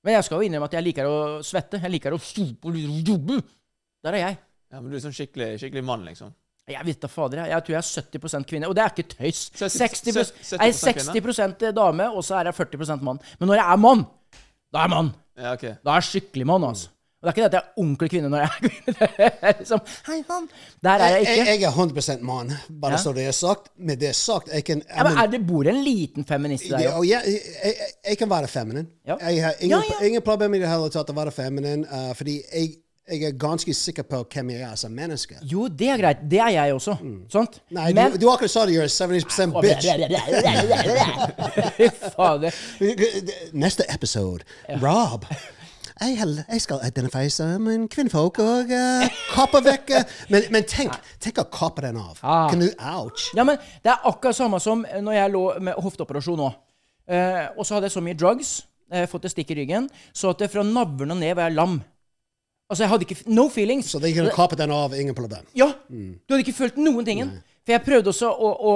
Men 0.03 0.17
jeg 0.17 0.27
skal 0.27 0.39
jo 0.39 0.47
innrømme 0.47 0.67
at 0.67 0.75
jeg 0.75 0.85
liker 0.87 1.07
å 1.07 1.17
svette. 1.45 1.79
Jeg 1.79 1.93
liker 1.93 2.15
å 2.15 2.19
og 2.19 2.79
jobbe. 3.07 3.37
Der 4.03 4.17
er 4.17 4.23
jeg. 4.25 4.39
Ja, 4.73 4.81
Men 4.81 4.89
du 4.91 4.97
er 4.97 5.03
sånn 5.03 5.15
skikkelig, 5.15 5.53
skikkelig 5.61 5.83
mann, 5.85 6.03
liksom. 6.09 6.33
Jeg 6.67 6.85
vet 6.87 7.01
da 7.03 7.09
fader, 7.11 7.41
jeg. 7.43 7.51
Jeg 7.51 7.65
tror 7.65 7.75
jeg 7.75 7.81
er 7.81 8.19
70% 8.19 8.49
kvinne. 8.49 8.69
Og 8.71 8.75
det 8.75 8.83
er 8.83 8.93
ikke 8.93 9.09
tøys. 9.13 9.41
70 9.59 10.17
60, 10.17 10.53
jeg 10.55 10.73
er 10.73 10.77
70% 10.79 11.57
60 11.59 11.75
dame, 11.75 12.07
og 12.09 12.23
så 12.23 12.39
er 12.39 12.49
jeg 12.49 12.57
40% 12.59 13.03
mann. 13.03 13.19
Men 13.39 13.51
når 13.51 13.59
jeg 13.59 13.67
er 13.75 13.81
mann, 13.83 14.05
da 14.71 14.79
er 14.81 14.87
jeg 14.87 14.93
mann. 14.95 15.11
Ja, 15.37 15.53
okay. 15.53 15.75
Da 15.83 15.93
er 15.93 16.01
jeg 16.01 16.09
skikkelig 16.09 16.47
mann, 16.49 16.67
altså. 16.71 16.92
Og 17.23 17.29
det 17.29 17.31
er 17.31 17.35
ikke 17.37 17.43
det 17.43 17.49
at 17.49 17.53
jeg 17.55 17.63
er 17.63 17.79
onkel 17.79 18.09
kvinne 18.11 18.29
når 18.33 18.41
jeg 18.41 18.49
er 18.51 18.57
kvinne. 18.67 19.07
Det 19.17 19.27
er 19.47 19.53
liksom, 19.61 19.79
Hei, 20.09 20.17
mann. 20.27 20.47
Der 20.83 20.89
er 21.05 21.13
jeg 21.13 21.23
Jeg, 21.23 21.37
ikke. 21.37 21.45
jeg 21.53 21.63
er 21.63 21.69
100 21.71 22.17
mann, 22.27 22.51
bare 22.81 22.91
Ja. 22.91 22.97
så 22.99 23.13
det 23.15 23.23
er 23.27 23.31
sagt. 23.31 23.69
Med 23.79 23.97
det 24.01 24.11
sagt, 24.15 24.49
jeg 24.53 24.63
kan 24.67 24.81
Ja, 24.89 25.03
men 25.07 25.17
er 25.17 25.27
det 25.31 25.39
bor 25.47 25.63
en 25.71 25.79
liten 25.85 26.25
feminist 26.27 26.67
der? 26.67 26.77
deg 26.77 26.83
Ja, 26.89 26.99
jeg, 27.01 27.21
jeg, 27.31 27.39
jeg, 27.63 27.73
jeg 28.09 28.17
kan 28.17 28.29
være 28.29 28.47
feminin. 28.51 28.87
Ja. 29.07 29.15
Jeg 29.29 29.43
har 29.43 29.53
ingen, 29.61 29.77
Ja, 29.79 29.83
ja. 30.01 30.05
ingen 30.05 30.21
problem 30.21 30.53
i 30.53 30.59
det 30.59 30.67
hele 30.67 30.89
tatt 30.91 31.09
å 31.09 31.15
være 31.15 31.31
feminin, 31.31 31.85
uh, 31.87 32.11
fordi 32.13 32.41
jeg, 32.53 32.75
jeg 33.11 33.23
er 33.23 33.31
ganske 33.39 33.73
sikker 33.73 34.03
på 34.03 34.19
hvem 34.33 34.49
jeg 34.57 34.61
er 34.67 34.75
som 34.75 34.91
menneske. 34.91 35.35
Jo, 35.47 35.67
det 35.67 35.89
er 35.95 35.97
greit. 36.03 36.17
Det 36.31 36.39
er 36.43 36.49
jeg 36.57 36.73
også. 36.75 36.97
Sant? 37.31 37.61
Nei, 37.71 37.93
Men 37.93 38.11
du, 38.11 38.17
du 38.25 38.29
akkurat 38.31 38.51
sa 38.51 38.65
det, 38.67 38.75
you're 38.75 38.83
a 38.83 38.91
70% 38.91 39.61
bitch. 39.63 39.87
Fader. 42.15 42.53
Neste 43.63 43.83
episode, 43.95 44.43
Rob. 44.83 45.25
Jeg, 46.01 46.17
jeg 46.47 46.61
skal 46.63 46.81
identifisere 46.87 47.53
som 47.53 47.67
en 47.69 47.87
kvinnfolk 47.91 48.39
og 48.41 48.71
uh, 48.73 49.21
kappe 49.35 49.61
vekk 49.65 49.93
uh, 49.93 50.17
men, 50.33 50.47
men 50.53 50.65
tenk, 50.67 50.95
tenk 51.21 51.41
å 51.43 51.47
kappe 51.53 51.85
den 51.85 51.99
av. 52.01 52.17
Ah. 52.25 52.47
Kan 52.49 52.63
du, 52.63 52.69
ouch. 52.79 53.29
Ja, 53.37 53.45
men 53.47 53.61
det 53.85 53.93
er 53.93 54.09
akkurat 54.09 54.37
samme 54.37 54.61
som 54.63 54.81
når 54.83 55.19
jeg 55.19 55.33
lå 55.35 55.43
med 55.63 55.77
hofteoperasjon 55.85 56.41
nå. 56.41 56.51
Eh, 57.03 57.47
og 57.57 57.65
så 57.67 57.75
hadde 57.75 57.89
jeg 57.89 57.97
så 57.97 58.03
mye 58.03 58.17
drugs, 58.17 58.51
eh, 58.91 59.07
fått 59.11 59.25
et 59.27 59.33
stikk 59.33 59.51
i 59.51 59.57
ryggen, 59.59 59.89
så 60.15 60.31
at 60.31 60.39
det 60.39 60.51
fra 60.53 60.63
navlen 60.63 61.11
og 61.11 61.19
ned 61.19 61.35
var 61.35 61.49
jeg 61.49 61.57
lam. 61.57 61.81
Altså, 62.71 62.85
jeg 62.85 62.89
hadde 62.93 63.05
ikke 63.05 63.33
No 63.35 63.49
feelings. 63.51 63.89
Så 63.91 63.99
de 64.01 64.13
kunne 64.15 64.31
kappe 64.33 64.55
den 64.57 64.71
av, 64.71 64.95
ingen 64.97 65.13
problem. 65.13 65.43
Ja! 65.53 65.67
Du 65.89 66.33
hadde 66.33 66.45
ikke 66.45 66.55
følt 66.55 66.79
noen 66.79 67.05
ting. 67.05 67.21
For 67.63 67.75
jeg 67.75 67.83
prøvde 67.85 68.09
også 68.11 68.31
å, 68.31 68.49
å, 68.49 68.71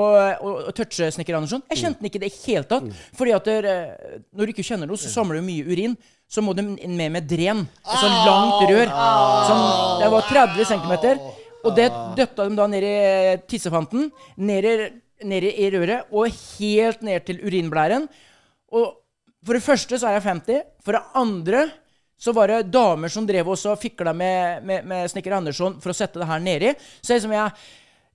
å, 0.47 0.51
å 0.69 0.73
touche 0.75 1.09
Snekker 1.11 1.35
Andersson. 1.35 1.63
Jeg 1.71 1.81
kjente 1.81 1.99
den 1.99 2.07
ikke 2.07 2.19
i 2.21 2.25
det 2.27 2.29
hele 2.43 2.67
tatt. 2.67 2.85
Fordi 3.17 3.33
at 3.35 3.47
der, 3.47 3.67
eh, 3.71 4.19
når 4.35 4.47
du 4.47 4.53
ikke 4.53 4.67
kjenner 4.67 4.87
noe, 4.91 4.99
så 5.01 5.09
samler 5.11 5.39
du 5.39 5.47
mye 5.47 5.65
urin. 5.65 5.95
Så 6.27 6.43
må 6.43 6.53
du 6.55 6.61
inn 6.63 6.95
med 6.99 7.13
med 7.15 7.27
dren. 7.29 7.63
Et 7.63 7.99
sånt 8.01 8.21
langt 8.27 8.63
rør. 8.67 8.93
Som, 9.47 9.61
det 10.01 10.11
var 10.11 10.29
30 10.29 10.67
cm. 10.67 10.95
Og 11.63 11.75
det 11.75 11.87
døtta 12.19 12.47
de 12.47 12.57
da 12.57 12.67
ned 12.67 12.83
i 12.83 12.95
tissefanten. 13.47 14.09
Ned 14.37 14.67
i, 14.67 14.75
ned 15.27 15.47
i 15.53 15.69
røret. 15.73 16.11
Og 16.11 16.27
helt 16.59 17.03
ned 17.07 17.25
til 17.27 17.39
urinblæren. 17.47 18.07
Og 18.75 18.97
for 19.47 19.55
det 19.55 19.63
første 19.63 19.99
så 19.99 20.09
er 20.09 20.17
jeg 20.17 20.27
50. 20.27 20.63
For 20.83 20.97
det 20.97 21.03
andre 21.15 21.67
så 22.17 22.33
var 22.33 22.49
det 22.49 22.71
damer 22.73 23.11
som 23.13 23.27
drev 23.29 23.47
også 23.53 23.75
og 23.75 23.79
fikla 23.81 24.11
med, 24.17 24.63
med, 24.65 24.85
med 24.89 25.09
Snekker 25.11 25.35
Andersson 25.37 25.75
for 25.83 25.93
å 25.93 25.95
sette 25.95 26.19
det 26.19 26.27
her 26.27 26.41
nedi. 26.41 26.71
Så 26.99 27.13
liksom 27.13 27.35
jeg, 27.35 27.53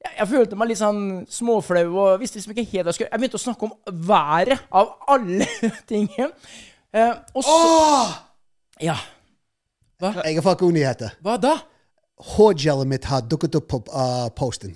jeg, 0.03 0.13
jeg 0.19 0.31
følte 0.33 0.59
meg 0.59 0.73
litt 0.73 0.81
sånn 0.81 1.03
småflau 1.31 1.87
og 1.93 2.21
visste 2.21 2.41
liksom 2.41 2.53
ikke 2.57 2.67
helt 2.73 2.83
hva 2.83 2.91
jeg 2.91 2.99
skulle 2.99 3.13
Jeg 3.13 3.23
begynte 3.23 3.39
å 3.39 3.45
snakke 3.47 3.69
om 3.69 4.03
været, 4.11 4.65
av 4.75 4.93
alle 5.15 5.49
ting. 5.91 6.11
Eh, 6.93 7.13
og 7.35 7.45
så 7.45 7.57
Ja. 8.81 8.97
Jeg 10.03 10.35
har 10.35 10.43
fått 10.43 10.59
gode 10.59 10.75
nyheter. 10.75 11.13
Hva 11.23 11.37
da? 11.39 11.57
Hårgelet 12.37 12.89
mitt 12.91 13.05
har 13.07 13.23
dukket 13.23 13.55
opp 13.55 13.69
på 13.71 13.79
uh, 13.95 14.29
posten. 14.35 14.75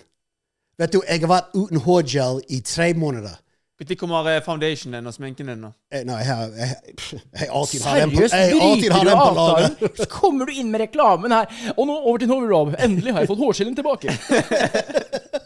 Vet 0.78 0.92
du, 0.92 1.00
jeg 1.02 1.20
har 1.24 1.30
vært 1.30 1.56
uten 1.56 1.80
hårgel 1.82 2.40
i 2.52 2.60
tre 2.60 2.92
måneder. 2.94 3.34
Når 3.76 3.94
kommer 4.00 4.28
eh, 4.30 4.40
foundationen 4.40 4.96
din 4.96 5.06
og 5.10 5.12
sminken 5.12 5.50
din? 5.50 5.64
Eh, 5.92 6.04
Nei, 6.08 6.20
jeg 6.24 6.52
jeg, 6.56 6.76
jeg, 6.96 7.20
jeg 7.40 7.48
alltid 7.52 7.82
har 7.84 7.98
den 8.00 8.10
på, 8.10 8.16
Seriøst? 8.16 8.34
jeg 8.34 8.60
alltid 8.62 8.92
har 8.92 9.04
du 9.04 9.10
den 9.10 9.18
på 9.18 9.34
lager. 9.36 9.64
avtalen? 9.66 9.96
Så 9.96 10.06
kommer 10.08 10.48
du 10.48 10.52
inn 10.52 10.70
med 10.72 10.80
reklamen 10.80 11.34
her. 11.36 11.50
Og 11.76 11.86
nå 11.90 11.96
over 11.98 12.22
til 12.22 12.30
Novi 12.30 12.48
Rob. 12.48 12.72
Endelig 12.80 13.12
har 13.12 13.20
jeg 13.24 13.28
fått 13.34 13.42
hårskillen 13.44 13.76
tilbake. 13.76 14.14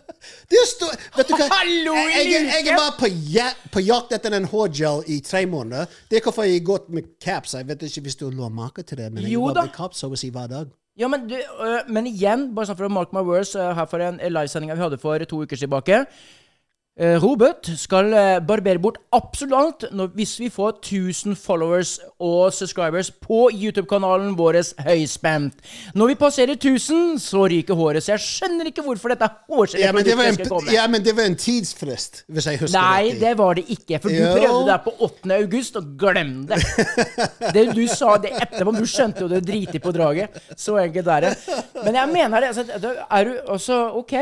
Det 0.51 0.63
står, 0.69 0.97
vet 1.17 1.31
du 1.31 1.37
hva? 1.37 1.47
Hallo, 1.57 1.95
jeg, 1.97 2.27
jeg, 2.33 2.49
jeg, 2.67 2.77
var 2.77 2.97
på, 2.99 3.09
ja, 3.33 3.49
på 3.73 3.83
jakt 3.85 4.13
etter 4.17 4.37
en 4.37 4.49
hårgel 4.51 5.05
i 5.09 5.21
tre 5.25 5.45
måneder. 5.49 5.89
Det 6.11 6.21
er 6.21 6.27
hvorfor 6.27 6.49
jeg 6.49 6.61
har 6.61 6.67
gått 6.73 6.91
med 6.93 7.09
caps. 7.23 7.57
Jeg 7.57 7.69
vet 7.71 7.87
ikke 7.89 8.05
hvis 8.09 8.21
du 8.21 8.29
lå 8.29 8.51
maken 8.53 8.87
til 8.87 9.01
det, 9.01 9.09
men 9.13 9.25
jeg 9.25 9.35
Jo 9.37 9.49
da. 9.55 9.65
med 9.69 9.75
caps 9.77 10.03
så 10.05 10.11
å 10.11 10.19
si 10.19 10.33
hver 10.35 10.51
dag. 10.53 10.69
Ja, 11.01 11.09
men, 11.09 11.29
du, 11.31 11.37
øh, 11.39 11.79
men 11.89 12.09
igjen, 12.11 12.51
bare 12.55 12.69
sånn 12.69 12.77
for 12.77 12.91
å 12.91 12.93
mark 12.93 13.15
my 13.17 13.23
words, 13.25 13.55
øh, 13.57 13.71
her 13.79 13.89
for 13.89 14.03
en 14.05 14.19
livesending 14.21 14.73
vi 14.75 14.83
hadde 14.83 14.99
for 15.01 15.23
to 15.25 15.45
uker 15.47 15.57
tilbake 15.57 16.03
Robert 17.01 17.65
skal 17.81 18.13
eh, 18.13 18.41
barbere 18.45 18.79
bort 18.83 18.99
absolutt 19.17 19.57
alt 19.57 19.85
når, 19.97 20.11
hvis 20.19 20.35
vi 20.43 20.51
får 20.53 20.75
1000 20.83 21.37
followers 21.41 21.95
og 22.21 22.53
subscribers 22.53 23.09
på 23.25 23.47
YouTube-kanalen 23.57 24.35
vår 24.37 24.59
Høyspent. 24.85 25.55
Når 25.97 26.11
vi 26.13 26.17
passerer 26.21 26.53
1000, 26.59 27.15
så 27.25 27.47
ryker 27.49 27.79
håret. 27.79 28.05
Så 28.05 28.13
jeg 28.13 28.21
skjønner 28.27 28.69
ikke 28.69 28.85
hvorfor 28.85 29.15
dette 29.15 29.25
Ja, 29.25 29.55
hårgeleproduktet 29.55 30.27
en, 30.27 30.35
skal 30.37 30.51
komme. 30.53 30.75
ja, 30.75 30.85
men 30.93 31.05
det 31.07 31.15
var 31.17 31.31
en 31.31 31.39
tidsfrist, 31.41 32.25
hvis 32.29 32.51
jeg 32.51 32.61
husker 32.61 32.77
Nei, 32.77 33.15
det 33.23 33.33
var 33.39 33.57
det 33.57 33.65
ikke. 33.73 34.01
For 34.03 34.13
du 34.13 34.19
Jo. 34.21 34.35
prøvde 34.37 34.67
deg 34.69 34.85
på 34.85 34.95
8. 35.09 35.33
august, 35.39 35.77
og 35.81 35.89
glem 36.05 36.35
det. 36.51 36.61
Det 37.57 37.65
du 37.75 37.83
sa 37.89 38.17
det 38.21 38.35
etterpå, 38.37 38.71
men 38.77 38.83
du 38.85 38.89
skjønte 38.91 39.25
jo 39.25 39.29
det 39.33 39.41
driti 39.49 39.81
på 39.83 39.93
draget. 39.97 40.37
Så 40.57 40.77
enkelt 40.85 41.09
er 41.17 41.21
det. 41.31 41.33
Men 41.85 41.95
jeg 41.97 42.13
mener 42.13 42.41
det. 42.45 42.53
Altså, 42.53 42.95
er 43.11 43.25
du 43.25 43.35
også 43.57 43.81
OK. 44.05 44.15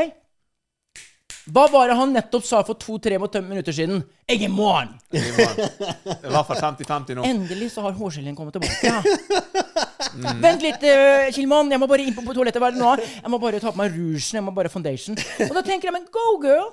Hva 1.48 1.64
var 1.72 1.88
det 1.88 1.96
han 1.96 2.12
nettopp 2.12 2.44
sa 2.44 2.60
for 2.66 2.76
to-tre 2.80 3.16
minutter 3.18 3.72
siden? 3.72 4.02
Jeg 4.28 4.44
er 4.44 4.52
morgen! 4.52 4.90
I 5.16 5.22
hvert 5.24 6.48
fall 6.48 6.60
50-50 6.60 7.16
nå. 7.16 7.24
Endelig 7.24 7.70
så 7.72 7.84
har 7.86 7.96
hårgelén 7.96 8.36
kommet 8.36 8.58
tilbake. 8.58 8.84
Ja. 8.84 10.34
Vent 10.42 10.64
litt, 10.64 10.84
uh, 10.84 11.28
Kilman. 11.32 11.72
Jeg 11.72 11.80
må 11.80 11.88
bare 11.88 12.04
inn 12.04 12.16
på, 12.16 12.24
toalettet. 12.36 12.60
Hva 12.60 12.68
er 12.68 12.76
det 12.76 12.82
nå? 12.82 12.92
Jeg 13.00 13.32
må 13.32 13.40
bare 13.40 13.62
ta 13.62 13.72
på 13.72 13.80
meg 13.80 13.96
rougen. 13.96 14.38
Jeg 14.38 14.44
må 14.44 14.54
bare 14.56 14.72
foundation. 14.72 15.16
Og 15.48 15.56
da 15.56 15.64
tenker 15.64 15.88
jeg, 15.88 15.96
men 15.96 16.08
go, 16.12 16.26
girl! 16.42 16.68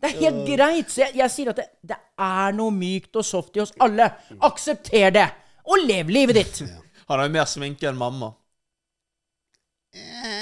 Det 0.00 0.08
er 0.08 0.16
helt 0.22 0.42
greit. 0.48 0.92
Så 0.92 1.04
jeg, 1.04 1.16
jeg 1.20 1.34
sier 1.34 1.52
at 1.52 1.60
det, 1.60 1.68
det 1.92 1.98
er 2.24 2.56
noe 2.56 2.72
mykt 2.72 3.20
og 3.20 3.26
soft 3.26 3.58
i 3.58 3.64
oss 3.66 3.74
alle. 3.84 4.08
Aksepter 4.48 5.12
det. 5.12 5.28
Og 5.68 5.84
lev 5.84 6.12
livet 6.12 6.40
ditt. 6.40 6.62
Han 7.10 7.20
har 7.20 7.28
jo 7.28 7.34
mer 7.36 7.48
sminke 7.50 7.90
enn 7.90 8.00
mamma. 8.00 8.32
Ja, 9.92 10.39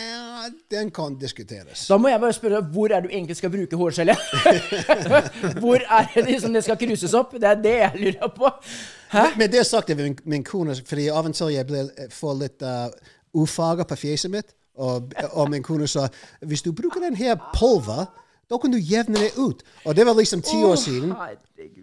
den 0.71 0.91
kan 0.91 1.17
diskuteres. 1.21 1.87
Da 1.89 1.97
må 1.97 2.09
jeg 2.09 2.21
bare 2.21 2.33
spørre 2.37 2.61
hvor 2.73 2.93
er 2.93 3.01
du 3.05 3.09
egentlig 3.09 3.37
skal 3.37 3.51
bruke 3.51 3.77
hårgelet? 3.77 4.19
hvor 5.63 5.81
er 5.81 6.07
det 6.15 6.25
liksom 6.27 6.53
det 6.53 6.65
skal 6.65 6.79
kruses 6.81 7.15
opp? 7.15 7.35
Det 7.41 7.49
er 7.49 7.63
det 7.63 7.75
jeg 7.79 8.05
lurer 8.05 8.33
på. 8.37 8.53
Hæ? 9.13 9.25
Men 9.39 9.53
det 9.53 9.67
sagt 9.67 9.97
min, 9.97 10.19
min 10.25 10.45
kone, 10.45 10.77
fordi 10.87 11.09
av 11.09 11.27
og 11.27 11.35
til 11.35 11.53
jeg 11.55 11.67
blir, 11.67 11.91
får 12.13 12.39
litt 12.43 12.63
uh, 12.63 12.89
ufarger 13.35 13.89
på 13.89 13.97
fjeset 13.97 14.31
mitt, 14.31 14.55
og, 14.79 15.15
og 15.33 15.51
min 15.51 15.63
kone 15.63 15.89
sa 15.91 16.07
hvis 16.47 16.63
du 16.63 16.73
bruker 16.73 17.03
den 17.03 17.17
her 17.19 17.35
pulver, 17.55 18.07
da 18.49 18.57
kan 18.57 18.73
du 18.73 18.79
jevne 18.81 19.21
det 19.21 19.33
ut. 19.37 19.63
Og 19.85 19.97
det 19.97 20.07
var 20.07 20.15
liksom 20.17 20.43
ti 20.43 20.57
år 20.65 20.77
siden. 20.81 21.13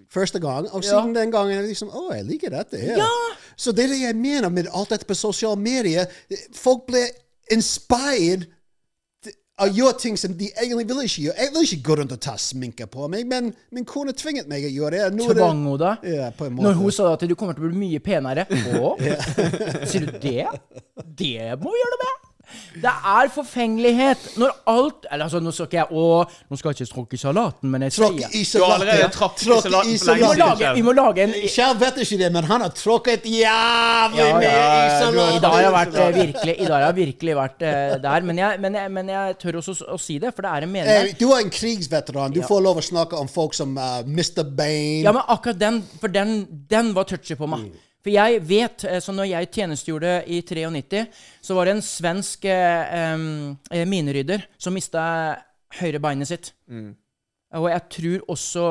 Første 0.09 0.39
gang. 0.39 0.69
Og 0.71 0.83
Ja. 0.83 0.89
siden 0.89 1.15
den 1.15 1.31
gangen 1.31 1.57
er 1.57 1.67
liksom 1.67 1.89
Å, 1.89 2.13
jeg 2.13 2.25
liker 2.25 2.49
dette. 2.49 2.77
her. 2.77 2.97
Ja. 2.97 3.09
Så 3.57 3.71
det 3.71 3.83
er 3.83 3.87
det 3.87 4.01
jeg 4.01 4.15
mener 4.15 4.49
med 4.49 4.67
alt 4.73 4.89
dette 4.89 5.05
på 5.05 5.13
sosiale 5.13 5.59
medier. 5.59 6.05
Folk 6.53 6.87
blir 6.87 7.05
inspired 7.53 8.47
å 9.55 9.67
gjøre 9.71 9.95
ting 10.01 10.17
som 10.19 10.33
de 10.35 10.49
egentlig 10.51 10.85
vil 10.89 11.01
ikke 11.05 11.21
gjøre. 11.29 11.37
Jeg 11.39 11.53
vil 11.55 11.67
ikke 11.67 11.87
gå 11.87 11.95
rundt 12.01 12.15
og 12.15 12.21
ta 12.25 12.33
sminke 12.41 12.87
på 12.91 13.07
meg, 13.11 13.23
men 13.29 13.53
min 13.75 13.87
kone 13.87 14.11
tvinget 14.17 14.49
meg 14.51 14.67
å 14.67 14.71
gjøre 14.73 15.05
det. 15.05 15.15
Nå 15.15 15.29
Tvang 15.31 15.63
hun 15.63 15.79
da? 15.79 15.93
Ja, 16.03 16.29
på 16.35 16.49
en 16.49 16.57
måte. 16.57 16.67
Når 16.67 16.79
hun 16.81 16.95
sa 16.97 17.13
at 17.13 17.23
du 17.23 17.35
kommer 17.39 17.55
til 17.55 17.67
å 17.67 17.71
bli 17.71 17.79
mye 17.85 18.03
penere. 18.03 18.47
Å? 18.83 18.95
Sier 19.87 20.09
du 20.09 20.17
det? 20.19 20.49
Det 21.07 21.55
må 21.61 21.71
vi 21.71 21.83
gjøre 21.83 21.95
noe 21.95 22.03
med! 22.03 22.24
Det 22.75 22.91
er 22.91 23.29
forfengelighet 23.33 24.25
når 24.41 24.51
alt 24.71 25.05
Eller 25.11 25.25
altså, 25.25 25.39
nå 25.43 25.51
skal 25.55 25.65
ikke 25.69 25.77
jeg 25.81 25.87
Å, 25.91 26.03
nå 26.51 26.57
skal 26.59 26.71
jeg 26.71 26.79
ikke 26.85 26.93
tråkke 26.93 27.17
i 27.17 27.21
salaten, 27.21 27.71
men 27.71 27.85
jeg 27.87 27.95
Tråkk 27.95 28.19
sier 28.19 28.35
i 28.35 28.43
Du 28.45 28.63
har 28.63 28.73
allerede 28.75 29.09
salaten. 29.09 29.15
tråkket 29.15 29.41
i 29.41 29.45
salaten 29.45 29.65
for 29.65 29.69
lenge 29.75 29.85
vi 29.85 29.93
må, 29.93 29.97
siden. 29.97 30.19
salaten. 30.25 30.43
lage, 30.45 30.73
vi 30.75 30.83
må 30.85 30.95
lage 30.97 31.23
en 31.25 31.35
Kjær 31.55 31.79
vet 31.81 31.99
ikke 32.05 32.19
det, 32.21 32.29
men 32.35 32.49
han 32.51 32.65
har 32.65 32.73
tråkket 32.77 33.25
jævlig 33.29 34.21
Ja, 34.25 34.41
ja, 34.43 34.51
i 34.51 34.85
i 34.85 35.37
I 35.37 35.39
dag 35.39 35.41
salaten. 35.41 35.49
har 35.51 35.61
jeg 35.65 35.73
vært 35.77 35.95
eh, 36.03 36.11
virkelig 36.19 36.55
I 36.59 36.65
dag 36.69 36.75
har 36.75 36.85
jeg 36.89 36.95
virkelig 37.01 37.35
vært 37.39 37.65
uh, 37.65 37.95
der. 38.05 38.27
Men 38.29 38.37
jeg, 38.43 38.59
men, 38.65 38.77
jeg, 38.81 38.91
men 38.99 39.09
jeg 39.15 39.37
tør 39.41 39.59
også 39.61 39.75
å 39.95 39.97
si 40.01 40.17
det, 40.21 40.33
for 40.35 40.45
det 40.45 40.51
er 40.55 40.67
en 40.67 40.71
mening 40.71 40.91
Eh. 40.95 41.13
Du 41.19 41.31
er 41.33 41.41
en 41.43 41.49
krigsveteran. 41.49 42.31
Du 42.35 42.41
får 42.45 42.61
lov 42.63 42.77
å 42.79 42.83
snakke 42.85 43.17
om 43.19 43.27
folk 43.31 43.53
som 43.57 43.75
uh, 43.77 43.99
Mr. 44.05 44.43
Bane. 44.55 45.03
Ja, 45.05 45.11
men 45.15 45.23
akkurat 45.27 45.59
den, 45.59 45.81
for 46.01 46.07
den, 46.13 46.35
den 46.69 46.93
var 46.95 47.07
touchy 47.09 47.35
på 47.39 47.47
meg. 47.49 47.71
For 48.05 48.13
jeg 48.13 48.41
vet, 48.45 48.83
eh, 48.85 48.99
så 49.01 49.13
når 49.17 49.31
jeg 49.31 49.49
tjenestegjorde 49.49 50.19
i 50.29 50.43
93, 50.45 51.07
så 51.41 51.55
var 51.57 51.65
det 51.65 51.73
en 51.73 51.81
svensk 51.81 52.45
eh, 52.45 52.93
eh, 53.73 53.87
minerydder 53.89 54.45
som 54.61 54.77
mista 54.77 55.01
høyrebeinet 55.79 56.29
sitt. 56.29 56.51
sitt. 56.69 56.93
Og 57.55 57.65
jeg 57.71 57.81
tror 57.95 58.23
også 58.35 58.63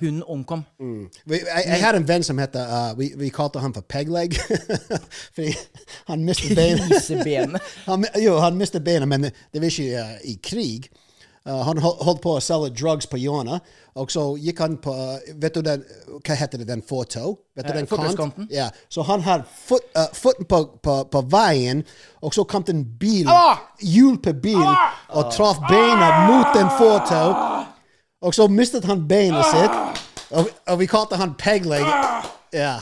hun 0.00 0.22
omkom. 0.28 0.64
Mm. 0.80 1.08
jeg, 1.30 1.64
jeg 1.66 1.80
hadde 1.80 2.00
en 2.02 2.08
venn 2.08 2.24
som 2.26 2.40
het 2.42 2.56
uh, 2.58 2.90
vi, 2.98 3.12
vi 3.16 3.28
kalte 3.30 3.62
han 3.62 3.74
for 3.74 3.86
Pegleg. 3.86 4.34
Fordi 5.34 5.52
han 6.08 6.24
mistet 6.26 7.22
benet. 7.22 7.72
Han, 7.86 8.04
jo, 8.18 8.34
han 8.42 8.58
mistet 8.58 8.84
benet, 8.84 9.08
men 9.08 9.28
det 9.30 9.62
var 9.62 9.70
ikke 9.70 10.02
uh, 10.02 10.16
i 10.26 10.36
krig. 10.42 10.90
Uh, 11.42 11.58
han 11.66 11.78
holdt 11.82 12.20
på 12.22 12.36
å 12.36 12.40
selge 12.40 12.68
drugs 12.70 13.08
på 13.10 13.18
hjørnet, 13.18 13.64
og 13.98 14.10
så 14.14 14.22
gikk 14.38 14.60
han 14.62 14.76
på 14.78 14.92
Vet 15.42 15.56
du 15.56 15.64
den 15.66 15.82
Hva 16.22 16.36
heter 16.38 16.60
det, 16.62 16.68
den 16.68 16.84
fortau? 16.86 17.32
Vet 17.58 17.66
du 17.66 17.72
Eh, 17.72 17.80
den 17.80 18.16
kant? 18.16 18.38
Ja. 18.50 18.68
Så 18.88 19.02
han 19.02 19.24
hadde 19.26 19.44
fot, 19.50 19.82
uh, 19.98 20.06
foten 20.14 20.46
på, 20.46 20.62
på, 20.82 20.94
på 21.10 21.22
veien, 21.34 21.82
og 22.22 22.34
så 22.34 22.44
kom 22.46 22.62
det 22.62 22.76
en 22.76 22.84
bil, 23.00 23.26
Ah! 23.26 23.58
hjul 23.80 24.20
på 24.22 24.32
bil, 24.38 24.62
og 25.10 25.32
traff 25.34 25.58
beina 25.66 26.28
mot 26.30 26.54
den 26.54 26.70
fortau. 26.78 27.34
Og 28.22 28.34
så 28.34 28.46
mistet 28.46 28.84
han 28.86 29.02
beinet 29.08 29.44
sitt, 29.50 30.02
og, 30.30 30.46
og 30.70 30.78
vi 30.78 30.86
kalte 30.86 31.18
han 31.18 31.34
Pegleg. 31.34 31.82
Ja. 32.54 32.76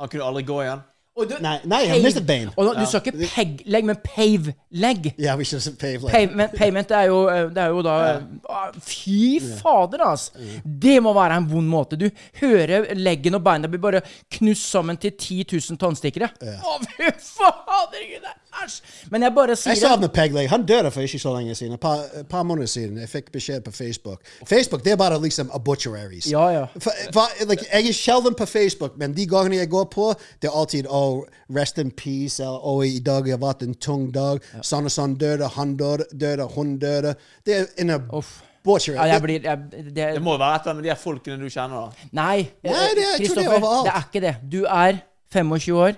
Han 0.00 0.10
kunne 0.10 0.26
aldri 0.26 0.42
gå 0.42 0.58
igjen. 0.64 0.82
Du, 1.12 1.34
Nei, 1.44 1.58
nei, 1.68 1.78
jeg 1.90 2.00
mistet 2.02 2.24
bein. 2.26 2.48
Og 2.56 2.64
nå- 2.64 2.72
du 2.80 2.86
sa 2.88 2.98
ikke 3.02 3.12
peg-legg, 3.34 3.84
men 3.84 3.98
pave-legg. 4.00 5.10
Ja, 5.20 5.34
vi 5.36 5.44
skal 5.44 5.60
Pegleg. 5.76 6.08
Pave, 6.10 6.46
payment 6.56 6.88
det 6.88 6.96
er 6.96 7.10
jo, 7.10 7.18
eh, 7.28 7.50
det 7.52 7.58
er 7.58 7.68
jo 7.68 7.82
da 7.84 7.96
ja. 8.00 8.62
Fy 8.80 9.36
fader, 9.60 10.00
altså! 10.08 10.32
Det 10.64 10.96
må 11.04 11.12
være 11.12 11.36
en 11.36 11.48
vond 11.50 11.68
måte. 11.68 11.98
Du 12.00 12.08
hører 12.40 12.94
leggen 12.96 13.36
og 13.36 13.44
beina 13.44 13.68
blir 13.68 13.82
bare 13.84 14.00
knust 14.38 14.70
sammen 14.72 14.96
til 14.96 15.12
10 15.12 15.44
000 15.52 15.78
tannstikkere. 15.84 16.30
Å, 16.40 16.78
fy 16.96 17.12
fader! 17.20 18.08
Gud, 18.08 18.24
det 18.24 18.32
Æsj! 18.64 18.82
Men 19.10 19.22
jeg 19.22 19.32
bare 19.34 19.56
sier 19.56 19.72
Jeg 19.72 19.80
savner 19.80 20.08
Pegleg. 20.12 20.48
Han 20.50 20.66
døde 20.66 20.90
for 20.90 21.00
ikke 21.00 21.18
så 21.18 21.32
lenge 21.38 21.54
siden. 21.54 21.74
Et 21.74 21.80
par, 21.80 22.04
et 22.20 22.28
par 22.28 22.42
måneder 22.42 22.66
siden. 22.66 22.98
Jeg 23.00 23.08
fikk 23.08 23.32
beskjed 23.32 23.60
på 23.64 23.70
Facebook. 23.72 24.20
Facebook 24.46 24.84
det 24.84 24.92
er 24.92 24.96
bare 25.00 25.20
liksom 25.22 25.50
obituaries. 25.54 26.30
Ja, 26.30 26.48
ja. 26.48 26.64
For, 26.78 26.90
for, 27.12 27.44
like, 27.48 27.64
jeg 27.72 27.88
er 27.88 27.92
sjelden 27.92 28.34
på 28.34 28.46
Facebook, 28.46 28.98
men 28.98 29.16
de 29.16 29.26
gangene 29.26 29.56
jeg 29.56 29.70
går 29.70 29.84
på, 29.84 30.12
det 30.42 30.50
er 30.50 30.58
alltid 30.60 30.86
oh, 30.90 31.24
rest 31.56 31.78
in 31.78 31.90
peace, 31.90 32.42
eller 32.42 32.66
oh, 32.66 32.86
i 32.86 32.98
dag 32.98 33.30
har 33.30 33.40
vært 33.42 33.62
en 33.66 33.74
tung 33.74 34.10
dag. 34.14 34.44
Sånn 34.62 34.88
og 34.88 34.92
sånn 34.92 35.16
døde, 35.20 35.48
han 35.56 35.76
døde, 35.76 36.08
døde 36.12 36.48
hun 36.56 36.76
døde. 36.78 37.14
Det 37.46 37.56
er 37.56 37.66
en 37.78 37.96
obituary. 37.96 38.96
Ja, 38.98 39.08
jeg 39.14 39.22
blir 39.22 39.40
jeg, 39.48 39.58
det, 39.72 39.96
Det 39.96 40.22
må 40.22 40.36
jo 40.36 40.44
være 40.44 40.60
et 40.60 40.60
eller 40.60 40.70
annet 40.70 40.82
med 40.82 40.88
de 40.90 40.94
her 40.94 41.00
folkene 41.00 41.40
du 41.40 41.48
kjenner, 41.50 41.88
da. 41.88 42.08
Nei, 42.12 42.36
Nei, 42.62 42.72
eh, 42.72 42.72
det 42.72 42.76
er- 42.76 42.94
det 43.00 43.04
er 43.08 43.18
Kristoffer, 43.18 43.82
det 43.88 43.98
ikke 44.04 44.26
det. 44.28 44.36
Du 44.52 44.64
er 44.64 45.02
25 45.32 45.76
år. 45.76 45.92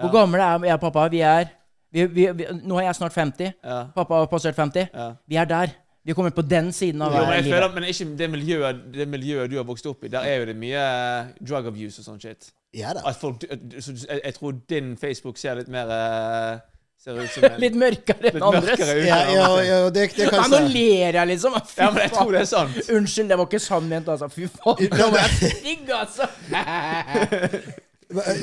Hvor 0.00 0.12
gamle 0.12 0.38
er 0.42 0.64
jeg 0.64 0.74
og 0.74 0.80
pappa? 0.80 1.08
Vi 1.12 1.20
er 1.20 1.50
vi, 1.92 2.04
vi, 2.06 2.26
vi, 2.38 2.46
Nå 2.62 2.78
er 2.80 2.86
jeg 2.90 2.98
snart 3.00 3.14
50. 3.16 3.52
Ja. 3.64 3.78
Pappa 3.94 4.20
har 4.22 4.26
passert 4.30 4.56
50. 4.58 4.88
Ja. 4.94 5.08
Vi 5.28 5.36
er 5.42 5.44
der. 5.50 5.76
Vi 6.04 6.12
har 6.12 6.16
kommet 6.16 6.34
på 6.34 6.42
den 6.48 6.70
siden 6.72 7.02
av 7.04 7.12
Jo, 7.12 7.24
men 7.26 7.34
jeg 7.36 7.44
livet. 7.44 7.58
føler, 7.58 7.74
men 7.76 7.84
ikke 7.90 8.06
det 8.16 8.30
miljøet, 8.32 8.78
det 8.94 9.08
miljøet 9.12 9.50
du 9.52 9.56
har 9.60 9.66
vokst 9.68 9.86
opp 9.90 10.04
i. 10.06 10.08
Der 10.08 10.24
er 10.24 10.38
jo 10.40 10.46
det 10.48 10.56
mye 10.56 10.80
eh, 10.80 11.26
drug 11.44 11.66
abuse 11.68 12.00
og 12.00 12.06
sånn 12.08 12.20
shit. 12.22 12.48
Ja 12.72 12.94
da. 12.96 13.02
At 13.10 13.18
folk, 13.20 13.42
så 13.82 13.92
jeg, 13.98 14.20
jeg 14.24 14.34
tror 14.38 14.54
din 14.70 14.94
Facebook 14.96 15.36
ser 15.42 15.58
litt 15.60 15.68
mer 15.72 15.90
eh, 15.92 16.58
Ser 17.00 17.16
ut 17.16 17.30
som 17.32 17.44
en 17.48 17.60
Litt 17.62 17.76
mørkere 17.80 18.28
enn 18.28 18.42
andres. 18.44 18.66
mørkere. 18.76 18.96
Ja, 19.08 19.20
ja, 19.32 19.44
ja, 19.64 19.76
det, 19.92 20.02
det 20.18 20.26
Ja, 20.28 20.42
nå 20.52 20.58
ler 20.68 21.16
jeg, 21.16 21.26
liksom. 21.34 21.54
Fy 21.68 21.80
Ja, 21.80 21.90
men 21.94 22.02
jeg 22.04 22.12
tror 22.12 22.32
det 22.36 22.42
er 22.42 22.48
sant. 22.50 22.76
Unnskyld, 22.92 23.30
det 23.32 23.38
var 23.40 23.48
ikke 23.48 23.62
sånn 23.64 23.88
ment, 23.88 24.08
altså. 24.12 24.28
Fy 24.32 24.48
faen. 24.52 24.82
Det 24.84 25.06
var 25.14 25.32
stygg, 25.36 25.94
altså. 25.96 26.28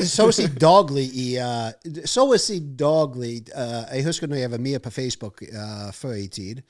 Så 0.07 0.29
å 0.29 0.33
si 0.35 0.45
daglig 0.55 1.07
i 1.19 1.27
uh, 1.43 1.71
Så 2.07 2.23
å 2.31 2.37
si 2.39 2.59
daglig 2.79 3.49
uh, 3.51 3.83
Jeg 3.91 4.05
husker 4.07 4.29
når 4.31 4.39
jeg 4.39 4.51
var 4.53 4.63
mye 4.63 4.79
på 4.83 4.93
Facebook 4.95 5.43
uh, 5.51 5.89
før 5.95 6.15
i 6.21 6.27
tid. 6.31 6.61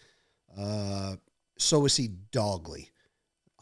Så 1.58 1.78
å 1.86 1.90
si 1.92 2.08
daglig. 2.34 2.88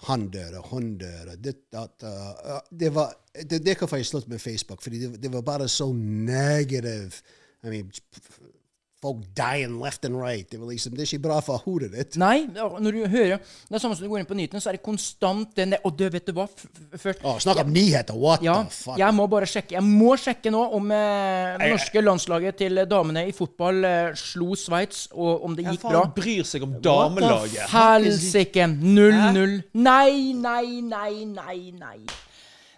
Han 0.07 0.29
døde, 0.31 0.61
hun 0.69 0.93
døde 0.99 1.33
ditt, 1.43 1.65
datt, 1.73 2.03
Det 2.71 2.91
var 2.95 3.11
Det, 3.35 3.59
det 3.65 3.73
hvorfor 3.79 3.99
jeg 3.99 4.07
sluttet 4.07 4.31
med 4.31 4.39
Facebook, 4.39 4.81
fordi 4.83 5.01
det, 5.01 5.09
det 5.23 5.31
var 5.33 5.41
bare 5.43 5.67
så 5.67 5.89
negativ. 5.91 7.19
I 7.65 7.73
mean, 7.73 7.91
folk 9.05 9.21
dying 9.37 9.77
left 9.81 10.05
and 10.09 10.17
right. 10.17 10.49
Det, 10.49 10.57
var 10.59 10.73
liksom, 10.73 10.95
det 10.97 11.05
er 11.05 11.11
ikke 11.13 11.23
bra 11.29 11.37
for 11.45 11.61
hodet 11.65 11.91
ditt. 11.93 12.17
Nei, 12.21 12.47
når 12.57 12.97
du 12.97 13.01
hører 13.13 13.37
Det 13.37 13.77
er 13.77 13.83
samme 13.85 13.95
som 13.95 14.03
du 14.05 14.09
går 14.11 14.23
inn 14.23 14.27
på 14.29 14.37
nyhetene, 14.39 14.61
så 14.63 14.71
er 14.73 14.79
det 14.79 14.83
konstant 14.85 15.53
den 15.57 15.75
der 15.75 15.85
Og 15.85 15.93
du, 15.99 16.03
vet 16.11 16.25
du 16.27 16.33
hva? 16.35 16.47
F 16.49 16.65
f 16.95 17.03
først 17.05 17.23
Å, 17.25 17.35
snakk 17.43 17.61
om 17.63 17.71
nyheter! 17.75 18.17
What 18.17 18.43
Ja, 18.45 18.57
the 18.65 18.73
fuck? 18.73 18.97
jeg 18.99 19.15
må 19.17 19.27
bare 19.31 19.47
sjekke. 19.49 19.77
Jeg 19.77 19.85
må 19.85 20.15
sjekke 20.19 20.51
nå 20.53 20.63
om 20.79 20.89
eh, 20.95 21.55
det 21.61 21.71
norske 21.75 22.01
landslaget 22.03 22.57
til 22.63 22.81
damene 22.89 23.25
i 23.29 23.33
fotball 23.35 23.83
eh, 23.85 24.11
slo 24.19 24.55
Sveits, 24.59 25.05
og 25.13 25.45
om 25.45 25.55
det 25.57 25.65
gikk 25.69 25.85
bra. 25.85 26.01
faen 26.05 26.13
bryr 26.17 26.47
seg 26.47 26.65
om 26.65 26.75
damelaget? 26.83 27.67
Helsike! 27.73 28.65
0-0. 28.81 29.59
Nei, 29.85 30.33
nei, 30.33 30.81
nei, 30.81 31.25
nei, 31.29 31.59
nei. 31.77 31.99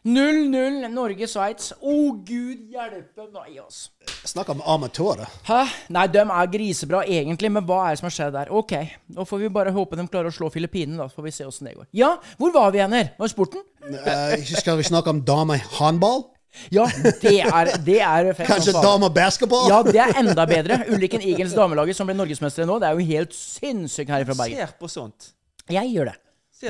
0-0 0.07 0.87
Norge-Sveits. 0.93 1.73
Å, 1.77 1.95
gud 2.25 2.69
hjelpe 2.71 3.25
meg, 3.33 3.57
altså. 3.59 3.91
Snakk 4.27 4.53
om 4.53 4.61
amatører. 4.63 5.27
Hæ? 5.47 5.59
Nei, 5.93 6.05
de 6.11 6.23
er 6.23 6.51
grisebra 6.51 7.03
egentlig, 7.03 7.51
men 7.53 7.65
hva 7.67 7.81
er 7.85 7.95
det 7.95 8.01
som 8.01 8.07
har 8.09 8.15
skjedd 8.15 8.37
der? 8.37 8.51
Ok, 8.55 8.73
nå 9.15 9.27
får 9.27 9.43
vi 9.43 9.51
bare 9.59 9.75
håpe 9.75 9.99
de 9.99 10.07
klarer 10.07 10.31
å 10.31 10.35
slå 10.35 10.49
Filippinene, 10.53 10.99
da. 11.01 11.09
Så 11.11 11.19
får 11.19 11.27
vi 11.27 11.35
se 11.35 11.47
åssen 11.47 11.69
det 11.69 11.75
går. 11.77 11.89
Ja, 11.97 12.15
hvor 12.39 12.55
var 12.55 12.71
vi 12.75 12.83
hen 12.83 12.95
her? 12.95 13.11
Var 13.19 13.29
det 13.29 13.35
sporten? 13.35 13.63
Eh, 13.87 14.47
skal 14.55 14.79
vi 14.79 14.87
snakke 14.87 15.11
om 15.11 15.21
damehåndball? 15.27 16.25
Ja, 16.73 16.87
det 17.21 17.35
er, 17.43 17.69
det 17.85 17.99
er 18.01 18.29
fett 18.33 18.47
Kanskje 18.49 18.73
dame 18.73 18.85
damebasketball? 19.07 19.67
Ja, 19.69 19.81
det 19.85 19.99
er 20.01 20.15
enda 20.23 20.47
bedre. 20.49 20.79
Ulrikken 20.89 21.21
Igels 21.21 21.53
damelaget 21.55 21.99
som 21.99 22.09
ble 22.09 22.15
norgesmestere 22.17 22.67
nå, 22.67 22.79
det 22.81 22.89
er 22.89 22.97
jo 22.97 23.09
helt 23.11 23.35
sinnssykt 23.35 24.11
her 24.13 24.25
fra 24.27 24.37
Bergen. 24.39 24.63
Ser 24.63 24.73
på 24.79 24.89
sånt. 24.91 25.33
Jeg 25.69 25.91
gjør 25.93 26.13
det. 26.13 26.17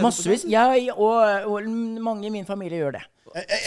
Massevis. 0.04 0.46
Jeg 0.50 0.90
og, 0.96 1.52
og 1.52 1.70
mange 2.04 2.28
i 2.28 2.34
min 2.34 2.46
familie 2.46 2.82
gjør 2.84 2.98
det. 2.98 3.04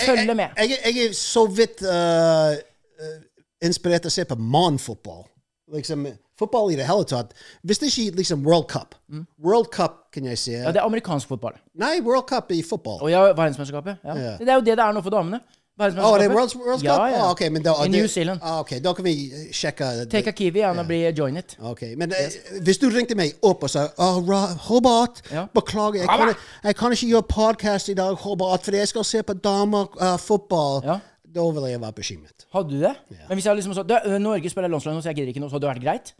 Følger 0.07 0.35
med. 0.35 0.49
Jeg, 0.57 0.71
jeg, 0.71 0.95
jeg 0.97 1.11
er 1.11 1.15
så 1.17 1.47
vidt 1.47 1.83
eh, 1.85 2.57
eh, 3.01 3.19
inspirert 3.67 4.05
til 4.07 4.13
å 4.13 4.17
se 4.19 4.25
på 4.29 4.37
mannfotball. 4.41 5.25
Liksom, 5.71 6.07
fotball 6.41 6.73
i 6.75 6.79
det 6.81 6.87
hele 6.89 7.07
tatt. 7.09 7.33
Hvis 7.63 7.79
det 7.79 7.91
ikke 7.93 8.07
er 8.11 8.19
liksom 8.19 8.43
World 8.47 8.67
Cup 8.73 8.97
World 9.39 9.71
Cup 9.75 10.09
kan 10.15 10.27
jeg 10.27 10.41
si. 10.41 10.55
Mm. 10.57 10.65
Ja, 10.65 10.75
det 10.75 10.83
er 10.83 10.89
amerikansk 10.89 11.31
fotball. 11.31 11.59
Nei, 11.79 12.01
World 12.05 12.27
Cup 12.31 12.51
i 12.57 12.63
fotball. 12.67 12.99
Og 13.05 13.13
ja, 13.13 13.23
verdensmesterskapet. 13.31 14.03
Ja. 14.05 14.17
Ja. 14.19 14.37
Det 14.41 14.49
er 14.49 14.59
jo 14.59 14.67
det 14.67 14.77
det 14.81 14.87
er 14.87 14.97
nå 14.97 15.05
for 15.05 15.15
damene. 15.15 15.43
Å, 15.81 15.87
det 15.89 16.27
er 16.27 16.33
World, 16.35 16.53
World 16.61 16.83
Cup? 16.83 16.85
Ja, 16.85 16.97
ja. 17.09 17.21
Oh, 17.25 17.31
okay, 17.33 17.49
men 17.49 17.63
da, 17.65 17.73
I 17.81 17.87
det- 17.89 17.91
New 17.95 18.07
Zealand. 18.09 18.41
Ah, 18.43 18.59
ok, 18.61 18.73
da 18.85 18.93
kan 18.93 19.05
vi 19.07 19.13
eh, 19.33 19.47
sjekke 19.55 19.87
det. 20.01 20.11
Take 20.13 20.29
a 20.29 20.33
kiwi 20.33 20.61
and 20.67 20.83
bli 20.87 20.99
join 21.17 21.37
it. 21.39 21.57
Ok, 21.61 21.83
Men 21.97 22.13
eh, 22.13 22.29
hvis 22.61 22.79
du 22.79 22.91
ringte 22.91 23.15
meg 23.17 23.33
opp 23.43 23.63
og 23.65 23.71
sa 23.71 23.87
oh, 23.97 24.19
Robert, 24.21 24.59
Hobart, 24.69 25.23
Ja. 25.33 25.47
beklager, 25.55 26.03
jeg 26.03 26.09
kan, 26.09 26.35
jeg 26.65 26.77
kan 26.77 26.93
ikke 26.93 27.07
gjøre 27.15 27.23
podkast 27.33 27.89
i 27.89 27.95
dag, 27.95 28.19
Robert, 28.27 28.61
fordi 28.63 28.77
jeg 28.83 28.89
skal 28.89 29.05
se 29.05 29.23
på 29.23 29.33
damefotball, 29.35 30.83
Ja. 30.85 30.99
da 31.25 31.47
ville 31.51 31.71
jeg 31.71 31.81
vært 31.81 31.95
bekymret. 31.95 32.45
Hadde 32.53 32.71
du 32.71 32.81
det? 32.81 32.95
Men 33.29 33.37
hvis 33.39 33.47
jeg 33.47 33.57
liksom 33.57 33.75
så, 33.75 33.83
«Du, 33.83 33.97
Norge 34.19 34.51
spiller 34.51 34.69
landslag 34.69 34.95
nå, 34.95 35.01
så 35.01 35.09
jeg 35.15 35.17
gidder 35.23 35.33
ikke 35.33 35.41
noe, 35.41 35.49
så 35.49 35.57
hadde 35.57 35.67
det 35.69 35.73
vært 35.77 35.87
greit? 35.87 36.13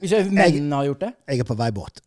Hvis 0.00 0.10
jeg, 0.16 0.30
mennene 0.32 0.74
har 0.80 0.84
gjort 0.88 1.00
det? 1.04 1.12
Jeg 1.28 1.38
er 1.44 1.44
på 1.44 1.54
vei 1.58 1.70
bort. 1.70 2.00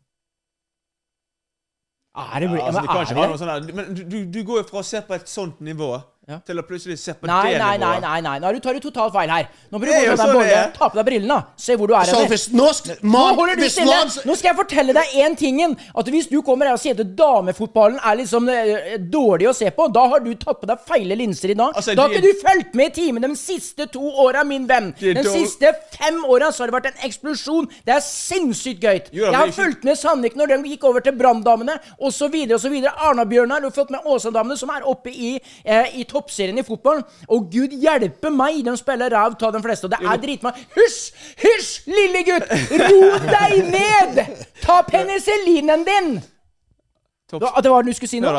Er 2.16 2.40
det, 2.40 2.48
ja, 2.50 2.66
Altså, 2.66 2.80
men 2.82 2.88
du 2.88 3.20
er 3.22 3.28
det? 3.28 3.40
sånn 3.40 3.50
der. 3.52 3.74
Men 3.76 3.94
du, 3.94 4.04
du, 4.08 4.18
du 4.32 4.44
går 4.48 4.62
jo 4.62 4.68
fra 4.70 4.80
å 4.80 4.86
se 4.88 5.02
på 5.04 5.14
et 5.18 5.28
sånt 5.28 5.60
nivå 5.60 5.90
Ja. 6.26 6.40
til 6.42 6.58
å 6.58 6.64
plutselig 6.66 6.98
se 6.98 7.14
på 7.14 7.28
Nei, 7.30 7.52
det 7.54 7.60
nei, 7.62 7.76
nivået. 7.78 8.02
nei, 8.02 8.22
nei, 8.26 8.38
nei. 8.42 8.54
Nå 8.58 8.74
du 8.74 8.80
totalt 8.88 9.14
feil 9.14 9.30
her. 9.30 9.50
Nå 9.70 9.78
bør 9.78 9.92
du 9.92 9.94
gå 9.94 10.16
til 10.18 10.40
er. 10.42 10.72
ta 10.74 10.88
på 10.90 10.98
deg 10.98 11.06
brillene. 11.06 11.38
Se 11.62 11.76
hvor 11.78 11.92
du 11.92 11.94
er 11.94 12.10
hvis 12.32 12.48
norsk 12.54 12.88
Nå 13.06 13.22
holder 13.38 13.60
du 13.60 13.66
stille! 13.70 14.00
Nå 14.26 14.36
skal 14.38 14.50
jeg 14.52 14.58
fortelle 14.58 14.96
deg 14.98 15.14
én 15.22 15.36
tingen. 15.38 15.76
At 15.94 16.10
hvis 16.10 16.26
du 16.32 16.40
kommer 16.46 16.70
her 16.70 16.80
og 16.80 16.82
sier 16.82 16.98
at 16.98 17.14
damefotballen 17.20 18.00
er 18.02 18.18
liksom 18.22 18.50
dårlig 19.14 19.50
å 19.52 19.54
se 19.54 19.70
på, 19.76 19.88
da 19.94 20.08
har 20.16 20.24
du 20.26 20.32
tatt 20.40 20.64
på 20.64 20.70
deg 20.70 20.82
feile 20.88 21.18
linser 21.20 21.54
i 21.54 21.58
dag. 21.60 21.76
Altså, 21.78 21.94
da 21.98 22.08
har 22.08 22.16
ikke 22.16 22.26
du 22.26 22.42
fulgt 22.42 22.74
med 22.80 22.90
i 22.90 22.96
timen 22.98 23.26
de 23.26 23.32
siste 23.38 23.88
to 23.94 24.10
åra, 24.26 24.44
min 24.48 24.66
venn. 24.70 24.92
De 24.98 25.26
siste 25.28 25.72
fem 25.94 26.18
åra 26.26 26.50
så 26.50 26.64
har 26.64 26.72
det 26.74 26.78
vært 26.80 26.90
en 26.94 27.06
eksplosjon. 27.08 27.70
Det 27.86 27.96
er 28.00 28.04
sinnssykt 28.06 28.82
gøy. 28.82 29.04
Jeg 29.14 29.36
har 29.36 29.54
fulgt 29.56 29.86
med 29.86 30.00
Sandvik 30.00 30.38
når 30.40 30.56
de 30.56 30.74
gikk 30.74 30.90
over 30.90 31.06
til 31.06 31.16
Branndamene, 31.20 31.78
osv., 32.02 32.34
osv. 32.58 32.76
Arna-Bjørnar, 32.96 33.62
du 33.62 33.70
har 33.70 33.78
fått 33.78 33.94
med 33.94 34.10
Åsa-damene, 34.10 34.58
som 34.58 34.74
er 34.74 34.90
oppe 34.90 35.14
i, 35.14 35.36
eh, 35.64 35.94
i 36.02 36.06
toppserien 36.16 36.58
i 36.62 36.66
fotballen. 36.66 37.04
Og 37.30 37.50
gud 37.54 37.76
hjelpe 37.82 38.32
meg, 38.34 38.62
de 38.66 38.76
spiller 38.80 39.12
ræv 39.14 39.36
av 39.38 39.56
de 39.58 39.62
fleste. 39.66 39.90
Og 39.90 39.94
det 39.96 40.00
er 40.02 40.22
dritmange 40.24 40.64
Hysj! 40.76 41.02
Hysj, 41.44 41.74
lille 41.92 42.24
gutt! 42.28 42.48
Ro 42.82 43.02
deg 43.30 43.60
ned! 43.74 44.24
Ta 44.64 44.82
penicillinen 44.88 45.86
din! 45.88 46.16
Topp- 47.26 47.64
det 47.64 47.72
var 47.74 47.82
det 47.82 47.90
du 47.90 47.98
skulle 47.98 48.10
si 48.12 48.20
nå? 48.22 48.30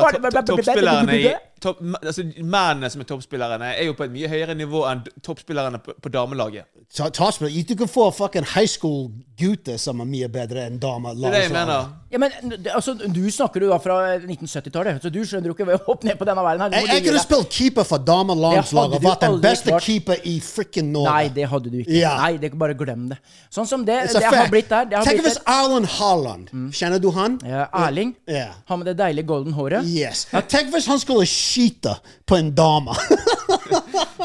Toppspillerne 0.47 1.16
i 1.18 1.22
topp, 1.63 1.81
altså, 2.03 2.25
Mennene 2.43 2.91
som 2.93 3.01
er 3.03 3.09
toppspillerne, 3.09 3.73
er 3.77 3.89
jo 3.89 3.95
på 3.99 4.05
et 4.07 4.13
mye 4.15 4.29
høyere 4.31 4.55
nivå 4.59 4.83
enn 4.91 5.05
toppspillerne 5.25 5.81
på, 5.83 5.95
på 6.03 6.13
damelaget. 6.13 6.67
Ta- 6.95 7.09
Tossspill. 7.11 7.51
Du 7.67 7.75
kan 7.81 7.89
få 7.91 8.11
fucking 8.15 8.45
high 8.55 8.69
school 8.71 9.09
gutter 9.41 9.77
som 9.81 10.01
er 10.01 10.09
mye 10.09 10.29
bedre 10.33 10.67
enn 10.69 10.79
damer. 10.81 11.17
Det 11.19 11.27
er 11.31 11.35
det 11.37 11.43
jeg 11.47 11.55
mener. 11.55 11.89
Ja, 12.13 12.21
men 12.23 12.33
altså, 12.73 12.95
Du 12.95 13.23
snakker 13.35 13.65
jo 13.65 13.71
da 13.73 13.79
fra 13.83 13.97
1970-tallet, 14.23 15.01
så 15.03 15.11
du 15.13 15.19
skjønner 15.27 15.51
jo 15.51 15.57
ikke 15.57 15.67
hva 15.69 15.79
hoppe 15.89 16.07
ned 16.09 16.19
på 16.21 16.29
denne 16.29 16.45
verden 16.47 16.63
her. 16.67 16.77
Jeg, 16.79 16.91
jeg 16.95 17.05
kunne 17.09 17.23
spilt 17.25 17.51
keeper 17.53 17.89
for 17.89 18.05
damelandslaget 18.07 18.99
og 19.01 19.05
vært 19.09 19.25
den 19.27 19.41
beste 19.43 19.73
klart. 19.73 19.87
keeper 19.89 20.23
i 20.29 20.37
frikken 20.45 20.93
Norge. 20.95 21.11
Nei, 21.13 21.33
det 21.35 21.49
hadde 21.51 21.73
du 21.73 21.81
ikke. 21.83 21.93
Yeah. 21.97 22.21
Nei, 22.23 22.37
det 22.43 22.53
Bare 22.57 22.73
glem 22.79 23.09
det. 23.11 23.19
Sånn 23.53 23.67
som 23.69 23.83
det, 23.85 23.99
det 24.15 24.23
har 24.25 24.49
blitt 24.53 24.71
der. 24.73 24.87
Tenk 25.05 25.21
hvis. 25.27 25.37
Erlend 25.45 25.91
Haaland 25.99 26.49
Kjenner 26.73 27.03
du 27.03 27.11
han? 27.13 27.37
Ja, 27.45 27.67
Erling. 27.85 28.15
Yeah. 28.31 28.55
Han 28.71 28.81
med 28.81 28.89
det 28.89 28.97
deilige 29.03 29.27
golden 29.29 29.53
håret. 29.57 29.85
Yes. 29.85 30.25
Tenk 30.49 30.71
hvis 30.73 30.87
han 30.89 31.03
skulle 31.03 31.27
skyte 31.47 31.97
på 32.26 32.38
en 32.42 32.53
dame. 32.59 32.97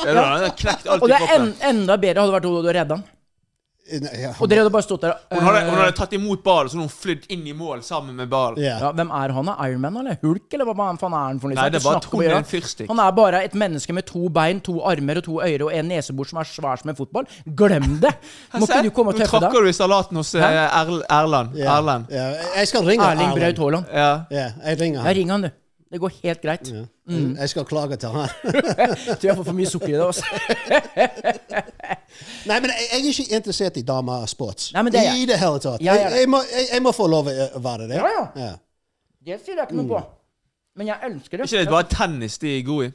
Ja, 0.02 0.14
da, 0.16 0.22
han 0.24 0.54
knekt 0.58 0.88
alt 0.90 1.04
Og 1.04 1.10
det 1.12 1.18
er 1.20 1.34
en, 1.36 1.50
enda 1.68 1.98
bedre 2.00 2.24
hadde 2.24 2.34
vært 2.34 2.46
om 2.48 2.54
du 2.56 2.62
hadde 2.62 2.74
redda 2.80 2.96
han. 2.98 3.10
Ja, 3.92 4.30
Og 4.40 4.48
dere 4.48 4.62
hadde 4.62 4.72
bare 4.72 4.86
stått 4.86 5.02
der 5.04 5.18
Hun 5.34 5.42
hadde, 5.44 5.62
hun 5.68 5.80
hadde 5.82 5.96
tatt 5.98 6.14
imot 6.16 6.44
ballen, 6.46 6.70
så 6.72 6.80
hun 6.80 6.88
flydd 6.92 7.26
inn 7.34 7.42
i 7.50 7.54
mål 7.58 7.82
sammen 7.84 8.16
med 8.16 8.30
ballen. 8.32 8.60
Yeah. 8.62 8.80
ja, 8.86 8.92
Hvem 8.96 9.12
er 9.18 9.34
han? 9.36 9.50
da? 9.52 9.56
Ironman 9.68 9.98
eller 10.04 10.18
Hulk, 10.22 10.46
eller 10.56 10.70
hva 10.70 10.76
faen 10.78 11.02
er 11.18 11.26
han 11.26 11.42
for 11.44 11.52
noe? 11.52 11.58
Nei, 11.60 11.66
det 11.74 11.82
er 11.82 11.88
bare 11.90 12.38
en 12.40 12.48
fyrstikk. 12.48 12.88
Han 12.94 13.02
er 13.04 13.16
bare 13.18 13.42
et 13.50 13.58
menneske 13.58 13.96
med 13.98 14.08
to 14.08 14.30
bein, 14.34 14.62
to 14.64 14.78
armer 14.88 15.20
og 15.20 15.26
to 15.28 15.40
øyre 15.44 15.68
og 15.68 15.74
en 15.76 15.92
nesebor 15.92 16.30
som 16.30 16.40
er 16.42 16.50
svær 16.54 16.82
som 16.82 16.94
en 16.94 17.00
fotball. 17.02 17.28
Glem 17.64 17.98
det! 18.06 18.14
Må 18.56 18.70
ikke 18.70 18.84
du 18.88 18.92
komme 18.96 19.12
og 19.14 19.20
Nå 19.20 19.26
deg? 19.26 19.28
trakker 19.34 19.50
tråkker 19.50 19.68
du 19.68 19.74
i 19.74 19.76
salaten 19.76 20.22
hos 20.22 20.34
eh, 20.40 20.46
Erl- 20.46 21.04
Erland. 21.10 21.58
Erland. 21.60 22.14
Ja. 22.16 22.30
Jeg 22.62 22.72
skal 22.72 22.88
ringe 22.88 23.12
Erling 23.12 23.36
Braut 23.36 23.66
Haaland. 23.66 23.92
Ja. 23.92 24.12
Yeah, 24.32 24.56
jeg 24.72 24.82
ringer 24.86 25.02
han. 25.04 25.10
han. 25.10 25.20
ringer 25.20 25.38
han, 25.40 25.50
du. 25.50 25.58
Det 25.92 26.00
går 26.00 26.12
helt 26.24 26.42
greit. 26.42 26.70
Ja. 26.72 26.86
Mm. 27.12 27.34
Jeg 27.36 27.50
skal 27.52 27.66
klage 27.68 27.98
til 28.00 28.10
han. 28.14 28.30
Tror 28.46 29.26
jeg 29.28 29.36
får 29.36 29.44
for 29.44 29.58
mye 29.58 29.68
sukker 29.68 29.90
i 29.90 29.98
det. 29.98 30.06
Også. 30.06 30.24
Nei, 32.48 32.60
men 32.60 32.70
jeg, 32.72 32.86
jeg 32.92 33.00
er 33.02 33.10
ikke 33.12 33.26
interessert 33.36 33.78
i 33.78 33.84
damesports. 33.88 34.72
Nei, 34.76 34.84
men 34.88 34.94
det 34.96 35.02
er. 35.04 35.14
I 35.20 35.26
det 35.30 35.38
hele 35.42 35.60
tatt. 35.64 35.84
Jeg 35.84 36.00
Jeg, 36.00 36.14
jeg, 36.22 36.30
må, 36.32 36.40
jeg, 36.52 36.68
jeg 36.74 36.82
må 36.86 36.94
få 36.96 37.08
lov 37.12 37.28
å 37.28 37.62
være 37.64 37.90
det. 37.92 38.00
Ja, 38.00 38.08
ja. 38.16 38.26
ja. 38.46 38.54
Det 39.22 39.38
sier 39.44 39.60
jeg 39.60 39.68
ikke 39.68 39.78
noe 39.82 39.90
på. 39.92 40.02
Men 40.80 40.88
jeg 40.94 41.12
ønsker 41.12 41.38
det. 41.42 41.50
Ikke 41.52 41.66
det 41.66 41.76
bare 41.76 41.90
tennis 41.92 42.38
de 42.42 42.56
er 42.58 42.64
gode 42.68 42.88
i? 42.88 42.92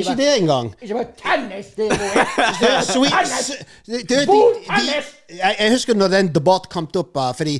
Ikke 0.00 0.14
det 0.16 0.28
engang. 0.38 0.68
Ikke 0.80 0.94
bare 1.00 1.08
tennis, 1.18 1.72
det 1.76 1.88
er 1.90 1.96
gode 1.98 2.10
i. 2.14 3.10
Tennis! 3.10 3.48
det- 3.86 4.04
det- 4.08 4.26
God 4.30 4.54
de- 4.54 4.60
de- 4.60 4.66
tennis! 4.68 5.08
jeg, 5.34 5.56
jeg 5.58 5.72
husker 5.74 5.94
når 5.98 6.08
den 6.16 6.30
debatt 6.34 6.68
kom 6.70 6.86
opp, 6.96 7.16
uh, 7.16 7.32
fordi 7.36 7.56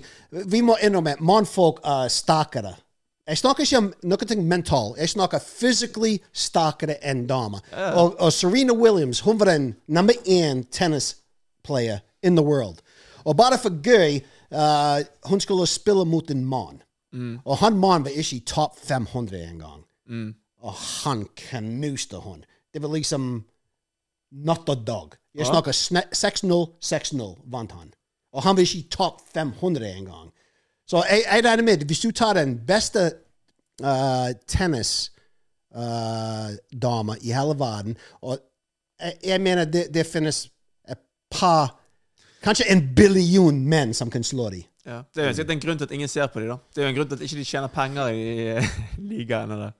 vi 0.54 0.60
må 0.64 0.76
innrømme 0.82 1.16
mannfolk 1.20 1.80
er 1.84 2.08
sterkere. 2.08 2.74
Jeg 3.30 3.38
snakker 3.38 3.62
ikke 3.62 3.78
om 3.78 3.92
noe 4.10 4.36
mental. 4.42 4.94
Jeg 4.98 5.12
snakker 5.12 5.38
physically 5.38 6.16
sterkere 6.34 6.96
enn 7.06 7.28
damer. 7.30 7.62
Og, 7.94 8.16
og 8.18 8.32
Serena 8.34 8.74
Williams 8.74 9.20
hun 9.20 9.38
var 9.38 9.52
den 9.52 9.74
nummer 9.86 10.14
én 10.26 10.64
tennisplayer 10.74 12.00
in 12.22 12.36
the 12.36 12.44
world. 12.44 12.82
Og 13.24 13.36
bare 13.36 13.58
for 13.58 13.70
gøy 13.82 14.20
uh, 14.50 15.04
Hun 15.30 15.40
skulle 15.40 15.66
spille 15.66 16.04
mot 16.04 16.30
en 16.30 16.44
mann. 16.44 16.82
Og 17.44 17.56
han 17.58 17.78
mannen 17.78 18.04
var 18.04 18.10
ikke 18.10 18.36
i 18.36 18.44
topp 18.46 18.78
500 18.82 19.42
engang. 19.44 19.84
Og 20.62 20.74
han 20.74 21.26
knuste 21.36 22.16
hun. 22.16 22.44
Det 22.74 22.82
var 22.82 22.92
liksom 22.94 23.44
natt 24.30 24.68
og 24.68 24.86
dag. 24.86 25.14
Jeg 25.34 25.46
snakker 25.46 25.72
6-0, 25.72 26.66
6-0 26.82 27.50
vant 27.50 27.72
han. 27.72 27.94
Og 28.32 28.42
han 28.42 28.56
var 28.56 28.62
ikke 28.62 28.78
i 28.78 28.88
topp 28.90 29.20
500 29.34 29.96
engang. 29.96 30.30
Så 30.90 31.04
jeg, 31.06 31.22
jeg 31.26 31.44
regner 31.44 31.64
med 31.64 31.84
hvis 31.86 32.00
du 32.02 32.10
tar 32.10 32.34
den 32.34 32.66
beste 32.66 33.12
uh, 33.84 34.28
tennisdama 34.50 37.14
i 37.20 37.30
hele 37.30 37.58
verden 37.58 37.96
Og 38.20 38.38
jeg, 39.00 39.14
jeg 39.24 39.40
mener 39.40 39.64
det, 39.64 39.94
det 39.94 40.06
finnes 40.06 40.50
et 40.90 40.98
par 41.30 41.76
Kanskje 42.40 42.70
en 42.72 42.94
billion 42.96 43.68
menn 43.68 43.94
som 43.94 44.10
kan 44.10 44.24
slå 44.24 44.50
dem. 44.50 44.62
Ja. 44.86 45.02
Det 45.14 45.22
er 45.22 45.26
jo 45.28 45.34
sikkert 45.36 45.52
en 45.52 45.60
grunn 45.60 45.78
til 45.78 45.84
at 45.84 45.90
ingen 45.92 46.08
ser 46.08 46.26
på 46.32 46.40
dem. 46.40 46.56
Det 46.72 46.80
er 46.80 46.84
jo 46.86 46.90
en 46.94 46.96
grunn 46.96 47.08
til 47.10 47.16
at 47.18 47.22
ikke 47.26 47.36
de 47.36 47.44
tjener 47.44 47.68
penger 47.74 48.08
i 48.16 48.22
eh, 48.54 48.64
ligaen. 48.96 49.72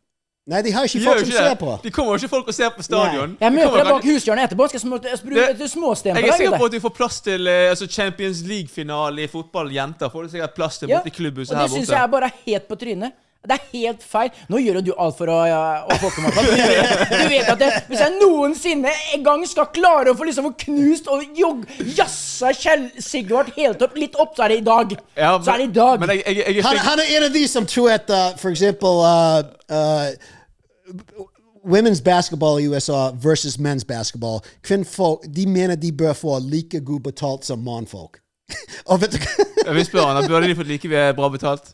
Nei, 0.49 0.63
de 0.63 0.71
har 0.73 0.87
ikke 0.89 0.99
De 0.99 1.05
folk 1.05 1.19
som 1.21 1.33
ser 1.37 1.55
på. 1.61 1.73
De 1.83 1.91
kommer 1.93 2.13
jo 2.15 2.19
ikke 2.23 2.29
folk 2.33 2.49
og 2.49 2.55
ser 2.57 2.71
på 2.75 2.83
stadion. 2.83 3.37
Jeg 3.41 3.53
møter 3.53 3.77
deg 3.77 3.91
bak 3.93 4.05
hushjørnet 4.09 4.47
etterpå. 4.49 4.69
Skal 4.73 4.81
små, 4.81 4.99
Det- 5.03 5.61
et 5.61 5.71
småsten 5.71 6.17
Jeg 6.17 6.29
er 6.29 6.37
sikker 6.37 6.59
på 6.59 6.65
at 6.65 6.73
vi 6.73 6.81
får 6.81 6.95
plass 6.97 7.21
til 7.21 7.47
eh, 7.47 7.71
altså 7.71 7.87
Champions 7.87 8.43
League-finale 8.43 9.23
i 9.23 9.27
fotball. 9.27 9.71
Jenter 9.71 10.09
får 10.09 10.23
du 10.23 10.29
sikkert 10.29 10.55
plass 10.55 10.79
til 10.79 10.89
Ja, 10.89 10.97
borte 10.99 11.07
i 11.07 11.11
klubbhuset 11.11 11.53
og 11.53 11.57
her 11.61 11.69
det 11.69 11.77
syns 11.77 11.89
jeg 11.89 12.03
er 12.03 12.07
bare 12.09 12.31
helt 12.47 12.69
på 12.69 12.77
trynet. 12.77 13.13
Det 13.41 13.57
er 13.57 13.63
helt 13.73 14.03
feil. 14.05 14.29
Nå 14.53 14.59
gjør 14.61 14.79
jo 14.79 14.83
du 14.85 14.91
alt 15.01 15.17
for 15.17 15.31
å, 15.33 15.37
å 15.41 15.95
få 16.03 16.11
med 16.21 16.35
meg. 16.37 16.45
Du 16.45 16.59
vet, 16.61 17.15
du 17.15 17.31
vet 17.33 17.47
at 17.49 17.63
det, 17.63 17.71
hvis 17.89 18.03
jeg 18.05 18.13
noensinne 18.21 18.93
en 19.17 19.25
gang 19.25 19.47
skal 19.49 19.71
klare 19.73 20.13
å 20.13 20.19
få 20.19 20.27
liksom 20.29 20.51
knust 20.61 21.09
og 21.09 21.25
jog, 21.39 21.63
jassa 21.97 22.53
Kjell 22.53 22.91
Sigvard 23.01 23.49
helt 23.57 23.81
opp, 23.87 23.97
litt 23.97 24.19
opp, 24.21 24.37
så 24.37 24.45
er 24.45 24.53
det 24.53 24.61
i 24.61 24.67
dag. 24.69 24.93
Ja, 25.17 25.33
så 25.41 25.55
er 25.55 25.65
det 25.65 25.71
i 25.71 25.73
dag. 25.81 26.05
Men 26.05 26.13
jeg, 26.13 26.23
jeg, 26.27 26.45
jeg, 26.59 26.67
Han, 26.69 26.83
han 26.91 27.03
er 27.07 27.15
en 27.17 27.27
av 27.31 27.35
de 27.39 27.47
som 27.49 27.71
tror 27.73 27.95
at 27.97 28.13
uh, 28.13 28.29
for 28.37 28.53
eksempel 28.53 29.01
uh, 29.09 29.41
uh, 29.73 31.25
Women's 31.65 32.05
basketball 32.05 32.61
i 32.61 32.69
USA 32.69 33.11
versus 33.17 33.57
men's 33.57 33.89
basketball. 33.89 34.45
Kvinnfolk 34.61 35.25
de 35.25 35.49
mener 35.49 35.81
de 35.81 35.93
bør 35.93 36.13
få 36.13 36.39
like 36.45 36.85
god 36.85 37.09
betalt 37.09 37.49
som 37.49 37.65
mannfolk. 37.65 38.21
Og 38.91 39.01
vet 39.01 39.17
du 39.17 39.21
hva? 39.25 39.51
Jeg 39.65 39.81
vil 39.81 40.01
han, 40.05 40.25
Burde 40.29 40.49
de 40.49 40.57
fått 40.61 40.69
like 40.77 41.05
bra 41.17 41.29
betalt? 41.33 41.73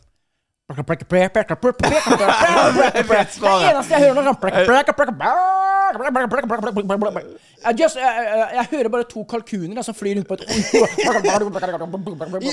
Jeg 8.57 8.65
hører 8.71 8.89
bare 8.89 9.03
to 9.07 9.23
kalkuner 9.23 9.81
som 9.87 9.95
flyr 9.95 10.17
rundt 10.17 10.27
på 10.27 10.33
et 10.33 10.43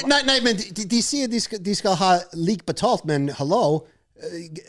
Nei, 0.07 0.21
nei, 0.29 0.37
men 0.47 0.63
de, 0.93 1.01
sier 1.03 1.27
de 1.27 1.75
skal, 1.75 1.97
ha 1.99 2.13
lik 2.39 2.63
betalt, 2.67 3.03
men 3.11 3.33
hallo, 3.41 3.81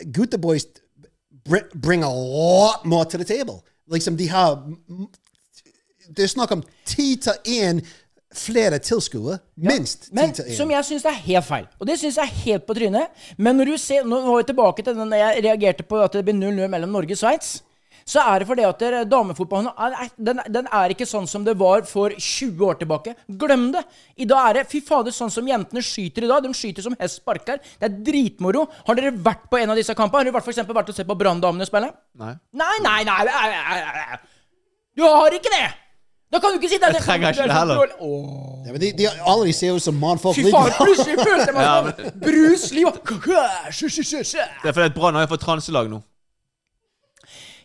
Gutta 0.10 0.42
br- 0.42 1.70
bring 1.76 2.04
a 2.04 2.10
lot 2.10 2.86
more 2.86 3.06
to 3.06 3.18
the 3.18 3.24
table. 3.24 3.62
Liksom, 3.94 4.18
de 4.18 4.28
har 4.30 4.58
Det 6.10 6.24
er 6.24 6.28
snakk 6.34 6.52
om 6.52 6.64
ti 6.86 7.16
til 7.22 7.34
én 7.46 7.86
flere 8.38 8.80
tilskuere. 8.84 9.40
Minst 9.58 10.10
ti 10.10 10.16
Men 10.18 10.34
som 10.56 10.72
jeg 10.74 10.88
syns 10.90 11.06
er 11.06 11.22
helt 11.28 11.46
feil. 11.48 11.68
Og 11.80 11.88
det 11.88 12.00
syns 12.02 12.18
jeg 12.20 12.26
er 12.26 12.42
helt 12.46 12.66
på 12.68 12.76
trynet. 12.78 13.10
Men 13.38 13.58
når 13.58 13.72
du 13.74 13.78
ser 13.82 14.04
Nå 14.04 14.20
er 14.24 14.44
vi 14.44 14.50
tilbake 14.54 14.84
til 14.86 14.96
den 14.98 15.12
jeg 15.16 15.44
reagerte 15.46 15.84
på 15.88 16.04
at 16.04 16.12
det 16.14 16.26
blir 16.28 16.38
0-0 16.38 16.68
mellom 16.70 16.92
Norge 16.92 17.16
og 17.18 17.22
Sveits. 17.22 17.62
Så 18.06 18.22
er 18.22 18.40
det 18.40 18.48
fordi 18.48 18.62
at 18.68 18.78
det- 18.78 19.10
damefotballen 19.10 19.72
den, 20.22 20.40
den 20.54 20.68
er 20.72 20.90
ikke 20.94 21.08
sånn 21.10 21.28
som 21.28 21.44
det 21.44 21.58
var 21.58 21.82
for 21.90 22.10
20 22.12 22.62
år 22.62 22.78
tilbake. 22.78 23.16
Glem 23.28 23.72
det! 23.74 23.82
I 24.18 24.26
dag 24.26 24.50
er 24.50 24.54
det 24.60 24.68
Fy 24.70 24.80
fader, 24.82 25.10
sånn 25.12 25.32
som 25.32 25.48
jentene 25.48 25.82
skyter 25.82 26.24
i 26.24 26.28
dag. 26.28 26.44
De 26.44 26.50
skyter 26.54 26.84
som 26.84 26.96
hest 27.00 27.24
sparker. 27.24 27.58
Det 27.80 27.90
er 27.90 27.98
dritmoro. 28.06 28.68
Har 28.86 28.96
dere 28.96 29.12
vært 29.12 29.50
på 29.50 29.58
en 29.58 29.72
av 29.72 29.76
disse 29.76 29.96
kampene? 29.96 30.20
Har 30.22 30.24
dere 30.26 30.38
vært, 30.38 30.44
for 30.46 30.74
vært 30.74 30.90
og 30.90 30.96
sett 30.96 31.08
på 31.08 31.18
Branndamene 31.18 31.66
spille? 31.66 31.92
Nei. 32.16 32.36
Nei, 32.54 32.78
nei, 32.84 33.04
nei, 33.04 33.24
nei, 33.26 33.50
nei, 33.50 33.82
nei. 33.82 34.20
Du 34.96 35.02
har 35.04 35.32
ikke 35.32 35.50
det! 35.50 35.85
Da 36.36 36.40
kan 36.44 36.52
du 36.52 36.58
ikke 36.60 36.70
si 36.74 36.78
det. 36.82 36.90
Jeg 36.94 37.04
trenger 37.06 37.30
ikke 37.32 37.44
det 37.48 37.56
heller. 37.56 37.78
Ja, 38.66 38.72
men 38.76 38.82
de, 38.82 38.90
de 38.98 39.08
alle 39.32 39.46
de 39.48 39.54
ser 39.56 39.72
ut 39.78 39.84
som 39.86 39.96
mannfolk. 40.02 40.36
Fy 40.36 40.50
faen, 40.52 40.74
plutselig 40.80 41.16
følte 41.30 41.46
jeg 41.48 41.56
meg 41.56 41.66
som 41.66 42.20
Bruce 42.26 42.74
Lee. 42.76 42.86
og- 42.86 43.00
Det 44.64 44.70
er 44.70 44.74
fordi 44.74 44.86
at 44.92 44.94
Brann 44.98 45.16
har 45.16 45.28
fått 45.32 45.40
transelag 45.48 45.88
nå. 45.90 46.02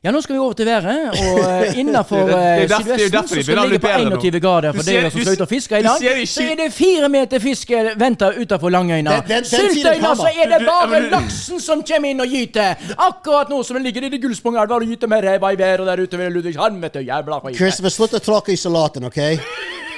Ja, 0.01 0.09
nå 0.15 0.23
skal 0.25 0.33
vi 0.33 0.39
over 0.41 0.55
til 0.57 0.65
været, 0.65 1.11
og 1.13 1.39
uh, 1.45 1.79
innafor 1.79 2.23
jo 2.23 2.37
sydvesten 2.73 3.29
så 3.29 3.43
skal 3.43 3.43
vi 3.45 3.57
det 3.59 3.65
ligge 3.69 3.81
på 3.85 3.89
21 4.33 4.41
grader 4.41 4.73
for 4.73 4.87
dere 4.89 5.11
som 5.13 5.21
skal 5.21 5.35
ut 5.37 5.43
og 5.45 5.51
fiske 5.51 5.81
i 5.81 5.85
dag. 5.85 6.25
Så 6.31 6.45
er 6.47 6.57
det 6.57 6.69
fire 6.73 7.11
meter 7.13 7.43
fisk 7.45 7.75
venter 8.01 8.39
utafor 8.41 8.73
Langøyna. 8.73 9.19
Syltøyna 9.45 10.15
så 10.17 10.31
er 10.33 10.55
det 10.55 10.63
bare 10.65 11.03
laksen 11.13 11.61
som 11.61 11.85
kommer 11.85 12.15
inn 12.15 12.25
og 12.25 12.33
gyter. 12.33 12.81
Akkurat 12.97 13.53
nå 13.53 13.61
som 13.67 13.77
den 13.77 13.85
ligger 13.91 14.09
i 14.09 14.13
det 14.17 14.23
Gullsprungelva 14.25 14.81
og 14.81 14.89
gyter 14.89 15.13
med 15.13 15.29
ræva 15.29 15.53
i 15.53 15.61
været 15.61 15.85
der 15.93 16.05
ute 16.07 16.23
ved 16.23 16.33
Ludvigshamn, 16.33 16.81
vet 16.81 16.97
du. 16.97 17.05
Jævla 17.05 17.43
skit. 17.45 17.61
Christopher, 17.61 17.97
slutt 17.99 18.17
å 18.17 18.25
tråkke 18.25 18.57
i 18.57 18.59
salaten, 18.65 19.05
OK? 19.05 19.21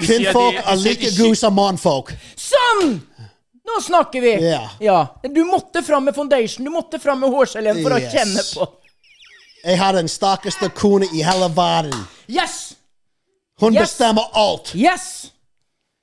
Kvinnfolk 0.03 0.59
er 0.66 0.82
like 0.82 1.11
de- 1.11 1.16
gode 1.22 1.38
som 1.38 1.55
mannfolk. 1.55 2.11
Sånn! 2.34 2.96
Nå 3.62 3.80
snakker 3.86 4.20
vi! 4.20 4.34
Ja. 4.82 5.07
Du 5.22 5.44
måtte 5.46 5.86
fram 5.86 6.11
med 6.11 6.14
foundation, 6.18 6.66
du 6.66 6.74
måtte 6.74 6.98
fram 6.98 7.22
med 7.22 7.30
hårgelén 7.30 7.84
for 7.84 7.94
å 7.94 8.03
kjenne 8.03 8.42
på. 8.50 8.72
Jeg 9.64 9.78
har 9.78 9.92
den 9.92 10.08
sterkeste 10.08 10.68
kone 10.68 11.06
i 11.14 11.22
hele 11.22 11.56
verden. 11.56 11.94
Yes! 12.30 12.74
Hun 13.60 13.74
Yes. 13.74 13.80
bestemmer 13.82 14.22
alt. 14.36 14.72
Yes! 14.76 15.31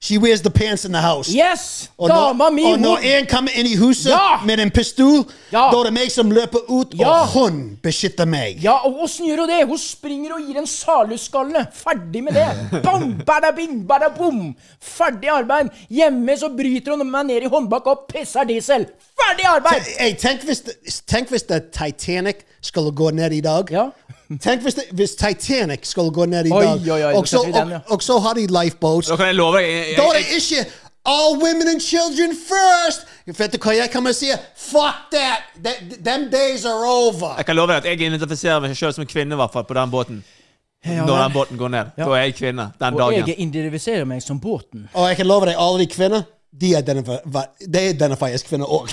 She 0.01 0.17
wears 0.17 0.41
the 0.41 0.49
pants 0.49 0.85
in 0.85 0.93
the 0.93 1.01
house. 1.01 1.27
Yes! 1.35 1.89
Og 1.97 2.07
Dama 2.09 2.43
når, 2.45 2.49
mi, 2.55 2.63
og 2.63 2.79
når 2.79 2.95
hun 2.95 3.05
en 3.05 3.25
kommer 3.27 3.51
inn 3.59 3.67
i 3.67 3.75
huset 3.75 4.11
Ja. 4.11 4.37
med 4.45 4.59
en 4.59 4.71
pistol, 4.71 5.25
Ja. 5.51 5.69
da 5.71 5.77
er 5.79 5.83
det 5.83 5.93
meg 5.93 6.11
som 6.11 6.31
løper 6.31 6.59
ut, 6.69 6.93
Ja. 6.99 7.09
og 7.09 7.27
hun 7.27 7.77
beskytter 7.83 8.25
meg. 8.25 8.63
Ja, 8.63 8.77
og 8.87 9.01
åssen 9.03 9.27
gjør 9.27 9.39
hun 9.43 9.49
det? 9.49 9.67
Hun 9.67 9.77
springer 9.77 10.33
og 10.33 10.39
gir 10.47 10.57
en 10.57 10.67
salusskalle. 10.67 11.65
Ferdig 11.73 12.23
med 12.23 12.33
det. 12.33 12.47
Bam, 12.83 13.21
bada, 13.27 13.51
bing, 13.55 13.83
bada, 13.87 14.07
bom. 14.17 14.55
Ferdig 14.81 15.27
arbeid. 15.29 15.67
Hjemme 15.91 16.37
så 16.39 16.47
bryter 16.57 16.95
hun 16.95 17.11
meg 17.11 17.25
ned 17.25 17.43
i 17.43 17.51
håndbak 17.51 17.85
og 17.87 18.05
pisser 18.07 18.43
diesel. 18.47 18.85
Ferdig 19.19 19.45
arbeid! 19.51 19.83
Hey, 19.99 20.13
tenk, 20.15 20.41
hvis 20.47 20.61
det, 20.61 20.73
tenk 21.07 21.27
hvis 21.29 21.43
det 21.43 21.71
Titanic 21.75 22.35
skulle 22.61 22.91
gå 22.95 23.11
ned 23.11 23.31
i 23.33 23.41
dag. 23.41 23.67
Ja. 23.71 23.89
Tenk 24.37 24.61
hvis, 24.61 24.75
det, 24.77 24.83
hvis 24.93 25.15
Titanic 25.17 25.87
skulle 25.89 26.11
gå 26.13 26.25
ned 26.29 26.45
i 26.45 26.49
dag, 26.49 26.67
oi, 26.77 27.01
oi, 27.01 27.13
og, 27.17 27.27
så, 27.27 27.41
den, 27.49 27.71
ja. 27.73 27.79
og, 27.89 28.01
og 28.09 28.21
har 28.21 28.33
de 28.37 28.45
lifeboats. 28.45 29.07
Da 29.09 29.15
kan 29.17 29.25
jeg 29.31 29.35
love 29.35 29.57
deg 29.57 29.69
jeg, 29.71 29.95
Da 29.97 30.03
er 30.05 30.19
det 30.19 30.37
ikke 30.37 30.65
All 31.09 31.39
women 31.39 31.67
and 31.67 31.81
children 31.81 32.35
first! 32.35 33.07
Vet 33.25 33.53
du 33.53 33.57
hva 33.63 33.73
jeg 33.73 33.89
kommer 33.89 34.13
til 34.13 34.33
å 34.33 34.35
si? 34.35 34.41
Fuck 34.69 35.07
that! 35.15 35.47
That- 35.63 36.03
Them 36.05 36.27
days 36.29 36.65
are 36.65 36.85
over. 36.85 37.33
jeg 37.37 37.45
kan 37.47 37.55
love 37.55 37.71
deg 37.71 37.77
at 37.77 37.85
jeg 37.89 38.01
identifiserer 38.01 38.59
meg 38.61 38.75
selv 38.77 38.93
som 38.93 39.01
en 39.01 39.09
kvinne, 39.09 39.33
i 39.33 39.39
hvert 39.39 39.53
fall, 39.55 39.65
på 39.65 39.73
den 39.73 39.89
båten. 39.91 40.19
Ja, 40.85 41.05
Når 41.05 41.23
den 41.23 41.33
båten 41.33 41.57
går 41.57 41.71
ned. 41.73 41.85
Ja. 41.97 42.05
Da 42.05 42.11
er 42.11 42.27
jeg 42.27 42.35
kvinne. 42.35 42.69
Den 42.79 42.93
Og 42.93 42.99
dagen. 42.99 43.27
jeg 43.27 43.39
identifiserer 43.39 44.05
meg 44.05 44.21
som 44.23 44.39
båten. 44.39 44.85
Og 44.93 45.07
jeg 45.09 45.17
kan 45.17 45.27
love 45.27 45.45
deg, 45.49 45.55
alle 45.57 45.79
de 45.79 45.87
kvinner, 45.91 46.21
de 46.49 46.71
identifier, 46.73 48.33
de 48.33 48.39
kvinner 48.47 48.71
òg. 48.73 48.89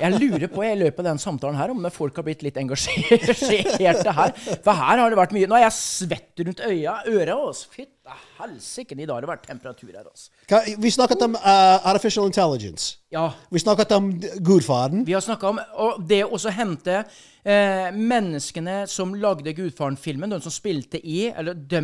Jeg 0.00 0.12
lurer 0.16 0.48
på 0.48 0.62
i 0.64 0.70
løpet 0.80 1.02
av 1.02 1.10
den 1.10 1.20
samtalen 1.20 1.58
her 1.60 1.72
om 1.74 1.84
folk 1.92 2.16
har 2.16 2.24
blitt 2.24 2.44
litt 2.46 2.56
engasjerte 2.60 4.14
her. 4.16 4.32
For 4.64 4.72
her 4.72 5.02
har 5.02 5.12
det 5.12 5.18
vært 5.20 5.34
mye 5.36 5.50
Nå 5.50 5.58
er 5.58 5.66
jeg 5.66 5.76
svett 5.76 6.42
rundt 6.46 6.64
øya, 6.64 6.96
øra. 7.12 7.36
Fytte 7.76 8.16
helsike, 8.38 8.96
i 8.96 9.04
dag 9.04 9.18
har 9.18 9.26
det 9.26 9.30
vært 9.34 9.46
temperatur 9.50 9.92
her. 9.92 10.08
Altså. 10.08 10.80
Vi 10.80 10.92
snakket 10.94 11.26
om 11.28 11.36
uh, 11.36 11.86
artificial 11.92 12.28
intelligence. 12.30 12.96
Ja, 13.12 13.28
Vi 13.52 13.60
snakket 13.60 13.92
om 13.92 14.10
gudfaren. 14.40 15.04
Vi 15.06 15.12
har 15.12 15.24
snakka 15.24 15.52
om 15.52 15.60
og 15.60 16.02
det 16.08 16.22
å 16.24 16.40
hente 16.52 17.02
eh, 17.44 17.88
menneskene 17.94 18.84
som 18.90 19.14
lagde 19.14 19.54
Gudfaren-filmen, 19.56 20.32
de 20.32 20.40
som 20.44 20.52
spilte 20.54 21.00
i, 21.00 21.28
eller 21.30 21.54
de 21.54 21.82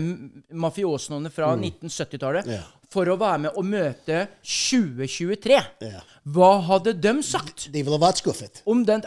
mafiosene 0.50 1.30
fra 1.32 1.52
1970-tallet, 1.58 2.48
Ja. 2.56 2.64
For 2.92 3.08
å 3.08 3.16
være 3.20 3.38
med 3.46 3.56
og 3.58 3.64
møte 3.66 4.26
2023. 4.44 5.58
Ja. 5.82 6.02
Hva 6.32 6.50
hadde 6.68 6.92
de 7.02 7.14
sagt? 7.26 7.66
De 7.74 7.82
ville 7.82 7.98
vært 8.02 8.20
skuffet. 8.22 8.60
Om 8.68 8.84
den 8.86 9.02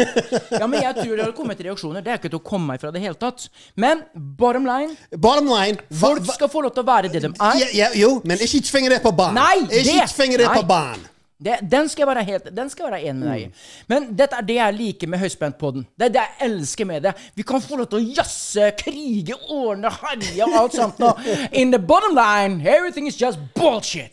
Ja, 0.60 0.66
men 0.66 0.82
jeg 0.82 0.96
tror 0.98 1.14
det 1.14 1.24
hadde 1.24 1.36
kommet 1.38 1.62
reaksjoner. 1.64 2.04
Det 2.04 2.12
er 2.12 2.20
ikke 2.20 2.32
til 2.34 2.40
å 2.40 2.44
komme 2.50 2.76
ifra 2.76 2.90
det 2.94 3.02
hele 3.04 3.16
tatt. 3.20 3.46
Men 3.80 4.02
bottom 4.14 4.66
line 4.68 4.96
Bottom 5.16 5.48
line 5.52 5.80
Folk 6.02 6.26
skal 6.34 6.50
få 6.52 6.64
lov 6.66 6.74
til 6.76 6.84
å 6.84 6.88
være 6.90 7.12
det 7.14 7.22
de 7.24 7.30
er. 7.32 7.62
ja, 7.62 7.70
ja, 7.84 7.88
Jo, 8.00 8.16
men 8.24 8.42
ikke 8.44 8.60
tvinge 8.68 8.92
det 8.92 9.00
på 9.04 9.14
barn. 9.16 9.38
Nei, 9.38 9.56
ikke 9.70 9.86
det- 9.88 10.12
tvinge 10.14 10.38
det 10.42 10.50
nei. 10.50 10.58
på 10.60 10.66
barn. 10.68 11.06
Det, 11.40 11.54
den 11.72 11.88
skal 11.88 12.02
jeg 12.02 12.08
være 12.10 12.22
helt 12.28 12.48
Den 12.52 12.68
skal 12.68 12.84
jeg 12.84 12.92
være 12.92 13.08
enig 13.08 13.20
med 13.22 13.30
deg 13.30 13.44
i. 13.46 13.68
Men 13.88 14.08
dette 14.16 14.36
er 14.36 14.44
det 14.44 14.56
jeg 14.58 14.74
liker 14.76 15.08
med 15.08 15.22
Høyspentpodden. 15.22 15.86
Det 15.96 16.10
er 16.10 16.12
det 16.12 16.24
jeg 16.24 16.50
elsker 16.50 16.88
med 16.90 17.06
det. 17.06 17.14
Vi 17.34 17.46
kan 17.48 17.62
få 17.64 17.78
lov 17.80 17.88
til 17.88 18.00
å 18.00 18.16
jazze, 18.18 18.68
krige, 18.76 19.38
ordne, 19.48 19.88
herje 20.02 20.44
og 20.44 20.58
alt 20.60 20.76
sånt. 20.76 21.00
nå. 21.00 21.14
In 21.52 21.72
the 21.72 21.80
bottom 21.80 22.12
line, 22.18 22.60
everything 22.68 23.08
is 23.08 23.16
just 23.16 23.40
bullshit. 23.56 24.12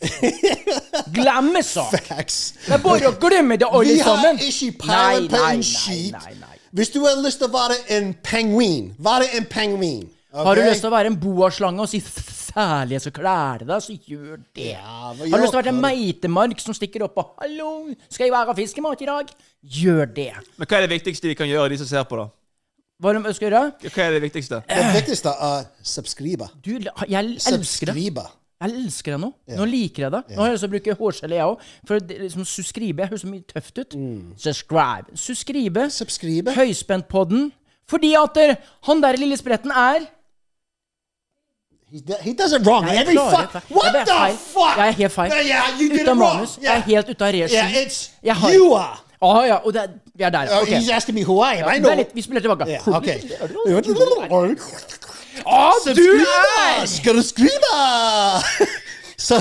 Glemme 1.12 1.62
sak. 1.62 1.92
Facts. 2.08 2.54
Det 2.64 2.78
er 2.78 2.84
bare 2.84 3.12
å 3.12 3.16
glemme 3.20 3.58
det 3.60 3.68
alle 3.68 3.92
Vi 3.92 4.00
har 4.00 4.24
ikke 4.48 4.72
peiling 4.86 5.28
på 5.32 5.42
en 5.52 5.66
skit. 5.66 6.16
Hvis 6.72 6.90
du 6.92 7.02
har 7.04 7.20
lyst 7.20 7.40
til 7.42 7.48
å 7.48 7.52
være 7.52 7.76
en 7.96 8.14
pingvin, 8.24 8.94
være 8.98 9.28
en 9.36 9.46
penguin. 9.52 10.06
Har 10.32 10.56
du 10.56 10.62
lyst 10.64 10.84
til 10.84 10.90
å 10.90 10.96
være 10.96 11.12
en 11.12 11.20
boaslange 11.20 11.84
og 11.84 11.88
si 11.92 12.00
særlig 12.58 13.00
skal 13.02 13.14
klære 13.14 13.66
deg, 13.68 13.82
så 13.82 13.94
gjør 13.94 14.40
det. 14.56 14.72
Ja, 14.72 15.12
Har 15.12 15.14
du 15.14 15.24
lyst 15.24 15.52
til 15.52 15.58
å 15.58 15.62
være 15.62 15.74
en 15.74 15.82
meitemark 15.82 16.62
som 16.62 16.74
stikker 16.74 17.04
opp 17.06 17.18
og 17.18 17.36
'Hallo, 17.38 17.94
skal 18.10 18.26
jeg 18.26 18.32
være 18.32 18.56
fiskemat 18.56 19.02
i 19.02 19.06
dag?' 19.06 19.30
Gjør 19.62 20.04
det. 20.14 20.32
Men 20.56 20.66
hva 20.66 20.76
er 20.76 20.86
det 20.86 20.90
viktigste 20.90 21.28
de 21.28 21.34
kan 21.34 21.48
gjøre, 21.48 21.68
de 21.68 21.78
som 21.78 21.86
ser 21.86 22.02
på, 22.04 22.16
da? 22.16 22.28
Hva 22.98 23.12
det 23.14 23.36
skal 23.36 23.50
gjøre? 23.50 23.72
Hva 23.94 24.02
er 24.02 24.10
det 24.10 24.22
viktigste? 24.22 24.62
Det 24.68 24.94
viktigste 24.94 25.28
er 25.28 25.64
subscribe. 25.82 26.48
Du, 26.64 26.70
jeg 27.08 27.18
elsker 27.18 27.56
det. 27.56 27.66
Subscribe. 27.66 28.24
Jeg 28.60 28.74
elsker 28.74 29.12
det 29.12 29.20
nå. 29.20 29.32
Nå 29.54 29.64
liker 29.64 30.02
jeg 30.02 30.12
det. 30.12 30.22
Nå 30.34 30.40
har 30.42 30.48
jeg 30.48 30.52
lyst 30.56 30.64
til 30.64 30.68
å 30.68 30.72
bruke 30.72 30.96
hårgelé, 30.98 31.36
jeg 31.38 31.46
òg. 31.46 31.60
For 31.86 31.98
det, 32.02 32.16
liksom, 32.24 32.44
subscribe 32.44 33.06
høres 33.06 33.22
så 33.22 33.30
mye 33.30 33.46
tøft 33.46 33.78
ut. 33.78 33.94
Subscribe. 34.36 35.14
Subscribe. 35.14 35.90
Subscribe. 35.90 36.54
Høyspentpodden. 36.58 37.52
Fordi 37.88 38.14
at 38.18 38.40
han 38.88 39.02
der 39.02 39.16
lille 39.16 39.36
spretten 39.38 39.70
er 39.70 40.08
He, 41.90 42.02
he 42.20 42.32
does 42.34 42.52
it 42.52 42.66
wrong. 42.66 42.84
Jeg 42.86 42.96
er 42.96 43.00
Every 43.00 43.16
fuck. 43.16 43.54
er- 43.54 43.60
What 43.70 43.94
the 43.94 44.04
feil. 44.06 44.36
fuck? 44.36 44.76
Jeg 44.76 44.88
er 44.88 44.90
helt 44.90 45.12
feil. 45.12 45.30
Yeah, 45.32 45.46
yeah, 45.46 45.80
you 45.80 45.88
did 45.88 45.94
Ut 45.94 46.00
it 46.00 46.06
wrong. 46.08 46.18
manus. 46.34 46.58
Jeg 46.62 46.76
er 46.76 46.80
helt 46.80 47.08
ute 47.08 47.24
av 47.24 47.32
regi. 47.32 47.54
Yeah, 47.54 47.72
it's 47.86 48.10
Jeg 48.22 48.34
har- 48.36 48.52
you 48.54 48.74
are. 48.74 48.98
Oh, 49.20 49.46
ja, 49.46 49.54
og 49.54 49.72
det 49.72 49.82
er, 49.82 49.88
vi 50.14 50.22
er 50.22 50.30
der. 50.30 50.42
Uh, 50.42 50.62
Ok. 50.62 50.68
He's 50.68 50.90
asking 50.92 51.14
me 51.14 51.24
who 51.24 51.40
I 51.42 51.54
am. 51.54 51.68
I 51.74 51.78
know. 51.78 51.94
litt, 51.96 52.10
vi 52.14 52.22
spiller 52.22 52.40
tilbake. 52.40 52.68
Yeah, 52.68 52.88
okay. 52.96 53.18
Å, 55.46 55.72
du 55.94 56.02
er 57.18 57.22
skrive? 57.22 57.72
Så 59.28 59.40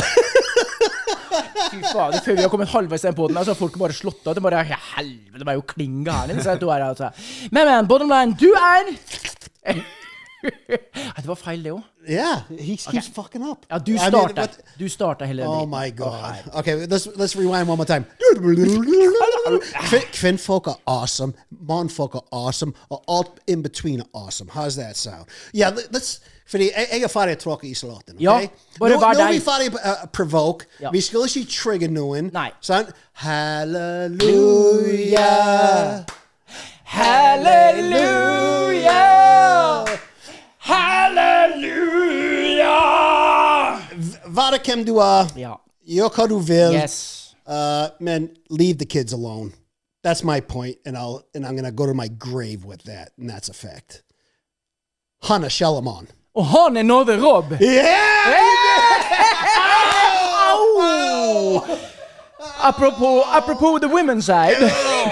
Fy 1.72 1.82
fader, 1.92 2.20
før 2.26 2.34
vi 2.36 2.42
har 2.42 2.50
kommet 2.50 2.70
halvveis 2.72 3.04
i 3.04 3.08
den 3.08 3.16
poden, 3.18 3.38
så 3.44 3.54
har 3.54 3.60
folk 3.60 3.78
bare 3.78 3.94
slått 3.94 4.26
av. 4.26 4.34
Det 4.38 4.42
bare 4.46 4.64
ja, 4.66 4.78
Helvete, 4.96 5.44
det 5.44 5.52
er 5.54 5.60
jo 5.60 5.66
kling 5.70 6.00
gærne, 6.08 6.40
her, 6.42 6.86
altså. 6.88 7.10
Men, 7.52 7.68
men, 7.70 7.88
bottom 7.88 8.10
line, 8.10 8.34
du 8.40 8.50
er 8.58 8.84
Det 11.18 11.28
var 11.28 11.36
feil, 11.36 11.64
det 11.64 11.72
òg. 11.74 11.82
Yeah, 12.08 12.42
he 12.50 12.78
keeps 12.78 13.08
fucking 13.14 13.44
up. 13.44 13.66
Ja, 13.70 13.78
du 13.80 13.92
I 13.92 13.96
mean, 13.98 14.12
starta. 14.12 14.48
Du 14.80 14.88
starta 14.90 15.26
hele 15.26 15.46
Oh 15.48 15.66
my 15.66 15.90
god. 15.92 16.36
Okay, 16.54 16.76
let's 16.86 17.08
let's 17.18 17.36
rewind 17.36 17.68
one 17.68 17.78
more 17.78 17.86
time. 17.86 18.06
Kvin- 19.90 20.08
Kvinnfolk 20.14 20.68
are 20.68 20.78
awesome. 20.86 21.34
Mannfolk 21.50 22.16
are 22.16 22.24
awesome. 22.32 22.74
Or 22.90 23.02
all 23.08 23.26
in 23.48 23.62
between 23.64 24.02
are 24.02 24.10
awesome. 24.14 24.50
How's 24.54 24.76
that 24.76 24.96
sound? 24.98 25.26
Yeah, 25.54 25.70
let- 25.76 25.92
let's 25.92 26.20
Fordi 26.48 26.64
jeg, 26.78 26.88
jeg 26.92 27.02
er 27.04 27.08
ferdig 27.12 27.36
å 27.36 27.40
tråkke 27.42 27.68
i 27.68 27.74
salaten. 27.76 28.16
ok? 28.16 28.22
Ja, 28.24 28.38
bare 28.80 28.92
nå, 28.94 29.00
vær 29.02 29.14
nå 29.14 29.20
er 29.26 29.32
vi 29.36 29.40
ferdig 29.44 29.68
å 29.74 29.76
uh, 29.84 30.06
provoke. 30.16 30.66
Ja. 30.80 30.90
Vi 30.96 31.02
skal 31.04 31.26
ikke 31.28 31.44
trigge 31.52 31.88
noen. 31.92 32.30
Nei. 32.34 32.52
Sant? 32.62 32.88
Halleluja. 33.26 35.28
Halleluja! 36.88 38.27
Være 44.38 44.60
hvem 44.66 44.86
du 44.86 44.98
er. 44.98 45.32
Ja. 45.38 45.54
Gjør 45.88 46.10
hva 46.16 46.28
du 46.28 46.38
vil. 46.38 46.76
Yes. 46.84 46.96
Uh, 47.48 47.90
man, 48.00 48.30
leave 48.50 48.78
the 48.78 48.86
kids 48.86 49.14
alone. 49.14 49.52
That's 50.04 50.24
my 50.24 50.40
point, 50.40 50.78
and 50.86 50.96
I'll 50.98 51.24
and 51.36 51.46
I'm 51.46 51.56
gonna 51.56 51.72
go 51.72 51.86
to 51.86 51.94
my 51.94 52.08
grave 52.08 52.66
with 52.66 52.84
that, 52.84 53.10
and 53.18 53.30
that's 53.30 53.50
a 53.50 53.54
fact. 53.54 54.04
Hannah 55.24 55.50
Shellamon. 55.50 56.08
Og 56.36 56.46
han 56.46 56.78
er 56.78 56.84
Nove 56.84 57.18
Rob. 57.24 57.46
Yeah! 57.62 58.38
Au! 60.52 61.78
Apropos, 62.62 63.24
apropos 63.32 63.80
the 63.80 63.88
women's 63.88 64.26
side. 64.26 64.58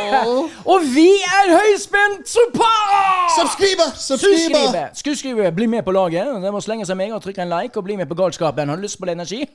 Og 0.72 0.80
vi 0.96 1.10
er 1.10 1.52
høyspent 1.52 2.30
support! 2.30 3.32
Subscriber! 3.40 3.90
Subscriber! 3.96 4.66
Subscribe. 4.66 4.90
Skuespiller, 4.94 5.52
bli 5.52 5.66
med 5.66 5.84
på 5.84 5.92
laget. 5.92 6.42
Det 6.44 6.54
må 6.54 6.60
slenge 6.60 6.86
seg 6.86 6.98
med 6.98 7.14
og 7.14 7.22
trykke 7.22 7.42
en 7.42 7.54
like 7.54 7.78
og 7.78 7.84
bli 7.84 7.96
med 7.96 8.06
på 8.06 8.16
galskapen. 8.16 8.70
Har 8.70 8.76
du 8.76 8.82
lyst 8.82 9.00
på 9.00 9.06
litt 9.06 9.16
energi? 9.20 9.46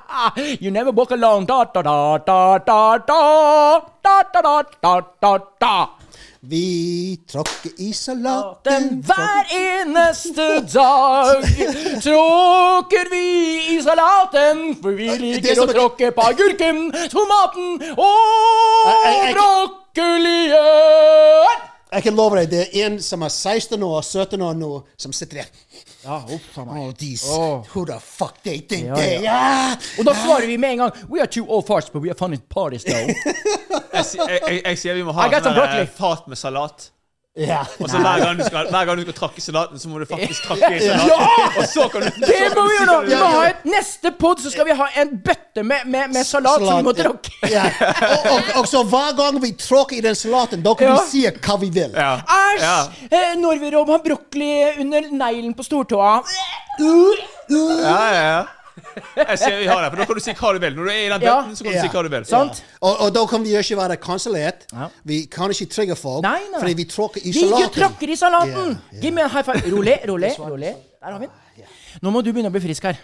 you 0.62 0.70
never 0.70 0.92
walk 0.92 1.10
alone. 1.10 1.46
Da, 1.46 1.64
da, 1.74 1.82
da, 1.82 2.18
da, 2.26 2.58
da, 2.58 2.80
da. 3.08 3.20
Da, 4.04 4.16
da, 4.34 4.40
da, 4.42 4.62
da, 4.82 5.00
da, 5.22 5.38
da. 5.60 6.03
Vi 6.46 7.20
tråkker 7.28 7.70
i 7.76 7.92
salaten. 7.92 9.02
hver 9.06 9.44
eneste 9.56 10.60
dag 10.74 11.42
tråkker 12.02 13.10
vi 13.10 13.76
i 13.76 13.82
salaten, 13.82 14.76
for 14.82 14.92
vi 14.92 15.08
liker 15.22 15.62
å 15.62 15.66
tråkke 15.70 16.10
på 16.12 16.26
agurken, 16.28 16.90
tomaten 17.12 17.80
og 17.96 18.92
brokkolien. 19.32 20.52
Jeg 21.94 22.02
kan 22.08 22.16
love 22.18 22.42
deg, 22.42 22.50
det 22.50 22.62
er 22.66 22.90
en 22.90 23.00
som 23.00 23.22
er 23.24 23.32
16 23.32 23.80
år, 23.80 24.02
17 24.02 24.42
år 24.42 24.54
nå, 24.58 24.72
som 25.00 25.12
sitter 25.16 25.40
der. 25.40 25.48
Ja, 26.04 26.18
uff 26.28 26.58
a 26.58 26.64
meg. 26.64 26.82
Oh, 26.82 26.92
these, 26.92 27.26
oh. 27.28 27.64
who 27.72 27.84
the 27.86 27.98
fuck 28.00 28.42
they 28.42 28.58
think 28.60 28.86
Ja, 28.86 28.94
they 28.94 29.22
ja. 29.24 29.32
are? 29.32 29.78
Og 29.98 30.04
da 30.04 30.14
svarer 30.14 30.46
vi 30.46 30.58
med 30.58 30.70
en 30.70 30.78
gang 30.84 30.92
We 31.08 31.20
are 31.20 31.26
two 31.26 31.46
old 31.48 31.66
farts, 31.66 31.92
but 31.92 32.02
we 32.02 32.10
are 32.10 32.32
at 32.34 32.48
parties, 32.48 32.84
though. 32.84 33.08
Jeg, 33.94 34.04
jeg, 34.14 34.40
jeg, 34.48 34.62
jeg 34.64 34.78
sier 34.78 34.96
vi 34.98 35.02
må 35.06 35.12
ha 35.14 35.28
en 35.30 35.44
sånn 35.44 35.86
fat 35.94 36.26
med 36.26 36.38
salat. 36.38 36.88
Ja. 37.34 37.64
Og 37.82 37.88
så 37.90 37.98
hver 37.98 38.20
gang, 38.22 38.38
du 38.38 38.44
skal, 38.46 38.68
hver 38.70 38.84
gang 38.86 38.98
du 38.98 39.02
skal 39.02 39.14
trakke 39.16 39.42
salaten, 39.42 39.78
så 39.82 39.88
må 39.90 39.98
du 39.98 40.04
faktisk 40.06 40.44
trakke 40.46 40.68
i 40.76 40.80
salaten. 40.84 41.08
Ja! 41.10 41.48
Og 41.58 41.64
så 41.66 41.88
kan 41.90 42.04
du 42.04 42.20
Det 42.22 42.36
må 42.54 42.62
vi 42.68 42.76
gjøre! 42.78 42.98
Vi 43.08 43.16
må 43.18 43.30
ha 43.32 43.40
et 43.48 43.64
Neste 43.66 44.12
pod 44.20 44.38
så 44.44 44.52
skal 44.54 44.68
vi 44.68 44.76
ha 44.78 44.86
en 45.02 45.10
bøtte 45.24 45.64
med, 45.66 45.82
med, 45.90 46.12
med 46.14 46.28
salat 46.28 46.62
som 46.62 46.78
vi 46.78 46.86
må 46.86 46.94
tråkke. 46.94 47.32
Ja. 47.50 47.64
Og, 48.06 48.28
og, 48.36 48.52
og 48.60 48.68
så 48.70 48.84
hver 48.86 49.16
gang 49.18 49.42
vi 49.42 49.50
tråkker 49.58 49.98
i 49.98 50.04
den 50.06 50.14
salaten, 50.14 50.62
da 50.62 50.76
kan 50.78 50.92
Ja. 50.92 50.96
vi 51.00 51.10
si 51.10 51.24
hva 51.26 51.58
vi 51.64 51.72
vil. 51.74 51.98
Æsj! 51.98 52.62
Ja. 52.62 52.76
Eh, 53.10 53.70
Rob 53.74 53.90
har 53.90 54.04
brokkoli 54.06 54.52
under 54.84 55.10
neglen 55.10 55.54
på 55.58 55.66
stortåa. 55.66 56.20
Ja, 56.78 57.98
ja, 58.14 58.22
ja. 58.22 58.42
Jeg 59.16 59.38
sier 59.38 59.58
vi 59.60 59.66
har 59.70 59.80
det, 59.84 59.90
for 59.92 60.00
da 60.00 60.04
kan 60.08 60.18
du 60.18 60.22
si 60.24 60.32
hva 60.34 60.52
du 60.54 60.58
vil. 60.64 60.74
Når 60.74 60.84
du 60.88 60.90
er 60.90 60.98
i 61.04 61.08
den 61.12 61.22
Ja. 61.22 61.34
bøtten, 61.42 61.56
så 61.56 61.64
kan 61.64 61.72
du 61.72 61.76
Ja. 61.78 61.82
si 61.84 61.88
hva 61.94 62.02
du 62.02 62.08
vil. 62.16 62.24
Sant? 62.26 62.62
Og, 62.80 63.00
og 63.06 63.14
da 63.14 63.24
kan 63.30 63.44
vi 63.46 63.54
ikke 63.60 63.76
være 63.78 63.96
kansellert. 64.02 64.66
Ja. 64.72 64.88
Vi 65.04 65.20
kan 65.30 65.50
ikke 65.54 65.68
trigge 65.70 65.96
folk, 65.96 66.22
Nei, 66.26 66.40
nei. 66.50 66.60
fordi 66.60 66.74
vi 66.82 66.84
tråkker 66.90 67.20
i 67.22 67.30
Vi 67.32 67.44
salaten. 67.46 67.74
tråkker 67.78 68.10
i 68.10 68.16
salaten! 68.16 68.50
Yeah, 68.50 68.66
yeah. 68.92 69.02
Gi 69.02 69.10
meg 69.10 69.24
en 69.24 69.30
high 69.30 69.42
five. 69.46 69.62
Rolig, 69.76 69.98
rolig. 70.08 70.32
rolig. 70.38 70.74
Der 71.00 71.10
har 71.12 71.18
vi 71.18 71.26
den. 71.26 71.66
Nå 72.02 72.10
må 72.10 72.22
du 72.24 72.32
begynne 72.32 72.50
å 72.50 72.54
bli 72.54 72.60
frisk 72.60 72.82
her. 72.90 72.98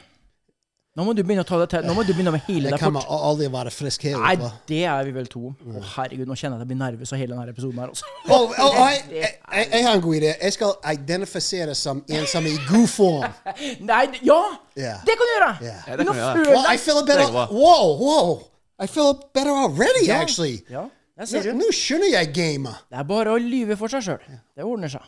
Nå 0.99 1.05
må 1.07 1.13
du 1.15 1.21
begynne 1.23 1.45
å 1.45 1.47
ta 1.47 1.55
det 1.61 1.69
til. 1.71 1.85
Nå 1.87 1.93
må 1.95 2.03
du 2.03 2.11
begynne 2.13 2.33
å 2.35 2.39
heale 2.49 2.67
Jeg 2.67 2.73
deg 2.75 2.81
kan 2.83 2.97
fort. 2.97 3.07
aldri 3.29 3.47
være 3.53 3.71
frisk 3.71 4.03
her 4.09 4.17
Nei, 4.19 4.33
oppe. 4.35 4.49
det 4.67 4.81
er 4.91 5.05
vi 5.07 5.13
vel 5.15 5.29
to 5.31 5.43
om. 5.47 5.53
Å, 5.71 5.83
herregud, 5.95 6.27
nå 6.27 6.35
kjenner 6.35 6.57
jeg 6.59 6.59
at 6.59 6.65
jeg 6.65 6.71
blir 6.73 6.81
nervøs 6.81 7.13
av 7.15 7.21
hele 7.21 7.37
denne 7.37 7.53
episoden 7.55 7.79
her, 7.79 7.93
også. 7.95 8.09
Å, 8.27 8.39
og, 8.41 8.57
og 8.59 8.81
jeg, 8.91 9.05
jeg, 9.21 9.31
jeg, 9.55 9.69
jeg 9.71 9.85
har 9.87 9.95
en 9.95 10.03
god 10.03 10.17
idé. 10.19 10.33
Jeg 10.43 10.57
skal 10.57 10.73
identifisere 10.97 11.77
som 11.79 12.03
en 12.11 12.27
som 12.33 12.49
er 12.51 12.57
i 12.57 12.65
god 12.67 12.89
form. 12.91 13.39
Nei, 13.93 14.01
ja! 14.27 14.41
Ja. 14.83 14.97
Det 15.07 15.15
kan 15.21 15.31
du 15.31 15.35
gjøre! 15.37 15.53
Ja. 15.69 15.77
Ja, 15.87 15.97
det 16.01 16.09
Nå 16.09 16.11
kan 16.11 16.19
vi 16.19 16.25
gjøre. 16.25 16.35
føler 16.41 16.51
Well, 16.57 16.67
I 16.67 16.75
jeg 16.75 16.83
feel 16.89 16.99
Det 17.01 17.07
better. 17.13 17.25
går 17.29 17.39
bra. 17.39 17.47
Whoa, 17.55 17.95
whoa. 18.03 18.35
I 18.83 18.91
feel 18.91 19.15
better 19.35 19.55
already, 19.63 20.05
Ja. 20.09 20.19
actually. 20.27 20.59
Ja, 20.75 20.89
der 21.17 21.31
ser 21.31 21.47
Nå 21.47 21.53
du. 21.55 21.63
nå 21.63 21.71
skjønner 21.77 22.11
jeg 22.17 22.35
gamet. 22.35 22.83
Det 22.91 22.99
er 22.99 23.07
bare 23.15 23.31
å 23.31 23.39
lyve 23.39 23.79
for 23.79 23.93
seg 23.95 24.03
sjøl. 24.09 24.19
Det 24.57 24.67
ordner 24.67 24.91
seg. 24.91 25.07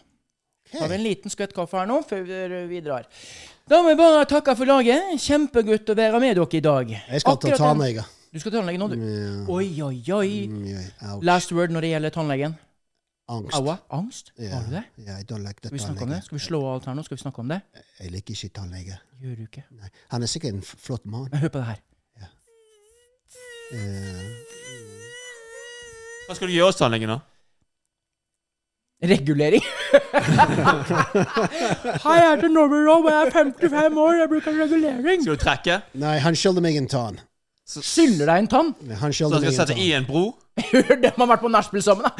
Tar 0.72 0.88
vi 0.88 0.94
en 0.96 1.02
liten 1.04 1.28
skvett 1.32 1.50
kaffe 1.52 1.76
her 1.82 1.90
nå 1.90 1.98
før 2.08 2.22
vi 2.24 2.62
videre. 2.70 3.02
Da 3.70 3.78
må 3.82 3.92
jeg 3.92 3.98
bare 4.00 4.24
takke 4.28 4.54
for 4.58 4.68
laget. 4.68 5.14
Kjempegodt 5.22 5.92
å 5.92 5.96
være 5.96 6.20
med 6.20 6.36
dere 6.36 6.58
i 6.58 6.60
dag. 6.64 6.90
Jeg 6.90 7.20
skal 7.22 7.36
til 7.38 7.52
Akkurat 7.52 7.58
den- 7.58 7.66
tannlege. 7.68 8.04
Du 8.32 8.38
skal 8.40 8.50
til 8.52 8.58
tannlege 8.60 8.78
nå, 8.80 8.88
du? 8.88 8.96
Oi, 9.52 9.80
oi, 9.82 10.02
oi. 10.12 10.46
Mm, 10.48 10.66
yeah, 10.66 11.12
ouch. 11.14 11.22
Last 11.24 11.52
word 11.52 11.70
når 11.70 11.80
det 11.86 11.90
gjelder 11.92 12.10
tannlegen? 12.10 12.54
Angst. 13.28 13.54
Aua? 13.54 13.76
Angst? 13.90 14.32
Ja, 14.38 14.56
Har 14.56 14.64
du 14.64 14.70
det? 14.74 14.84
ja, 15.06 15.18
I 15.18 15.22
don't 15.22 15.44
like 15.46 15.60
Skal 15.62 15.70
vi 15.70 15.78
snakke 15.78 16.02
om 16.02 16.10
det? 16.10 16.24
Skal 16.24 16.38
vi 16.38 16.44
slå 16.44 16.60
alt 16.74 16.84
her 16.86 16.94
nå? 16.94 17.02
Skal 17.04 17.16
vi 17.16 17.22
snakke 17.22 17.38
om 17.38 17.48
det? 17.48 17.60
Jeg 18.00 18.10
liker 18.10 18.34
ikke 18.34 18.48
tannlege. 18.58 18.98
Gjør 19.22 19.36
du 19.36 19.42
ikke? 19.46 19.64
Nei. 19.70 19.88
Han 20.10 20.22
er 20.22 20.26
sikkert 20.26 20.54
en 20.54 20.62
flott 20.62 21.06
mann. 21.06 21.28
Men 21.30 21.40
hør 21.40 21.48
på 21.48 21.58
det 21.62 21.66
her. 21.66 21.80
Eh, 23.72 24.32
Hva 26.28 26.34
skal 26.36 26.48
du 26.48 26.52
gjøre 26.52 26.66
hos 26.72 26.76
tannlegen, 26.76 27.08
da? 27.08 27.20
Regulering. 29.02 29.62
Hei, 32.02 32.14
jeg 32.18 32.28
heter 32.28 32.48
Norman 32.52 32.84
Rob, 32.86 33.04
jeg 33.10 33.18
er 33.26 33.30
55 33.34 33.96
år, 33.98 34.12
jeg 34.20 34.28
bruker 34.30 34.52
regulering. 34.62 35.22
Skal 35.24 35.34
du 35.36 35.40
trekke? 35.42 35.78
nei, 35.98 36.16
han 36.22 36.36
skylder 36.38 36.62
meg 36.64 36.76
en 36.78 36.86
tann. 36.92 37.18
Skylder 37.72 38.28
deg 38.30 38.42
en 38.44 38.48
tann? 38.52 38.70
Han 39.00 39.12
Så 39.14 39.16
skylder 39.16 39.34
han 39.38 39.42
meg 39.42 39.52
skal 39.52 39.52
en 39.52 39.58
sette 39.58 39.74
tann. 39.74 39.82
i 39.82 39.92
en 39.96 40.06
bro? 40.06 40.24
Hør 40.68 40.92
må 41.02 41.24
har 41.24 41.30
vært 41.32 41.42
på 41.46 41.50
nachspiel 41.54 41.82
sammen, 41.84 42.04
da. 42.04 42.12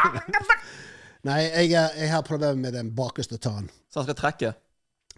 Nei, 1.28 1.38
jeg, 1.44 1.72
er- 1.76 1.96
jeg 2.00 2.08
har 2.14 2.22
problemer 2.26 2.56
med 2.60 2.72
den 2.76 2.90
bakerste 2.96 3.36
tann. 3.38 3.68
Så 3.92 4.00
han 4.00 4.08
skal 4.08 4.18
trekke? 4.20 4.52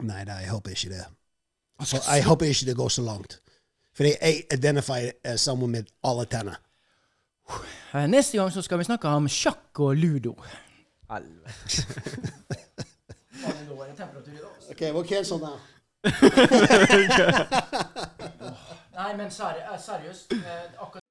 Nei, 0.02 0.22
nei, 0.26 0.40
jeg 0.44 0.50
håper 0.50 0.74
ikke 0.74 0.90
det. 0.94 1.04
Jeg 1.92 2.24
håper 2.26 2.50
ikke 2.50 2.66
det 2.70 2.76
går 2.78 2.90
så 3.00 3.02
langt. 3.06 3.38
Fordi 3.96 4.14
jeg 4.14 4.44
identifierer 4.54 5.36
sammen 5.38 5.70
med 5.74 5.90
alle 6.06 6.24
tenner. 6.30 6.58
Neste 8.08 8.38
gang 8.38 8.52
så 8.52 8.62
skal 8.62 8.78
vi 8.78 8.84
snakke 8.84 9.08
om 9.08 9.28
sjakk 9.28 9.80
og 9.80 9.96
ludo. 9.96 10.34
Helvete. 11.10 11.86
Ok, 14.70 14.80
we'll 14.80 15.04
cancel 15.04 15.38
now. 15.38 15.58
Nei, 18.94 19.16
men 19.16 19.26
eh, 19.26 19.32
seriøst. 19.78 20.32
eh, 20.32 20.38
akkurat 20.80 21.02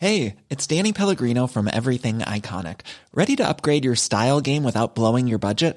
Hey, 0.00 0.36
it's 0.48 0.66
Danny 0.66 0.92
Pellegrino 0.92 1.46
from 1.46 1.68
Everything 1.68 2.20
Iconic. 2.20 2.80
Ready 3.14 3.36
to 3.36 3.46
upgrade 3.46 3.84
your 3.84 3.94
style 3.96 4.40
game 4.40 4.64
without 4.64 4.94
blowing 4.94 5.28
your 5.28 5.38
budget? 5.38 5.76